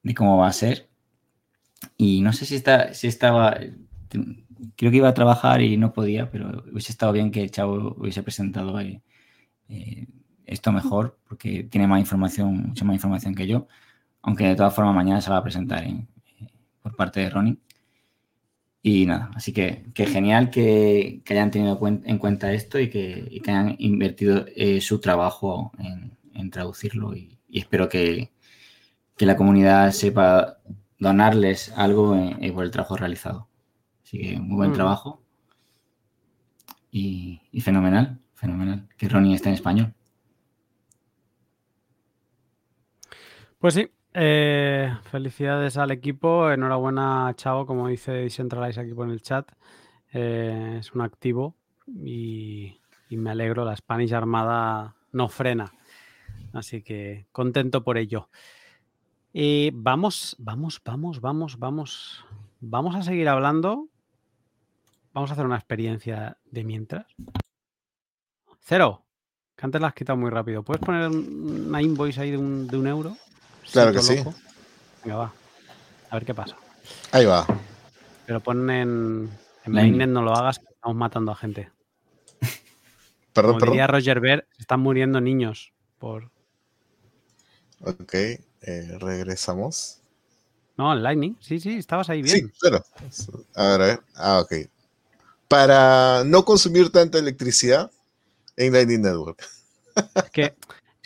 [0.04, 0.88] de cómo va a ser.
[1.98, 3.58] Y no sé si, está, si estaba,
[4.76, 7.96] creo que iba a trabajar y no podía, pero hubiese estado bien que el chavo
[7.98, 9.02] hubiese presentado ahí,
[9.70, 10.08] eh,
[10.46, 13.68] esto mejor, porque tiene más información, mucha más información que yo,
[14.24, 16.08] aunque de todas formas mañana se va a presentar en-
[16.42, 16.48] eh,
[16.84, 17.60] por parte de Ronnie.
[18.84, 22.90] Y nada, así que, que genial que, que hayan tenido cuen- en cuenta esto y
[22.90, 28.32] que, y que hayan invertido eh, su trabajo en, en traducirlo y, y espero que,
[29.18, 30.58] que la comunidad sepa
[30.98, 33.48] donarles algo eh, eh, por el trabajo realizado.
[34.04, 34.74] Así que muy buen Mm.
[34.74, 35.22] trabajo
[36.92, 39.94] y, y fenomenal, fenomenal que Ronnie esté en español.
[43.60, 46.50] Pues sí, eh, felicidades al equipo.
[46.52, 49.52] Enhorabuena, Chavo, como dice Decentralize aquí por el chat.
[50.14, 51.56] Eh, es un activo
[51.88, 52.78] y,
[53.10, 53.66] me alegro.
[53.66, 55.72] La Spanish Armada no frena.
[56.54, 58.30] Así que contento por ello.
[59.74, 62.26] Vamos, vamos, vamos, vamos, vamos.
[62.60, 63.88] Vamos a seguir hablando.
[65.14, 67.06] Vamos a hacer una experiencia de mientras.
[68.60, 69.04] Cero.
[69.56, 70.64] Que antes la has quitado muy rápido.
[70.64, 73.16] ¿Puedes poner un- una invoice ahí de un, de un euro?
[73.72, 74.16] Claro que sí.
[75.04, 75.34] Venga, va.
[76.10, 76.56] A ver qué pasa.
[77.12, 77.46] Ahí va.
[78.26, 79.30] Pero pon en,
[79.66, 81.72] mainnet, no lo hagas, que estamos matando a gente.
[83.34, 83.74] Perdón, Como perdón.
[83.74, 86.30] diría Roger Ver, están muriendo niños por...
[87.84, 88.40] Ok, eh,
[89.00, 90.00] regresamos.
[90.78, 91.36] No, en Lightning.
[91.40, 92.54] Sí, sí, estabas ahí Sí, bien.
[92.60, 92.84] claro.
[93.56, 94.02] A ver, a ver.
[94.16, 94.54] Ah, ok.
[95.48, 97.92] Para no consumir tanta electricidad
[98.56, 99.44] en Lightning Network.
[100.16, 100.56] Es que,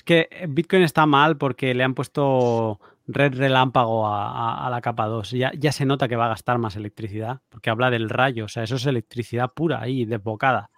[0.06, 5.06] que Bitcoin está mal porque le han puesto red relámpago a, a- a la capa
[5.08, 5.32] 2.
[5.32, 8.46] Ya, ya se nota que va a gastar más electricidad porque habla del rayo.
[8.46, 10.70] O sea, eso es electricidad pura ahí, desbocada.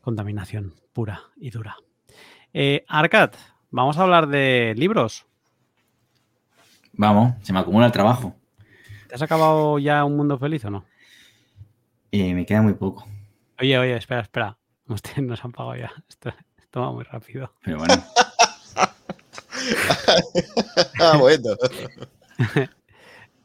[0.00, 1.76] Contaminación pura y dura.
[2.52, 3.30] Eh, Arcad,
[3.70, 5.26] vamos a hablar de libros.
[6.92, 8.36] Vamos, se me acumula el trabajo.
[9.08, 10.84] ¿Te has acabado ya un mundo feliz o no?
[12.12, 13.06] Eh, me queda muy poco.
[13.60, 14.56] Oye, oye, espera, espera.
[14.86, 15.90] Ustedes nos han pagado ya.
[16.08, 16.32] Esto,
[16.74, 17.52] esto va muy rápido.
[17.62, 17.94] Pero bueno,
[21.00, 21.50] Ah, bueno.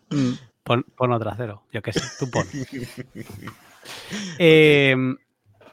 [0.64, 2.44] Pon, pon otra cero, yo qué sé, tú pon.
[4.40, 4.96] Eh,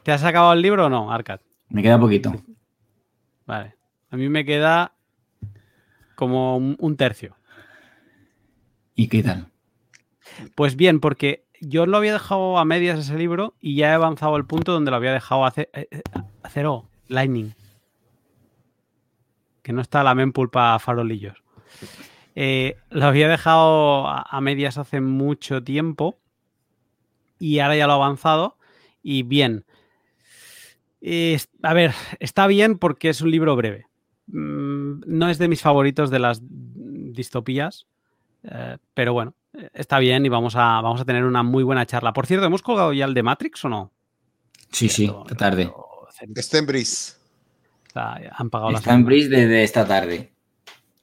[0.02, 1.40] ¿Te has acabado el libro o no, Arcad?
[1.68, 2.32] me queda poquito.
[3.46, 3.74] Vale.
[4.10, 4.92] A mí me queda
[6.14, 7.36] como un, un tercio.
[8.94, 9.48] ¿Y qué tal?
[10.54, 14.34] Pues bien, porque yo lo había dejado a medias ese libro y ya he avanzado
[14.34, 16.02] al punto donde lo había dejado eh, eh,
[16.42, 17.54] a cero, Lightning.
[19.62, 21.36] Que no está la mempool para farolillos.
[22.34, 26.18] Eh, lo había dejado a, medias hace mucho tiempo
[27.38, 28.58] y ahora ya lo he avanzado
[29.02, 29.64] y bien.
[31.62, 33.86] A ver, está bien porque es un libro breve.
[34.26, 37.86] Mm, No es de mis favoritos de las distopías,
[38.42, 39.34] eh, pero bueno,
[39.72, 42.12] está bien y vamos a, vamos a tener una muy buena charla.
[42.12, 43.92] Por cierto, ¿hemos colgado ya el de Matrix o no?
[44.70, 45.64] Sí, sí, esta tarde.
[45.64, 45.85] pero
[46.18, 47.14] Cenit Está en Breeze.
[47.86, 49.04] está- han pagado Está en.
[49.04, 50.32] Breeze desde esta tarde.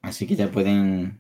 [0.02, 1.20] Así que ya pueden.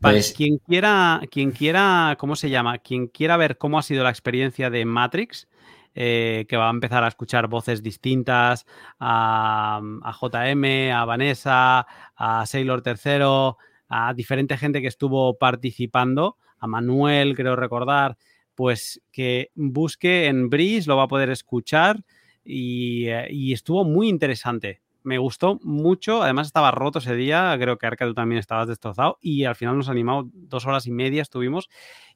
[0.00, 2.78] Vale, Pues, quien quiera, quien quiera, ¿cómo se llama?
[2.78, 5.46] Quien quiera ver cómo ha sido la experiencia de Matrix,
[5.94, 8.66] eh, que va a empezar a escuchar voces distintas
[8.98, 11.86] a, a JM, a Vanessa,
[12.16, 13.54] a Sailor III,
[13.88, 18.16] a diferente gente que estuvo participando, a Manuel, creo recordar,
[18.54, 22.04] pues que busque en Breeze, lo va a poder escuchar
[22.44, 24.80] y, eh, y estuvo muy interesante.
[25.04, 29.18] Me gustó mucho, además estaba roto ese día, creo que Arca tú también estabas destrozado
[29.20, 31.68] y al final nos animamos dos horas y media estuvimos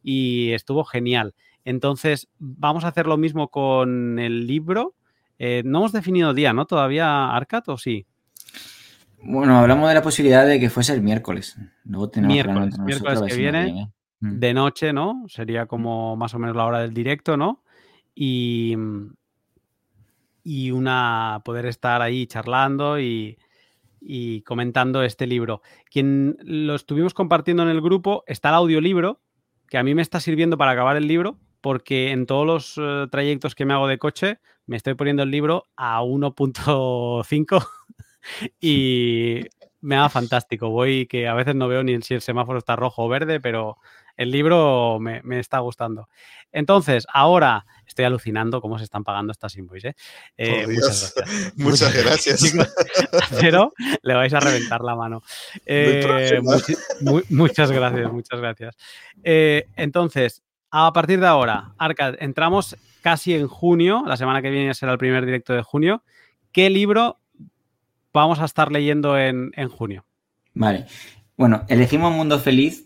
[0.02, 1.34] y estuvo genial.
[1.64, 4.94] Entonces, vamos a hacer lo mismo con el libro.
[5.38, 6.64] Eh, no hemos definido día, ¿no?
[6.64, 8.06] ¿Todavía Arcat o sí?
[9.22, 11.56] bueno, hablamos de la posibilidad de que fuese el miércoles.
[11.84, 13.92] Luego tenemos Miércoles, que viene, viene.
[14.26, 14.40] Mm.
[14.40, 15.24] de noche, ¿no?
[15.28, 17.62] Sería como más o menos la hora del directo, ¿no?
[18.14, 18.76] Y,
[20.42, 23.38] y una poder estar ahí charlando y,
[24.00, 25.62] y comentando este libro.
[25.90, 29.20] Quien lo estuvimos compartiendo en el grupo está el audiolibro,
[29.68, 33.08] que a mí me está sirviendo para acabar el libro, porque en todos los eh,
[33.10, 37.66] trayectos que me hago de coche me estoy poniendo el libro a 1.5
[38.60, 39.40] y
[39.80, 40.70] me da fantástico.
[40.70, 43.78] Voy que a veces no veo ni si el semáforo está rojo o verde, pero
[44.16, 46.08] el libro me, me está gustando.
[46.52, 49.94] Entonces, ahora estoy alucinando cómo se están pagando estas invoices.
[50.36, 50.64] ¿eh?
[50.64, 51.56] Eh, muchas gracias.
[51.56, 52.42] Muchas gracias.
[52.42, 52.74] Chicos,
[53.40, 53.72] pero
[54.02, 55.22] le vais a reventar la mano.
[55.68, 56.40] Eh,
[57.30, 58.76] muchas gracias, muchas gracias.
[59.22, 64.74] Eh, entonces, a partir de ahora, Arcad, entramos casi en junio, la semana que viene
[64.74, 66.02] será el primer directo de junio.
[66.52, 67.18] ¿Qué libro
[68.12, 70.04] vamos a estar leyendo en, en junio?
[70.54, 70.86] Vale.
[71.36, 72.85] Bueno, elegimos Mundo Feliz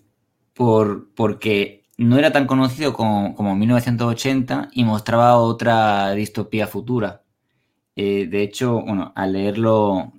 [0.60, 7.22] por, porque no era tan conocido como, como 1980 y mostraba otra distopía futura.
[7.96, 10.12] Eh, de hecho, bueno, al leerlo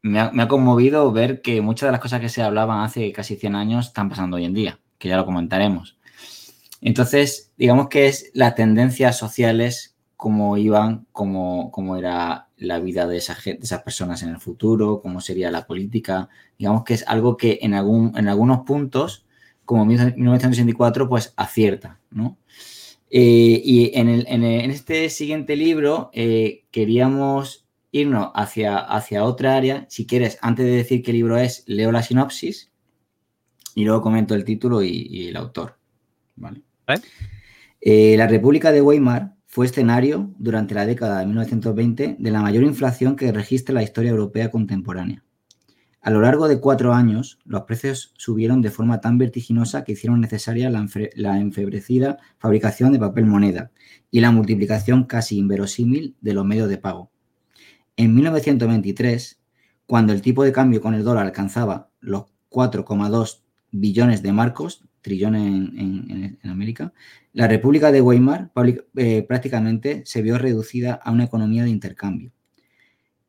[0.00, 3.12] me ha, me ha conmovido ver que muchas de las cosas que se hablaban hace
[3.12, 5.98] casi 100 años están pasando hoy en día, que ya lo comentaremos.
[6.80, 13.18] Entonces, digamos que es las tendencias sociales, cómo iban, cómo, cómo era la vida de,
[13.18, 16.30] esa de esas personas en el futuro, cómo sería la política.
[16.56, 19.26] Digamos que es algo que en, algún, en algunos puntos,
[19.68, 22.38] como 1984, pues acierta, ¿no?
[23.10, 29.24] Eh, y en, el- en el- en este siguiente libro eh, queríamos irnos hacia, hacia
[29.24, 29.84] otra área.
[29.90, 32.70] Si quieres, antes de decir qué libro es, leo la sinopsis
[33.74, 35.76] y luego comento el título y, y el autor.
[36.36, 36.62] ¿vale?
[36.86, 37.02] ¿Vale?
[37.82, 42.64] Eh, la República de Weimar fue escenario durante la década de 1920 de la mayor
[42.64, 45.22] inflación que registra la historia europea contemporánea.
[46.00, 50.20] A lo largo de cuatro años, los precios subieron de forma tan vertiginosa que hicieron
[50.20, 53.72] necesaria la, enfebrecida fabricación de papel moneda
[54.10, 57.10] y la multiplicación casi inverosímil de los medios de pago.
[57.96, 59.40] En 1923,
[59.86, 63.40] cuando el tipo de cambio con el dólar alcanzaba los 4,2
[63.72, 66.92] billones de marcos, trillones en, América,
[67.32, 68.50] la República de Weimar
[68.96, 72.32] eh, prácticamente se vio reducida a una economía de intercambio.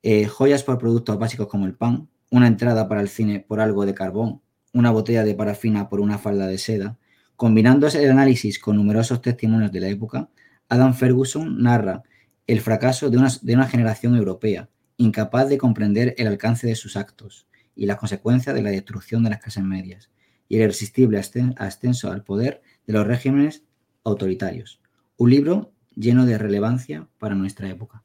[0.02, 3.86] Eh, joyas por productos básicos como el pan, una entrada para el cine por algo
[3.86, 4.42] de carbón,
[4.74, 6.98] una botella de parafina por una falda de seda.
[7.36, 10.30] Combinándose el análisis con numerosos testimonios de la época,
[10.68, 12.04] Adam Ferguson narra
[12.48, 16.98] el fracaso de una, de una generación europea, incapaz de comprender el alcance de sus
[16.98, 20.10] actos y las consecuencias de la destrucción de las clases medias
[20.50, 21.22] y el irresistible
[21.58, 23.64] ascenso al poder de los regímenes
[24.04, 24.82] autoritarios.
[25.16, 28.04] Un libro lleno de relevancia para nuestra época.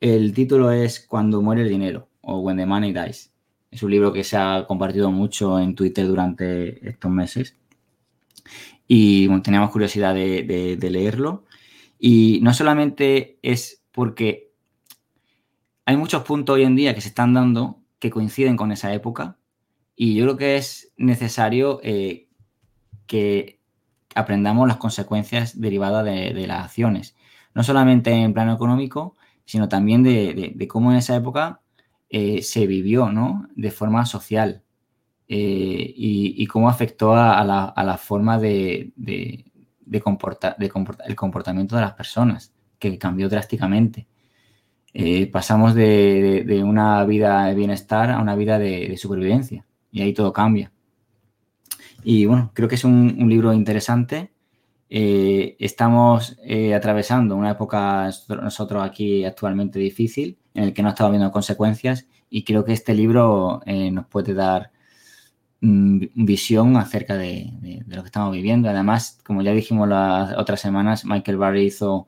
[0.00, 3.32] El título es Cuando muere el dinero o When the Money Dies.
[3.70, 7.56] Es un libro que se ha compartido mucho en Twitter durante estos meses
[8.86, 11.44] y teníamos curiosidad de, leerlo.
[11.98, 14.52] Y no solamente es porque
[15.84, 19.38] hay muchos puntos hoy en día que se están dando que coinciden con esa época
[19.96, 22.28] y yo creo que es necesario eh,
[23.06, 23.60] que
[24.14, 27.16] aprendamos las consecuencias derivadas de, las acciones,
[27.54, 31.60] no solamente en plano económico, sino también de cómo en esa época
[32.10, 33.48] eh, se vivió ¿no?
[33.54, 34.62] de forma social.
[35.28, 39.44] eh, y, cómo afectó a, la, forma de, de,
[39.80, 44.06] de comporta- de comporta- el comportamiento de las personas, que cambió drásticamente.
[44.94, 50.32] Eh, pasamos de, una vida de bienestar a una vida de, supervivencia y ahí todo
[50.32, 50.72] cambia.
[52.04, 54.32] Y bueno, creo que es un, libro interesante.
[54.88, 56.38] Estamos
[56.74, 58.10] atravesando una época
[58.42, 62.94] nosotros aquí actualmente difícil, en el que no estamos viendo consecuencias y creo que este
[62.94, 64.70] libro eh, nos puede dar
[65.60, 67.52] mm, visión acerca de,
[67.86, 68.68] lo que estamos viviendo.
[68.68, 72.06] Además, como ya dijimos las otras semanas, Michael Barry hizo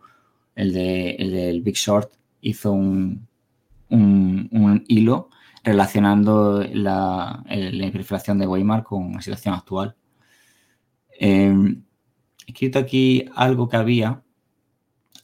[0.54, 3.26] el, de, el del Big Short, hizo un,
[3.90, 5.30] un- hilo
[5.62, 9.94] relacionando la, la hiperinflación de Weimar con la situación actual.
[11.18, 11.52] Eh,
[12.46, 14.22] he escrito aquí algo que había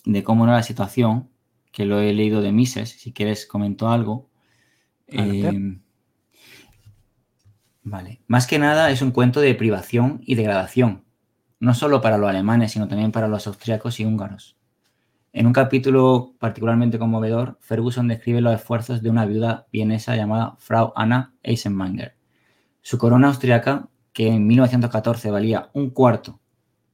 [0.05, 1.29] de cómo era la situación,
[1.77, 4.31] que lo he leído de Mises, si quieres comento algo.
[5.09, 5.79] Eh,
[7.83, 11.05] vale, más que nada es un cuento de privación y degradación,
[11.61, 14.57] no solo para los alemanes, sino también para los austriacos y húngaros.
[15.35, 20.95] En un capítulo particularmente conmovedor, Ferguson describe los esfuerzos de una viuda vienesa llamada Frau
[20.97, 22.17] Anna Eisenmanger.
[22.81, 26.41] Su corona austriaca, que en 1914 valía un cuarto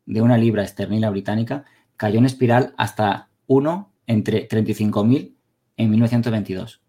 [0.07, 5.35] de una libra esterlina británica, cayó en espiral hasta 1 entre 35.000
[5.77, 6.83] en 1922.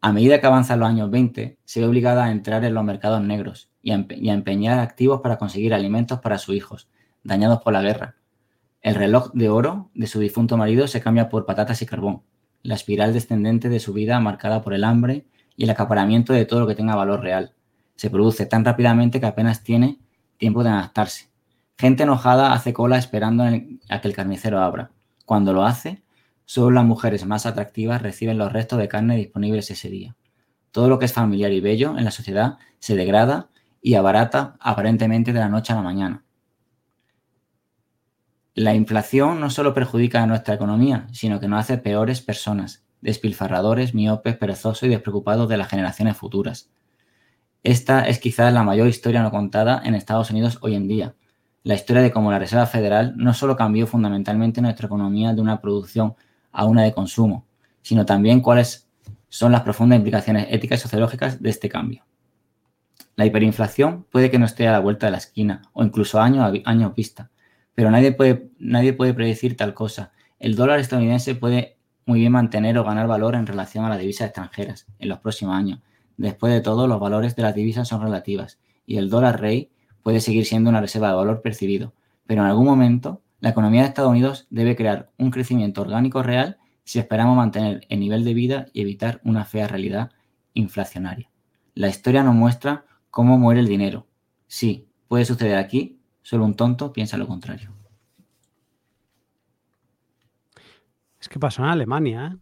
[0.00, 3.20] A medida que avanzan los años 20, se ve obligada a entrar en los mercados
[3.22, 6.88] negros y a, y a empeñar activos para conseguir alimentos para sus hijos,
[7.24, 8.16] dañados por la guerra.
[8.80, 12.22] El reloj de oro de su difunto marido se cambia por patatas y carbón.
[12.62, 16.60] La espiral descendente de su vida marcada por el hambre y el acaparamiento de todo
[16.60, 17.54] lo que tenga valor real.
[17.96, 19.98] Se produce tan rápidamente que apenas tiene
[20.36, 21.28] tiempo de adaptarse.
[21.76, 24.92] Gente enojada hace cola esperando a que el carnicero abra.
[25.24, 26.02] Cuando lo hace,
[26.48, 30.16] solo las mujeres más atractivas reciben los restos de carne disponibles ese día.
[30.70, 33.50] Todo lo que es familiar y bello en la sociedad se degrada
[33.82, 36.24] y abarata aparentemente de la noche a la mañana.
[38.54, 43.94] La inflación no solo perjudica a nuestra economía, sino que nos hace peores personas, despilfarradores,
[43.94, 46.70] miopes, perezosos y despreocupados de las generaciones futuras.
[47.62, 51.14] Esta es quizás la mayor historia no contada en Estados Unidos hoy en día.
[51.62, 55.60] La historia de cómo la Reserva Federal no solo cambió fundamentalmente nuestra economía de una
[55.60, 56.16] producción
[56.52, 57.46] a una de consumo,
[57.82, 58.88] sino también cuáles
[59.28, 62.04] son las profundas implicaciones éticas y sociológicas de este cambio.
[63.16, 66.44] La hiperinflación puede que no esté a la vuelta de la esquina o incluso año
[66.44, 67.30] a año vista,
[67.74, 70.12] pero nadie puede, nadie puede predecir tal cosa.
[70.38, 74.28] El dólar estadounidense puede muy bien mantener o ganar valor en relación a las divisas
[74.28, 75.80] extranjeras en los próximos años.
[76.16, 79.70] Después de todo, los valores de las divisas son relativas y el dólar rey
[80.02, 81.92] puede seguir siendo una reserva de valor percibido,
[82.26, 86.58] pero en algún momento la economía de Estados Unidos debe crear un crecimiento orgánico real
[86.84, 90.10] si esperamos mantener el nivel de vida y evitar una fea realidad
[90.54, 91.30] inflacionaria.
[91.74, 94.06] La historia nos muestra cómo muere el dinero.
[94.46, 97.72] Sí, puede suceder aquí, solo un tonto piensa lo contrario.
[101.20, 102.38] Es que pasó en Alemania, ¿eh?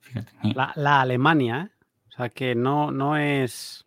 [0.00, 0.32] Fíjate.
[0.54, 1.74] La, la Alemania, ¿eh?
[2.08, 3.86] O sea, que no, no es...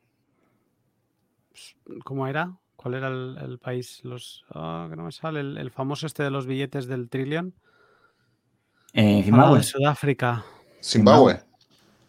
[2.03, 2.57] ¿Cómo era?
[2.77, 3.99] ¿Cuál era el, el país?
[4.03, 5.41] Los, ah, que no me sale.
[5.41, 7.53] El, el famoso este de los billetes del trillón.
[8.93, 9.57] Eh, Zimbabue.
[9.57, 10.45] de Sudáfrica.
[10.81, 11.41] Zimbabue.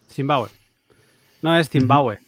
[0.09, 0.49] Zimbabue.
[1.41, 2.19] No es Zimbabue.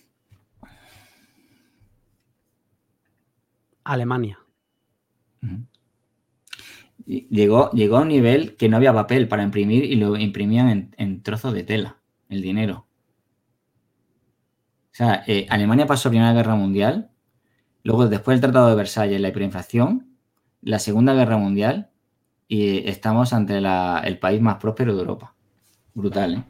[3.84, 4.40] Alemania.
[7.06, 10.96] Llegó, llegó a un nivel que no había papel para imprimir y lo imprimían en,
[10.98, 11.98] en trozos de tela,
[12.30, 12.88] el dinero.
[14.92, 17.11] O sea, eh, Alemania pasó la Primera Guerra Mundial,
[17.84, 20.08] luego después del Tratado de Versalles, la hiperinflación,
[20.62, 21.90] la Segunda Guerra Mundial
[22.48, 25.34] y estamos ante el país más próspero de Europa.
[25.94, 26.44] Brutal, ¿eh?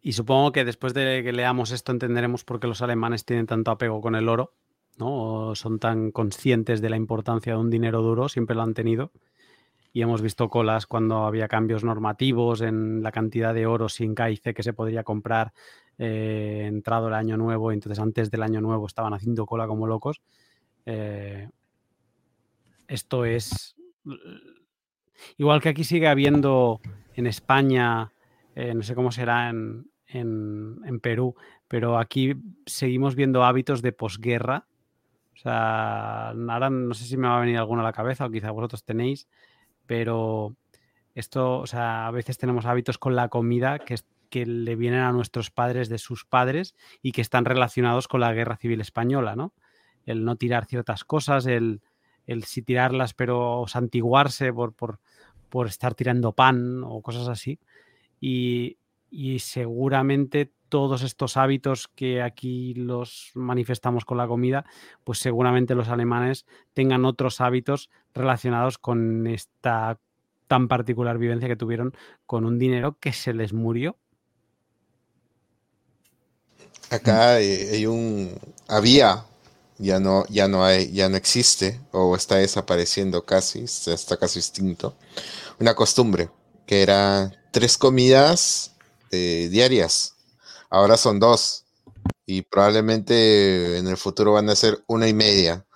[0.00, 3.70] Y supongo que después de que leamos esto entenderemos por qué los alemanes tienen tanto
[3.70, 4.54] apego con el oro,
[4.96, 5.54] ¿no?
[5.54, 9.12] Son tan conscientes de la importancia de un dinero duro, siempre lo han tenido.
[9.92, 14.54] Y hemos visto colas cuando había cambios normativos en la cantidad de oro sin caice
[14.54, 15.52] que se podría comprar
[15.98, 17.72] eh, entrado el año nuevo.
[17.72, 20.22] Entonces antes del año nuevo estaban haciendo cola como locos.
[20.86, 21.48] Eh,
[22.86, 23.76] esto es...
[25.36, 26.80] Igual que aquí sigue habiendo
[27.14, 28.12] en España,
[28.54, 31.34] eh, no sé cómo será en, en- Perú,
[31.66, 32.34] pero aquí
[32.66, 34.66] seguimos viendo hábitos de posguerra.
[35.34, 38.30] O sea, ahora no sé si me va a venir alguno a la cabeza o
[38.30, 39.28] quizá vosotros tenéis,
[39.86, 40.56] pero
[41.14, 43.96] esto, o sea, a veces tenemos hábitos con la comida que,
[44.28, 48.32] que le vienen a nuestros padres de sus padres y que están relacionados con la
[48.32, 49.52] guerra civil española, ¿no?
[50.04, 51.80] El no tirar ciertas cosas, el,
[52.26, 55.00] el sí tirarlas pero santiguarse por, por,
[55.48, 57.58] por estar tirando pan o cosas así.
[58.20, 58.78] Y,
[59.10, 64.64] y seguramente todos estos hábitos que aquí los manifestamos con la comida,
[65.04, 69.98] pues seguramente los alemanes tengan otros hábitos relacionados con esta
[70.46, 71.94] tan particular vivencia que tuvieron
[72.26, 73.96] con un dinero que se les murió.
[76.90, 79.24] Acá eh, hay un había
[79.78, 84.96] ya no ya no hay ya no existe o está desapareciendo casi está casi extinto
[85.60, 86.30] una costumbre
[86.66, 88.72] que era tres comidas
[89.12, 90.14] eh, diarias.
[90.70, 91.64] Ahora son dos
[92.26, 95.66] y probablemente en el futuro van a ser una y media.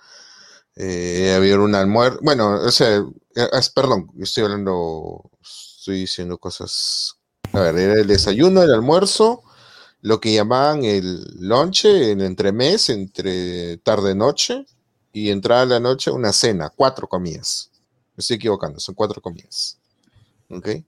[0.75, 2.97] Eh, un almuerzo bueno o sea
[3.35, 7.15] eh, es- perdón estoy hablando estoy diciendo cosas
[7.53, 9.43] a ver era el desayuno el almuerzo
[10.03, 14.65] lo que llamaban el lonche, el entremés, entre tarde-noche
[15.13, 17.71] y entrada a la noche, una cena, cuatro comidas.
[18.15, 19.77] Me estoy equivocando, son cuatro comidas.
[20.49, 20.67] ¿Ok?
[20.67, 20.83] Eh,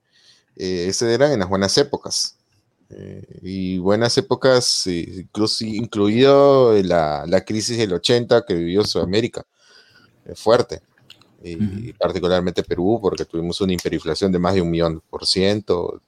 [0.58, 2.36] ese eran en las buenas épocas.
[2.90, 9.46] Eh, y buenas épocas, eh, incluso, incluido la, la crisis del 80 que vivió Sudamérica.
[10.26, 10.82] eh, fuerte.
[11.44, 16.02] Y particularmente Perú, porque tuvimos una hiperinflación de más de un millón por ciento.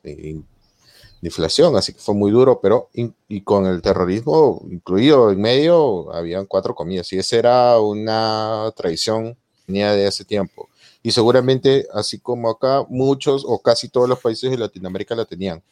[1.22, 2.90] De- inflación, así que fue muy duro, pero
[3.28, 9.38] y con el terrorismo incluido en medio, habían cuatro comidas, y esa era una tradición
[9.68, 10.70] venía de hace tiempo.
[11.04, 15.64] Y seguramente, así como acá, muchos o casi todos los países de Latinoamérica la tenían.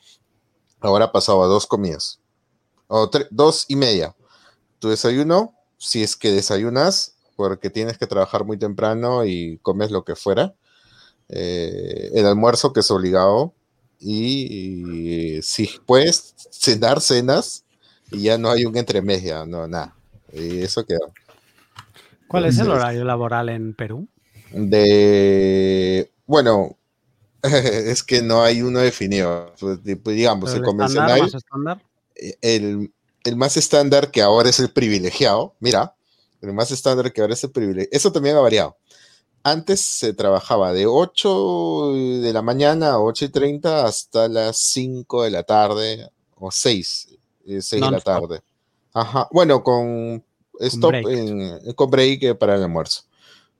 [0.80, 2.19] Ahora pasaba dos comidas,
[2.88, 4.15] o tre- dos y media.
[4.80, 10.05] Tu desayuno, si es que desayunas, porque tienes que trabajar muy temprano y comes lo
[10.05, 10.55] que fuera.
[11.30, 13.53] Eh, el almuerzo, que es obligado,
[13.99, 17.65] y, y si puedes cenar cenas
[18.11, 19.95] y ya no hay un entremedia, no, nada.
[20.34, 21.15] Y eso quedó.
[22.27, 24.07] ¿Cuál es el Entonces, horario laboral en Perú?
[24.51, 26.77] De, bueno,
[27.43, 29.53] es que no hay uno definido.
[29.59, 31.81] Pues, pues, digamos, ¿Pero el el estándar, convencional, más estándar?
[32.15, 32.93] eh, el,
[33.23, 35.95] el más estándar que ahora es el privilegiado, mira,
[36.41, 38.77] el más estándar que ahora es el privilegiado, eso también ha variado.
[39.47, 45.22] Antes se trabajaba de 8 de la mañana a 8 y 30 hasta las 5
[45.22, 47.09] de la tarde o 6,
[47.45, 48.41] eh, 6 de la tarde.
[48.91, 50.23] Ajá, bueno, con
[50.61, 51.19] stop breaks.
[51.30, 53.03] en- con break eh, para el almuerzo.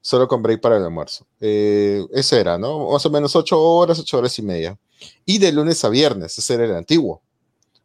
[0.02, 1.28] Solo con break para el almuerzo.
[1.40, 2.90] Eh, ese era, ¿no?
[2.90, 4.80] Más o menos 8 horas, 8 horas y media.
[5.24, 7.22] Y de lunes a viernes, ese era el antiguo.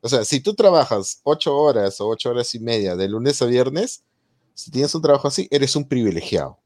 [0.00, 3.44] O sea, si tú trabajas 8 horas o 8 horas y media de lunes a
[3.44, 4.02] viernes,
[4.54, 6.56] si tienes un trabajo así, eres un privilegiado.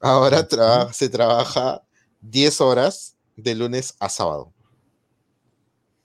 [0.00, 1.82] Ahora tra- se trabaja
[2.20, 4.52] 10 horas de lunes a sábado.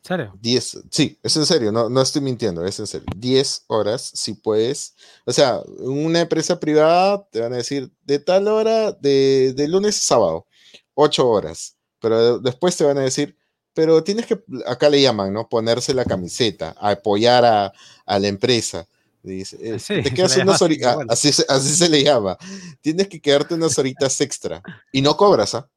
[0.04, 0.38] ¿En serio?
[0.40, 3.08] 10, sí, es en serio, no, no estoy mintiendo, es en serio.
[3.16, 4.94] 10 horas, si puedes.
[5.26, 9.68] O sea, en una empresa privada te van a decir de tal hora, de, de
[9.68, 10.46] lunes a sábado,
[10.94, 11.78] 8 horas.
[12.00, 13.36] Pero de- después te van a decir,
[13.74, 15.50] pero tienes que, acá le llaman, ¿no?
[15.50, 17.74] Ponerse la camiseta, apoyar a,
[18.06, 18.88] a la empresa.
[19.26, 22.38] Dice, eh, Sí, te quedas unas así, horitas, así, se- así se le llama.
[22.81, 24.61] Tienes que quedarte unas horitas extra.
[24.91, 25.68] Y no cobras, ¿ah?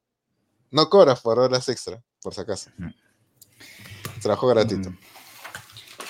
[0.70, 2.70] No cobras por horas extra, por si acaso.
[4.20, 4.90] Trabajo gratuito.
[4.90, 4.98] Mm.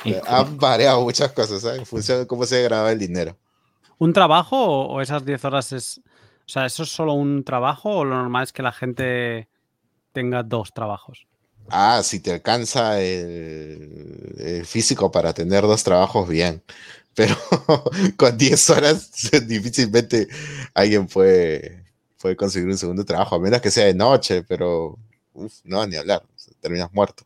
[0.05, 1.78] Eh, Han variado muchas cosas, ¿sabes?
[1.81, 3.36] En función de cómo se graba el dinero.
[3.98, 5.98] ¿Un trabajo o, o esas 10 horas es...
[5.98, 9.48] O sea, ¿eso es solo un trabajo o lo normal es que la gente
[10.12, 11.27] tenga dos trabajos?
[11.70, 16.62] Ah, si te alcanza el, físico para tener dos trabajos, bien.
[17.15, 17.36] Pero
[18.16, 19.11] con 10 horas
[19.49, 20.28] difícilmente
[20.73, 21.85] alguien puede,
[22.20, 24.97] puede conseguir un segundo trabajo, a menos que sea de noche, pero
[25.32, 26.23] uf, no, ni hablar,
[26.61, 27.24] terminas muerto.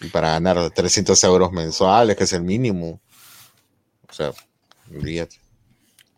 [0.00, 3.00] Y para ganar 300 euros mensuales, que es el mínimo.
[4.08, 4.32] O sea,
[4.92, 5.36] olvídate.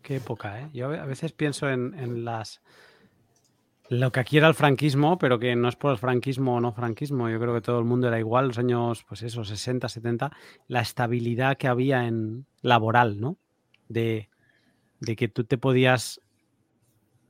[0.01, 0.69] Qué época, ¿eh?
[0.73, 2.61] Yo a veces pienso en, en las...
[3.89, 6.71] Lo que aquí era el franquismo, pero que no es por el franquismo o no
[6.71, 7.29] franquismo.
[7.29, 10.31] Yo creo que todo el mundo era igual, los años, pues eso, 60, 70.
[10.67, 13.37] La estabilidad que había en laboral, ¿no?
[13.87, 14.29] De,
[15.01, 16.19] de que tú te podías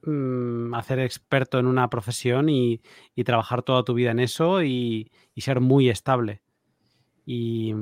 [0.04, 2.82] mm, hacer experto en una profesión y,
[3.16, 6.42] y trabajar toda tu vida en eso y, y ser muy estable.
[7.26, 7.74] Y,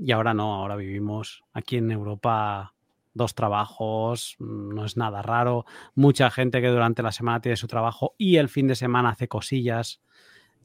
[0.00, 2.74] y ahora no, ahora vivimos aquí en Europa
[3.14, 5.64] dos trabajos, mm, no es nada raro.
[5.94, 9.28] Mucha gente que durante la semana tiene su trabajo y el fin de semana hace
[9.28, 10.00] cosillas,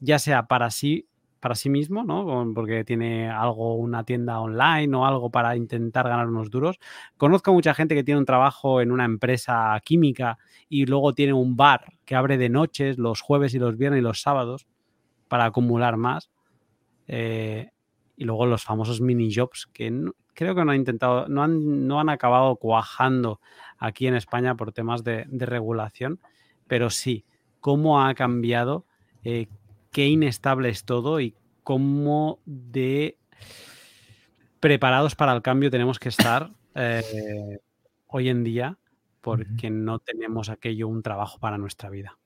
[0.00, 1.08] ya sea para sí,
[1.40, 2.52] para sí mismo, ¿no?
[2.54, 6.78] Porque tiene algo, una tienda online o algo para intentar ganar unos duros.
[7.16, 11.56] Conozco mucha gente que tiene un trabajo en una empresa química y luego tiene un
[11.56, 14.66] bar que abre de noches, los jueves y los viernes y los sábados,
[15.28, 16.30] para acumular más.
[17.08, 17.70] Eh,
[18.16, 19.90] y luego los famosos mini jobs que
[20.36, 23.40] creo que no han intentado, no han, no han acabado cuajando
[23.78, 26.20] aquí en España por temas de, de regulación,
[26.68, 27.24] pero sí,
[27.60, 28.86] cómo ha cambiado,
[29.24, 29.48] eh,
[29.90, 31.34] qué inestable es todo y
[31.64, 33.18] cómo de
[34.60, 37.58] preparados para el cambio tenemos que estar eh,
[38.06, 38.78] hoy en día
[39.20, 42.18] porque no tenemos aquello un trabajo para nuestra vida.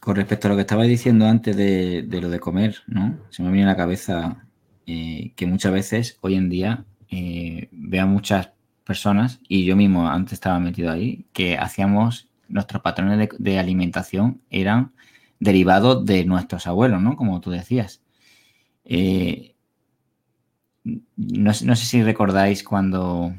[0.00, 3.18] Con respecto a lo que estaba diciendo antes de, de lo de comer, ¿no?
[3.30, 4.45] Se me viene a la cabeza
[4.86, 8.50] que muchas veces hoy en día eh, veo a muchas
[8.84, 14.92] personas, y yo mismo antes estaba metido ahí, que hacíamos, nuestros patrones de, alimentación eran
[15.40, 17.16] derivados de nuestros abuelos, ¿no?
[17.16, 18.02] Como tú decías.
[18.84, 19.56] Eh,
[20.84, 23.34] no, no sé si recordáis cuando,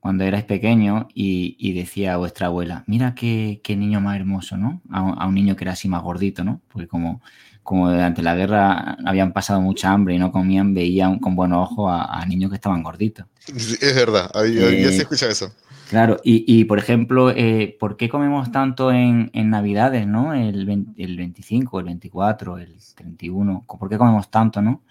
[0.00, 4.82] cuando erais pequeño y, decía vuestra abuela, mira qué, qué niño más hermoso, ¿no?
[4.90, 6.60] A, a un niño que era así más gordito, ¿no?
[6.68, 7.22] Porque como,
[7.66, 11.92] como durante la guerra habían pasado mucha hambre y no comían, veían con buenos ojos
[11.92, 13.26] a, a niños que estaban gorditos.
[13.46, 15.52] Es verdad, yo, yo sí Eh, escucho eso.
[15.88, 20.34] Claro, y, y, por ejemplo, eh, ¿por qué comemos tanto en, en Navidades, ¿no?
[20.34, 24.82] El, 20 el 25, el 24, el 31, ¿por qué comemos tanto, no?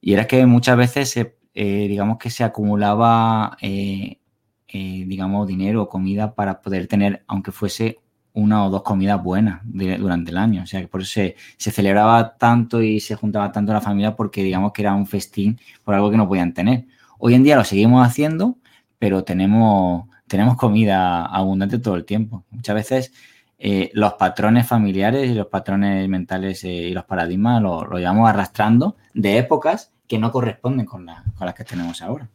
[0.00, 4.20] Y era que muchas veces, se, eh, digamos que se acumulaba, eh,
[4.68, 8.00] eh, digamos, dinero o comida para poder tener, aunque fuese
[8.32, 10.62] una o dos comidas buenas durante el año.
[10.62, 14.42] O sea, que por eso se, celebraba tanto y se juntaba tanto la familia porque,
[14.42, 16.86] digamos, que era un festín por algo que no podían tener.
[17.18, 18.56] Hoy en día lo seguimos haciendo,
[18.98, 22.44] pero tenemos, tenemos comida abundante todo el tiempo.
[22.50, 23.12] Muchas veces
[23.58, 28.28] eh, los patrones familiares y los patrones mentales eh, y los paradigmas lo, lo llevamos
[28.28, 32.28] arrastrando de épocas que no corresponden con, la- con las que tenemos ahora.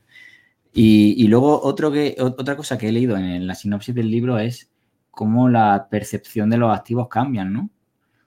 [0.77, 4.69] Y, luego otra cosa que he leído en la sinopsis del libro es
[5.15, 7.69] cómo la percepción de los activos cambian, ¿no?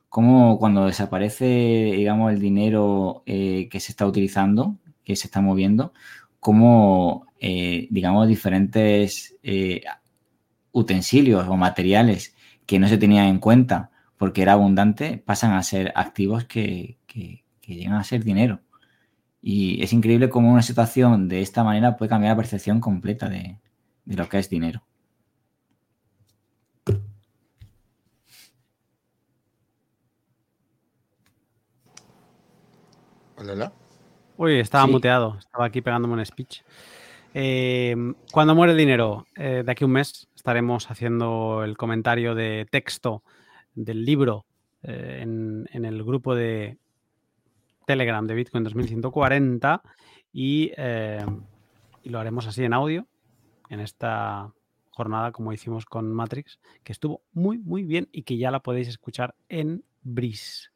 [0.08, 1.44] Cómo cuando desaparece,
[1.96, 5.92] digamos, el dinero eh, que se está utilizando, que se está moviendo,
[6.40, 9.82] cómo, eh, digamos, diferentes eh,
[10.72, 12.34] utensilios o materiales
[12.66, 16.98] que no se tenían en cuenta porque era abundante pasan a ser activos que,
[17.66, 18.60] llegan a ser dinero.
[19.42, 23.58] Y es increíble cómo una situación de esta manera puede cambiar la percepción completa de
[24.06, 24.87] lo que es dinero.
[33.38, 33.72] Hola, hola.
[34.36, 34.90] Uy, estaba Sí.
[34.90, 36.62] muteado, estaba aquí pegándome un speech.
[37.34, 37.94] Eh,
[38.32, 42.66] cuando muere el dinero, eh, de aquí a un mes estaremos haciendo el comentario de
[42.70, 43.22] texto
[43.74, 44.46] del libro
[44.82, 46.78] eh, en, en el grupo de
[47.86, 49.82] Telegram de Bitcoin 2140
[50.32, 51.24] y, eh,
[52.02, 53.06] y lo haremos así en audio
[53.70, 54.52] en esta
[54.90, 58.88] jornada como hicimos con Matrix, que estuvo muy, muy bien y que ya la podéis
[58.88, 60.70] escuchar en Breeze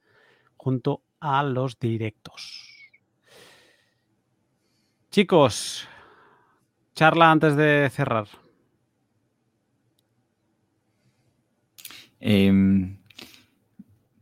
[0.57, 2.69] junto a los directos.
[5.11, 5.89] Chicos,
[6.95, 8.27] charla antes de cerrar.
[12.19, 12.99] Em,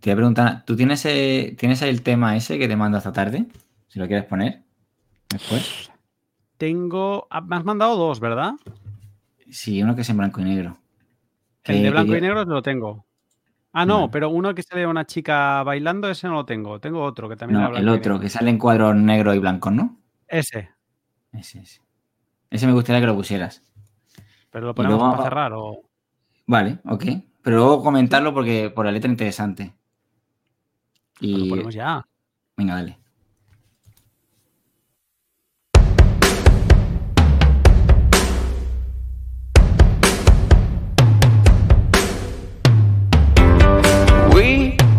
[0.00, 3.12] te voy a preguntar, ¿tú tienes, eh, tienes el tema ese que te mando esta
[3.12, 3.46] tarde?
[3.88, 4.62] Si lo quieres poner
[5.30, 5.90] después.
[6.58, 7.26] Tengo.
[7.30, 8.52] ah, Me has mandado dos, ¿verdad?
[9.50, 10.78] Sí, uno que es en blanco y negro.
[11.64, 13.06] El de blanco y negro lo tengo.
[13.72, 16.80] Ah, no, pero uno que se ve a una chica bailando, ese no lo tengo.
[16.80, 18.20] Tengo otro que también No, el blanco otro, negro.
[18.20, 19.96] que sale en cuadros negros y blancos, ¿no?
[20.26, 20.70] Ese.
[21.32, 21.80] Ese, ese.
[22.50, 23.62] Ese me gustaría que lo pusieras.
[24.50, 25.82] Pero lo ponemos luego- para cerrar o.
[26.46, 27.04] Vale, ok.
[27.42, 29.72] Pero luego comentarlo porque por la letra interesante.
[31.22, 32.04] o lo ponemos ya.
[32.56, 32.98] venga, dale.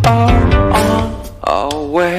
[0.05, 0.53] On
[1.43, 2.17] our way.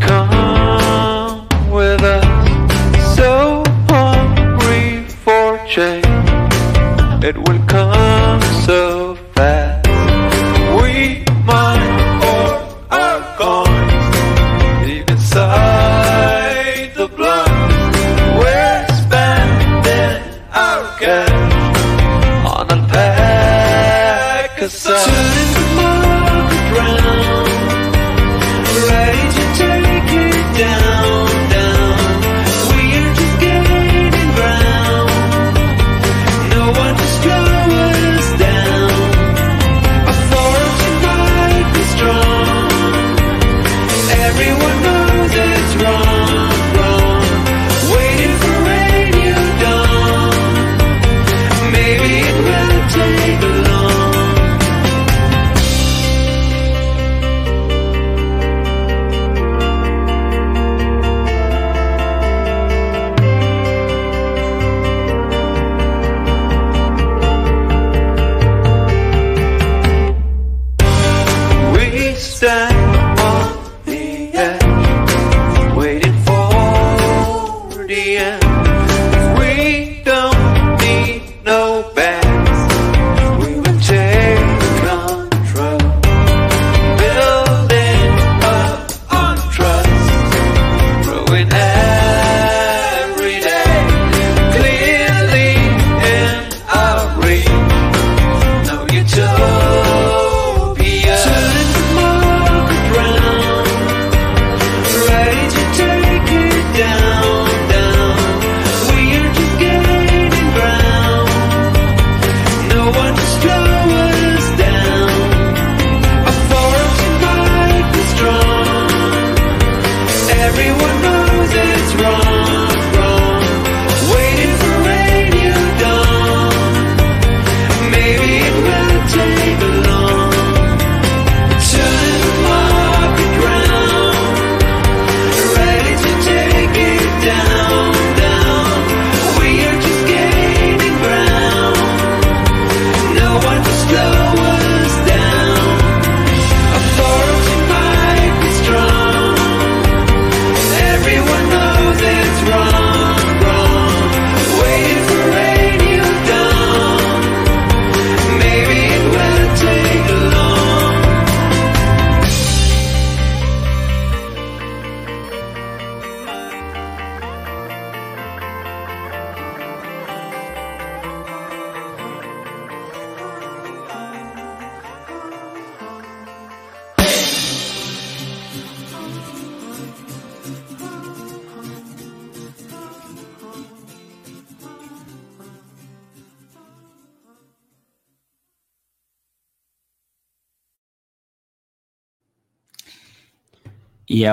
[0.00, 3.16] Come with us.
[3.16, 6.04] So hungry for change.
[7.24, 7.63] It will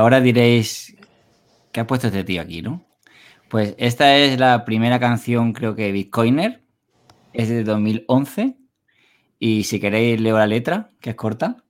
[0.02, 0.96] ahora diréis,
[1.72, 2.84] ¿qué ha puesto este tío aquí, no?
[3.50, 6.64] Pues esta es la primera canción, creo que Bitcoiner.
[7.34, 8.58] Es de 2011.
[9.40, 11.64] Y si queréis, leo la letra, que es corta.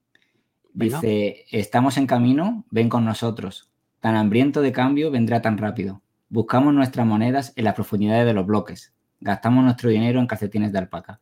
[0.72, 3.70] Dice, estamos en camino, ven con nosotros.
[4.00, 6.02] Tan hambriento de cambio vendrá tan rápido.
[6.28, 8.94] Buscamos nuestras monedas en las profundidades de los bloques.
[9.20, 11.20] Gastamos nuestro dinero en calcetines de alpaca.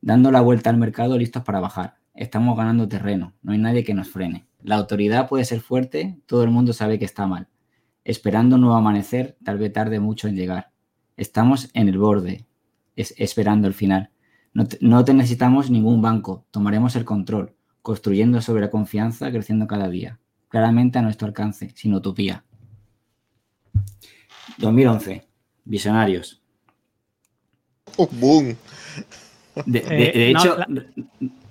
[0.00, 1.96] Dando la vuelta al mercado listos para bajar.
[2.14, 3.32] Estamos ganando terreno.
[3.42, 4.44] No hay nadie que nos frene.
[4.64, 7.48] La autoridad puede ser fuerte, todo el mundo sabe que está mal.
[8.02, 10.70] Esperando un nuevo amanecer, tal vez tarde mucho en llegar.
[11.16, 12.46] Estamos en el borde,
[12.96, 14.10] es- esperando el final.
[14.54, 19.66] No te, no te necesitamos ningún banco, tomaremos el control, construyendo sobre la confianza, creciendo
[19.66, 20.18] cada día.
[20.48, 22.44] Claramente a nuestro alcance, sin utopía.
[24.58, 25.26] 2011.
[25.64, 26.40] Visionarios.
[27.96, 28.56] Oh, boom.
[29.66, 30.66] De, de- Eh, no, hecho, la-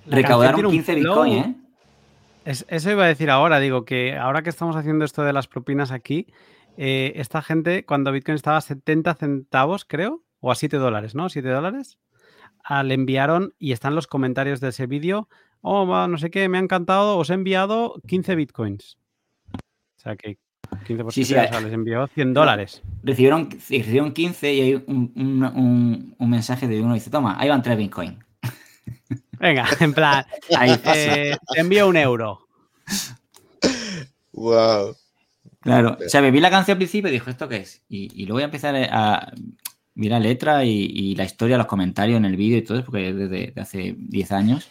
[0.06, 1.24] recaudaron tiene un 15 flow.
[1.24, 1.56] Bitcoin, ¿eh?
[2.44, 5.48] Es- eso iba a decir ahora, digo que ahora que estamos haciendo esto de las
[5.48, 6.26] propinas aquí,
[6.76, 11.28] eh, esta gente, cuando Bitcoin estaba a 70 centavos, creo, o a 7 dólares, ¿no?
[11.28, 11.98] 7 dólares,
[12.64, 15.28] ah, le enviaron y están los comentarios de ese vídeo,
[15.62, 18.98] oh, no sé qué, me ha encantado, os he enviado 15 Bitcoins.
[19.54, 20.36] O sea que
[20.86, 22.82] 15 por Sí, 7, sí, o sea, les envió 100 dólares.
[23.02, 27.36] Recibieron, recibieron 15 y hay un, un- un- un mensaje de uno que dice, toma,
[27.38, 28.18] ahí van 3 Bitcoin.
[29.38, 30.24] Venga, en plan,
[30.56, 32.46] Ahí eh, te envío un euro.
[34.32, 34.96] Wow.
[35.60, 37.82] Claro, o sea, me vi la canción al principio y dije, ¿esto qué es?
[37.88, 39.32] Y, y luego empecé a
[39.94, 42.86] vi la letra y, y la historia, los comentarios en el vídeo y todo eso,
[42.86, 44.68] porque es desde de hace 10 años.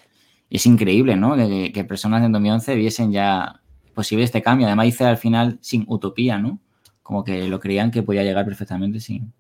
[0.49, 1.35] Y es increíble, ¿no?
[1.35, 3.61] Que, que personas en 2011 viesen ya
[3.93, 4.67] posible este cambio.
[4.67, 6.59] Además, dice al final sin utopía, ¿no?
[7.01, 9.33] Como que lo creían que podía llegar perfectamente sin,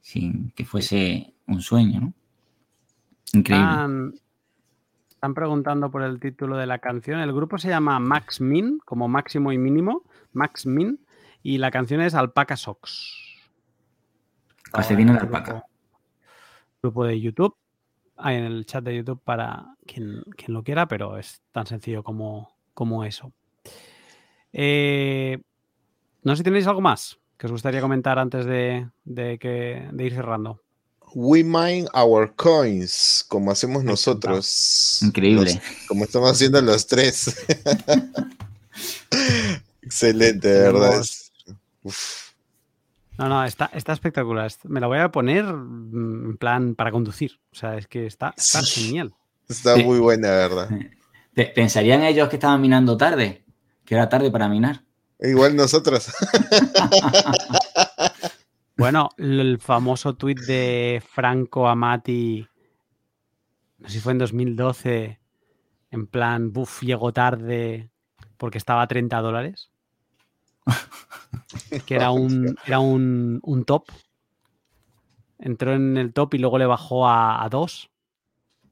[0.00, 2.12] sin que fuese un sueño, ¿no?
[3.32, 3.70] Increíble.
[3.70, 4.14] Están,
[5.20, 7.20] están preguntando por el título de la canción.
[7.20, 10.02] El grupo se llama Max Min, como máximo y mínimo,
[10.32, 10.98] Max Min,
[11.42, 13.18] y la canción es Alpaca Socks.
[14.72, 15.64] Calcetines de Grupo- alpaca.
[16.82, 17.54] Grupo de YouTube.
[18.16, 22.02] Hay en el chat de YouTube para quien, quien lo quiera, pero es tan sencillo
[22.02, 23.30] como, como eso.
[24.54, 25.38] Eh,
[26.22, 30.04] no sé si tenéis algo más que os gustaría comentar antes de, de que, de
[30.06, 30.62] ir cerrando.
[31.14, 34.98] We mine our coins, como hacemos nosotros.
[35.02, 35.54] Increíble.
[35.54, 37.34] Los- como estamos haciendo los tres.
[39.82, 41.02] Excelente, de verdad.
[41.82, 42.30] Uf.
[43.18, 44.50] No, no, está, está espectacular.
[44.64, 47.32] Me la voy a poner mm, en plan para conducir.
[47.52, 48.86] O sea, es que está, está Sí.
[48.86, 49.12] genial.
[49.48, 49.84] Está Sí.
[49.84, 50.68] muy buena, de verdad.
[51.34, 53.44] Pe- ¿Pensarían ellos que estaban minando tarde?
[53.84, 54.84] Que era tarde para minar.
[55.18, 56.06] Igual nosotros.
[58.80, 62.46] Bueno, el famoso tuit de Franco Amati,
[63.78, 65.20] no sé si fue en 2012,
[65.90, 67.90] en plan, buf, llegó tarde
[68.38, 69.70] porque estaba a 30 dólares.
[71.86, 73.84] Que era un, era un, un top.
[75.38, 77.90] Entró en el top y luego le bajó a, a 2.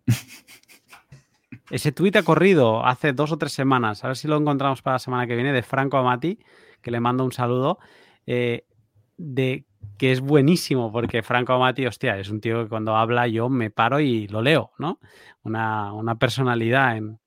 [1.70, 4.05] Ese tuit ha corrido hace dos o tres semanas.
[4.05, 6.39] A ver si lo encontramos para la semana que viene de Franco Amati,
[6.80, 7.78] que le mando un saludo.
[8.26, 8.64] eh,
[9.18, 13.48] de que es buenísimo, porque Franco Amati, hostia, es un tío que cuando habla yo
[13.48, 15.01] me paro y lo leo, ¿no?
[15.43, 17.19] Una, una personalidad en,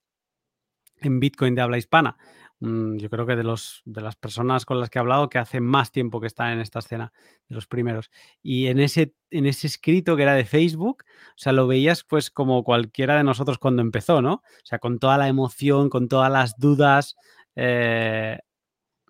[1.02, 2.18] en Bitcoin de habla hispana.
[2.60, 5.40] Mm, Yo creo que de, los, de las personas con las que he hablado que
[5.40, 7.12] hace más tiempo que están en esta escena,
[7.50, 8.12] de los primeros.
[8.44, 12.30] Y en ese, en ese escrito que era de Facebook, o sea, lo veías pues
[12.30, 14.34] como cualquiera de nosotros cuando empezó, ¿no?
[14.36, 17.16] O sea, con toda la emoción, con todas las dudas.
[17.56, 18.38] eh,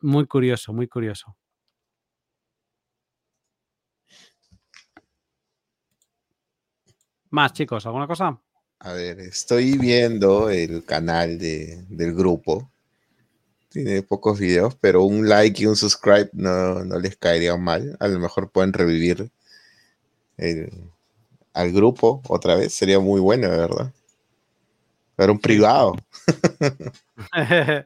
[0.02, 1.36] muy curioso, muy curioso.
[7.32, 8.40] Más, chicos, ¿alguna cosa?
[8.80, 12.70] A ver, estoy viendo el canal de, del grupo.
[13.70, 17.96] Tiene pocos videos, pero un like y un subscribe no, no les caería mal.
[18.00, 19.32] A lo mejor pueden revivir
[20.38, 20.92] el-
[21.54, 22.74] al grupo otra vez.
[22.74, 23.94] Sería muy bueno, de verdad.
[25.16, 25.96] Pero un privado.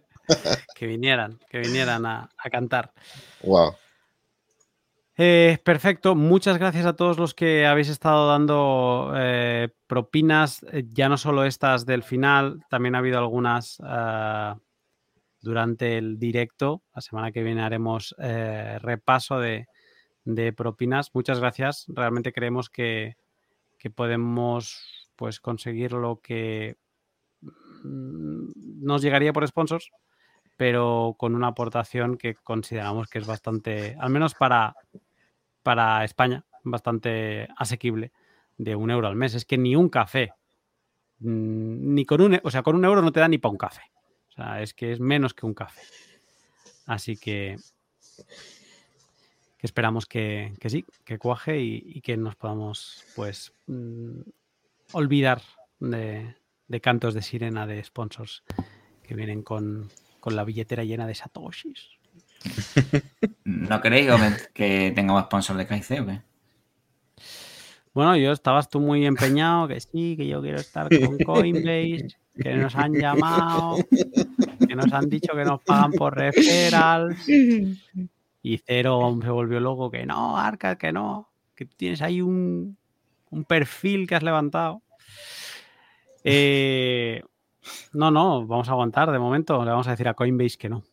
[0.76, 2.92] que vinieran, que vinieran a, a cantar.
[3.44, 3.76] Wow.
[5.18, 11.08] Eh, perfecto, muchas gracias a todos los que habéis estado dando eh, propinas, eh, ya
[11.08, 14.58] no solo estas del final, también ha habido algunas ah,
[15.40, 16.84] durante el directo.
[16.94, 19.68] La semana que viene haremos repaso de,
[20.26, 21.12] de propinas.
[21.14, 23.16] Muchas gracias, realmente creemos que,
[23.80, 26.76] que podemos pues, conseguir lo que
[27.42, 28.52] mm,
[28.84, 29.92] nos llegaría por sponsors,
[30.58, 34.76] pero con una aportación que consideramos que es bastante, al menos para,
[35.66, 38.12] para España, bastante asequible,
[38.58, 39.34] de un euro al mes.
[39.34, 40.32] Es que ni un café,
[41.20, 43.52] mm, ni con un, e- o sea, con un euro no te da ni para
[43.52, 43.82] un café.
[44.30, 45.82] O sea, es que es menos que un café.
[46.86, 47.58] Así que,
[49.60, 54.20] esperamos que, que sí, que cuaje y, y que nos podamos pues mm,
[54.92, 55.42] olvidar
[55.80, 56.36] de,
[56.68, 58.44] de cantos de sirena de sponsors
[59.02, 59.90] que vienen con,
[60.20, 61.90] con la billetera llena de satoshis.
[63.44, 66.22] ¿No queréis Gómez, que tengamos sponsor de KIC o qué?
[67.94, 72.08] Bueno, yo estabas tú muy empeñado, que sí, que yo quiero estar con Coinbase,
[72.38, 73.78] que nos han llamado,
[74.68, 77.16] que nos han dicho que nos pagan por referral.
[78.44, 82.78] Y Cero se volvió loco, que no, Arca, que no, que tienes ahí un,
[83.30, 84.82] un perfil que has levantado.
[86.26, 87.24] Eh,
[87.94, 89.64] no, no, vamos a aguantar de momento.
[89.64, 90.84] Le vamos a decir a Coinbase que no.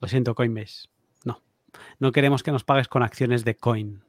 [0.00, 0.88] Lo siento, Coinbase.
[1.24, 1.42] No.
[1.98, 4.02] No queremos que nos pagues con acciones de Coin.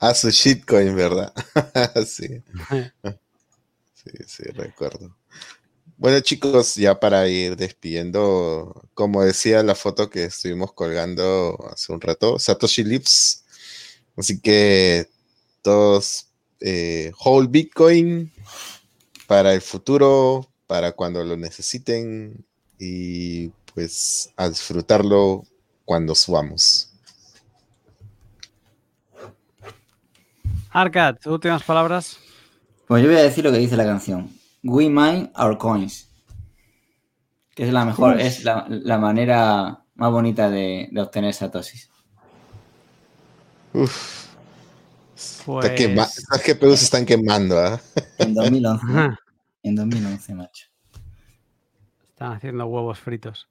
[0.00, 1.32] A su shitcoin, ¿verdad?
[2.06, 2.42] sí.
[4.04, 5.14] Sí, sí, recuerdo.
[5.98, 12.00] Bueno, chicos, ya para ir despidiendo, como decía la foto que estuvimos colgando hace un
[12.00, 13.44] rato, Satoshi Lips.
[14.16, 15.08] Así que
[15.62, 16.28] todos
[16.60, 18.32] eh, hold Bitcoin
[19.26, 22.46] para el futuro, para cuando lo necesiten
[22.78, 25.44] y pues a disfrutarlo
[25.84, 26.92] cuando subamos.
[30.70, 32.18] Arcad, últimas palabras.
[32.86, 34.30] Pues yo voy a decir lo que dice la canción.
[34.62, 36.08] We mine our coins.
[37.54, 41.90] Que es la mejor, es la, la manera más bonita de, de obtener satoshis.
[43.72, 44.26] Uf,
[45.44, 47.80] Pues, está quema- estas GPUs se están quemando, ¿ah?
[48.18, 48.84] En 2011.
[48.88, 49.18] Ajá.
[49.62, 50.66] en 2011, macho.
[52.18, 53.48] Están haciendo huevos fritos.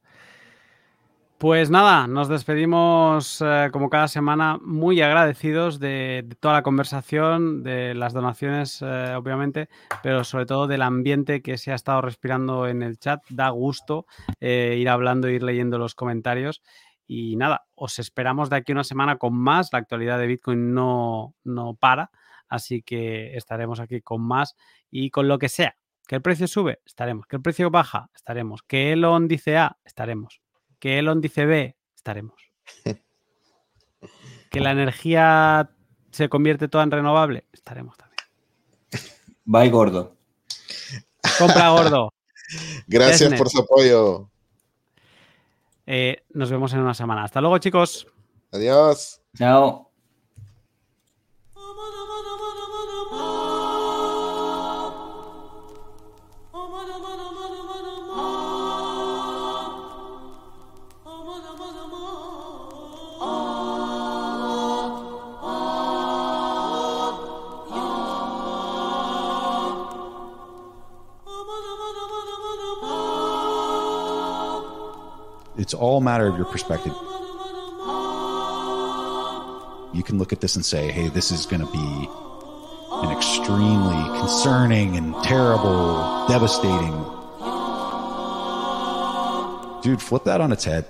[1.37, 7.95] Pues nada, nos despedimos eh, como cada semana muy agradecidos de, toda la conversación, de
[7.95, 9.69] las donaciones, eh, obviamente,
[10.03, 13.23] pero sobre todo del ambiente que se ha estado respirando en el chat.
[13.29, 14.05] Da gusto
[14.41, 16.61] eh, ir hablando, ir leyendo los comentarios.
[17.07, 19.69] Y nada, os esperamos de aquí una semana con más.
[19.71, 22.11] La actualidad de Bitcoin no, no para,
[22.49, 24.57] así que estaremos aquí con más
[24.91, 25.77] y con lo que sea.
[26.07, 27.27] Que el precio sube, estaremos.
[27.27, 28.63] Que el precio baja, estaremos.
[28.63, 30.41] Que Elon dice A, estaremos.
[30.79, 32.35] Que Elon dice B, estaremos.
[34.49, 35.69] Que la energía
[36.11, 38.17] se convierte toda en renovable, estaremos también.
[39.43, 40.15] Bye, gordo.
[41.37, 42.13] Compra gordo.
[42.87, 43.37] Gracias Desnet.
[43.37, 44.29] por su apoyo.
[45.85, 47.25] Eh, nos vemos en una semana.
[47.25, 48.07] Hasta luego, chicos.
[48.51, 49.21] Adiós.
[49.37, 49.86] Chao.
[75.77, 76.93] All a matter of your perspective.
[79.93, 82.09] You can look at this and say, hey, this is going to be
[83.07, 86.93] an extremely concerning and terrible, devastating.
[89.81, 90.85] Dude, flip that on its head.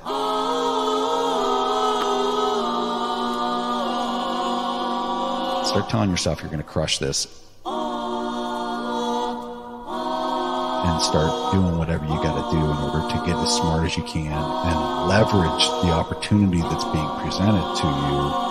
[5.68, 7.47] Start telling yourself you're going to crush this.
[10.98, 13.96] And start doing whatever you got to do in order to get as smart as
[13.96, 18.47] you can and leverage the opportunity that's being presented to you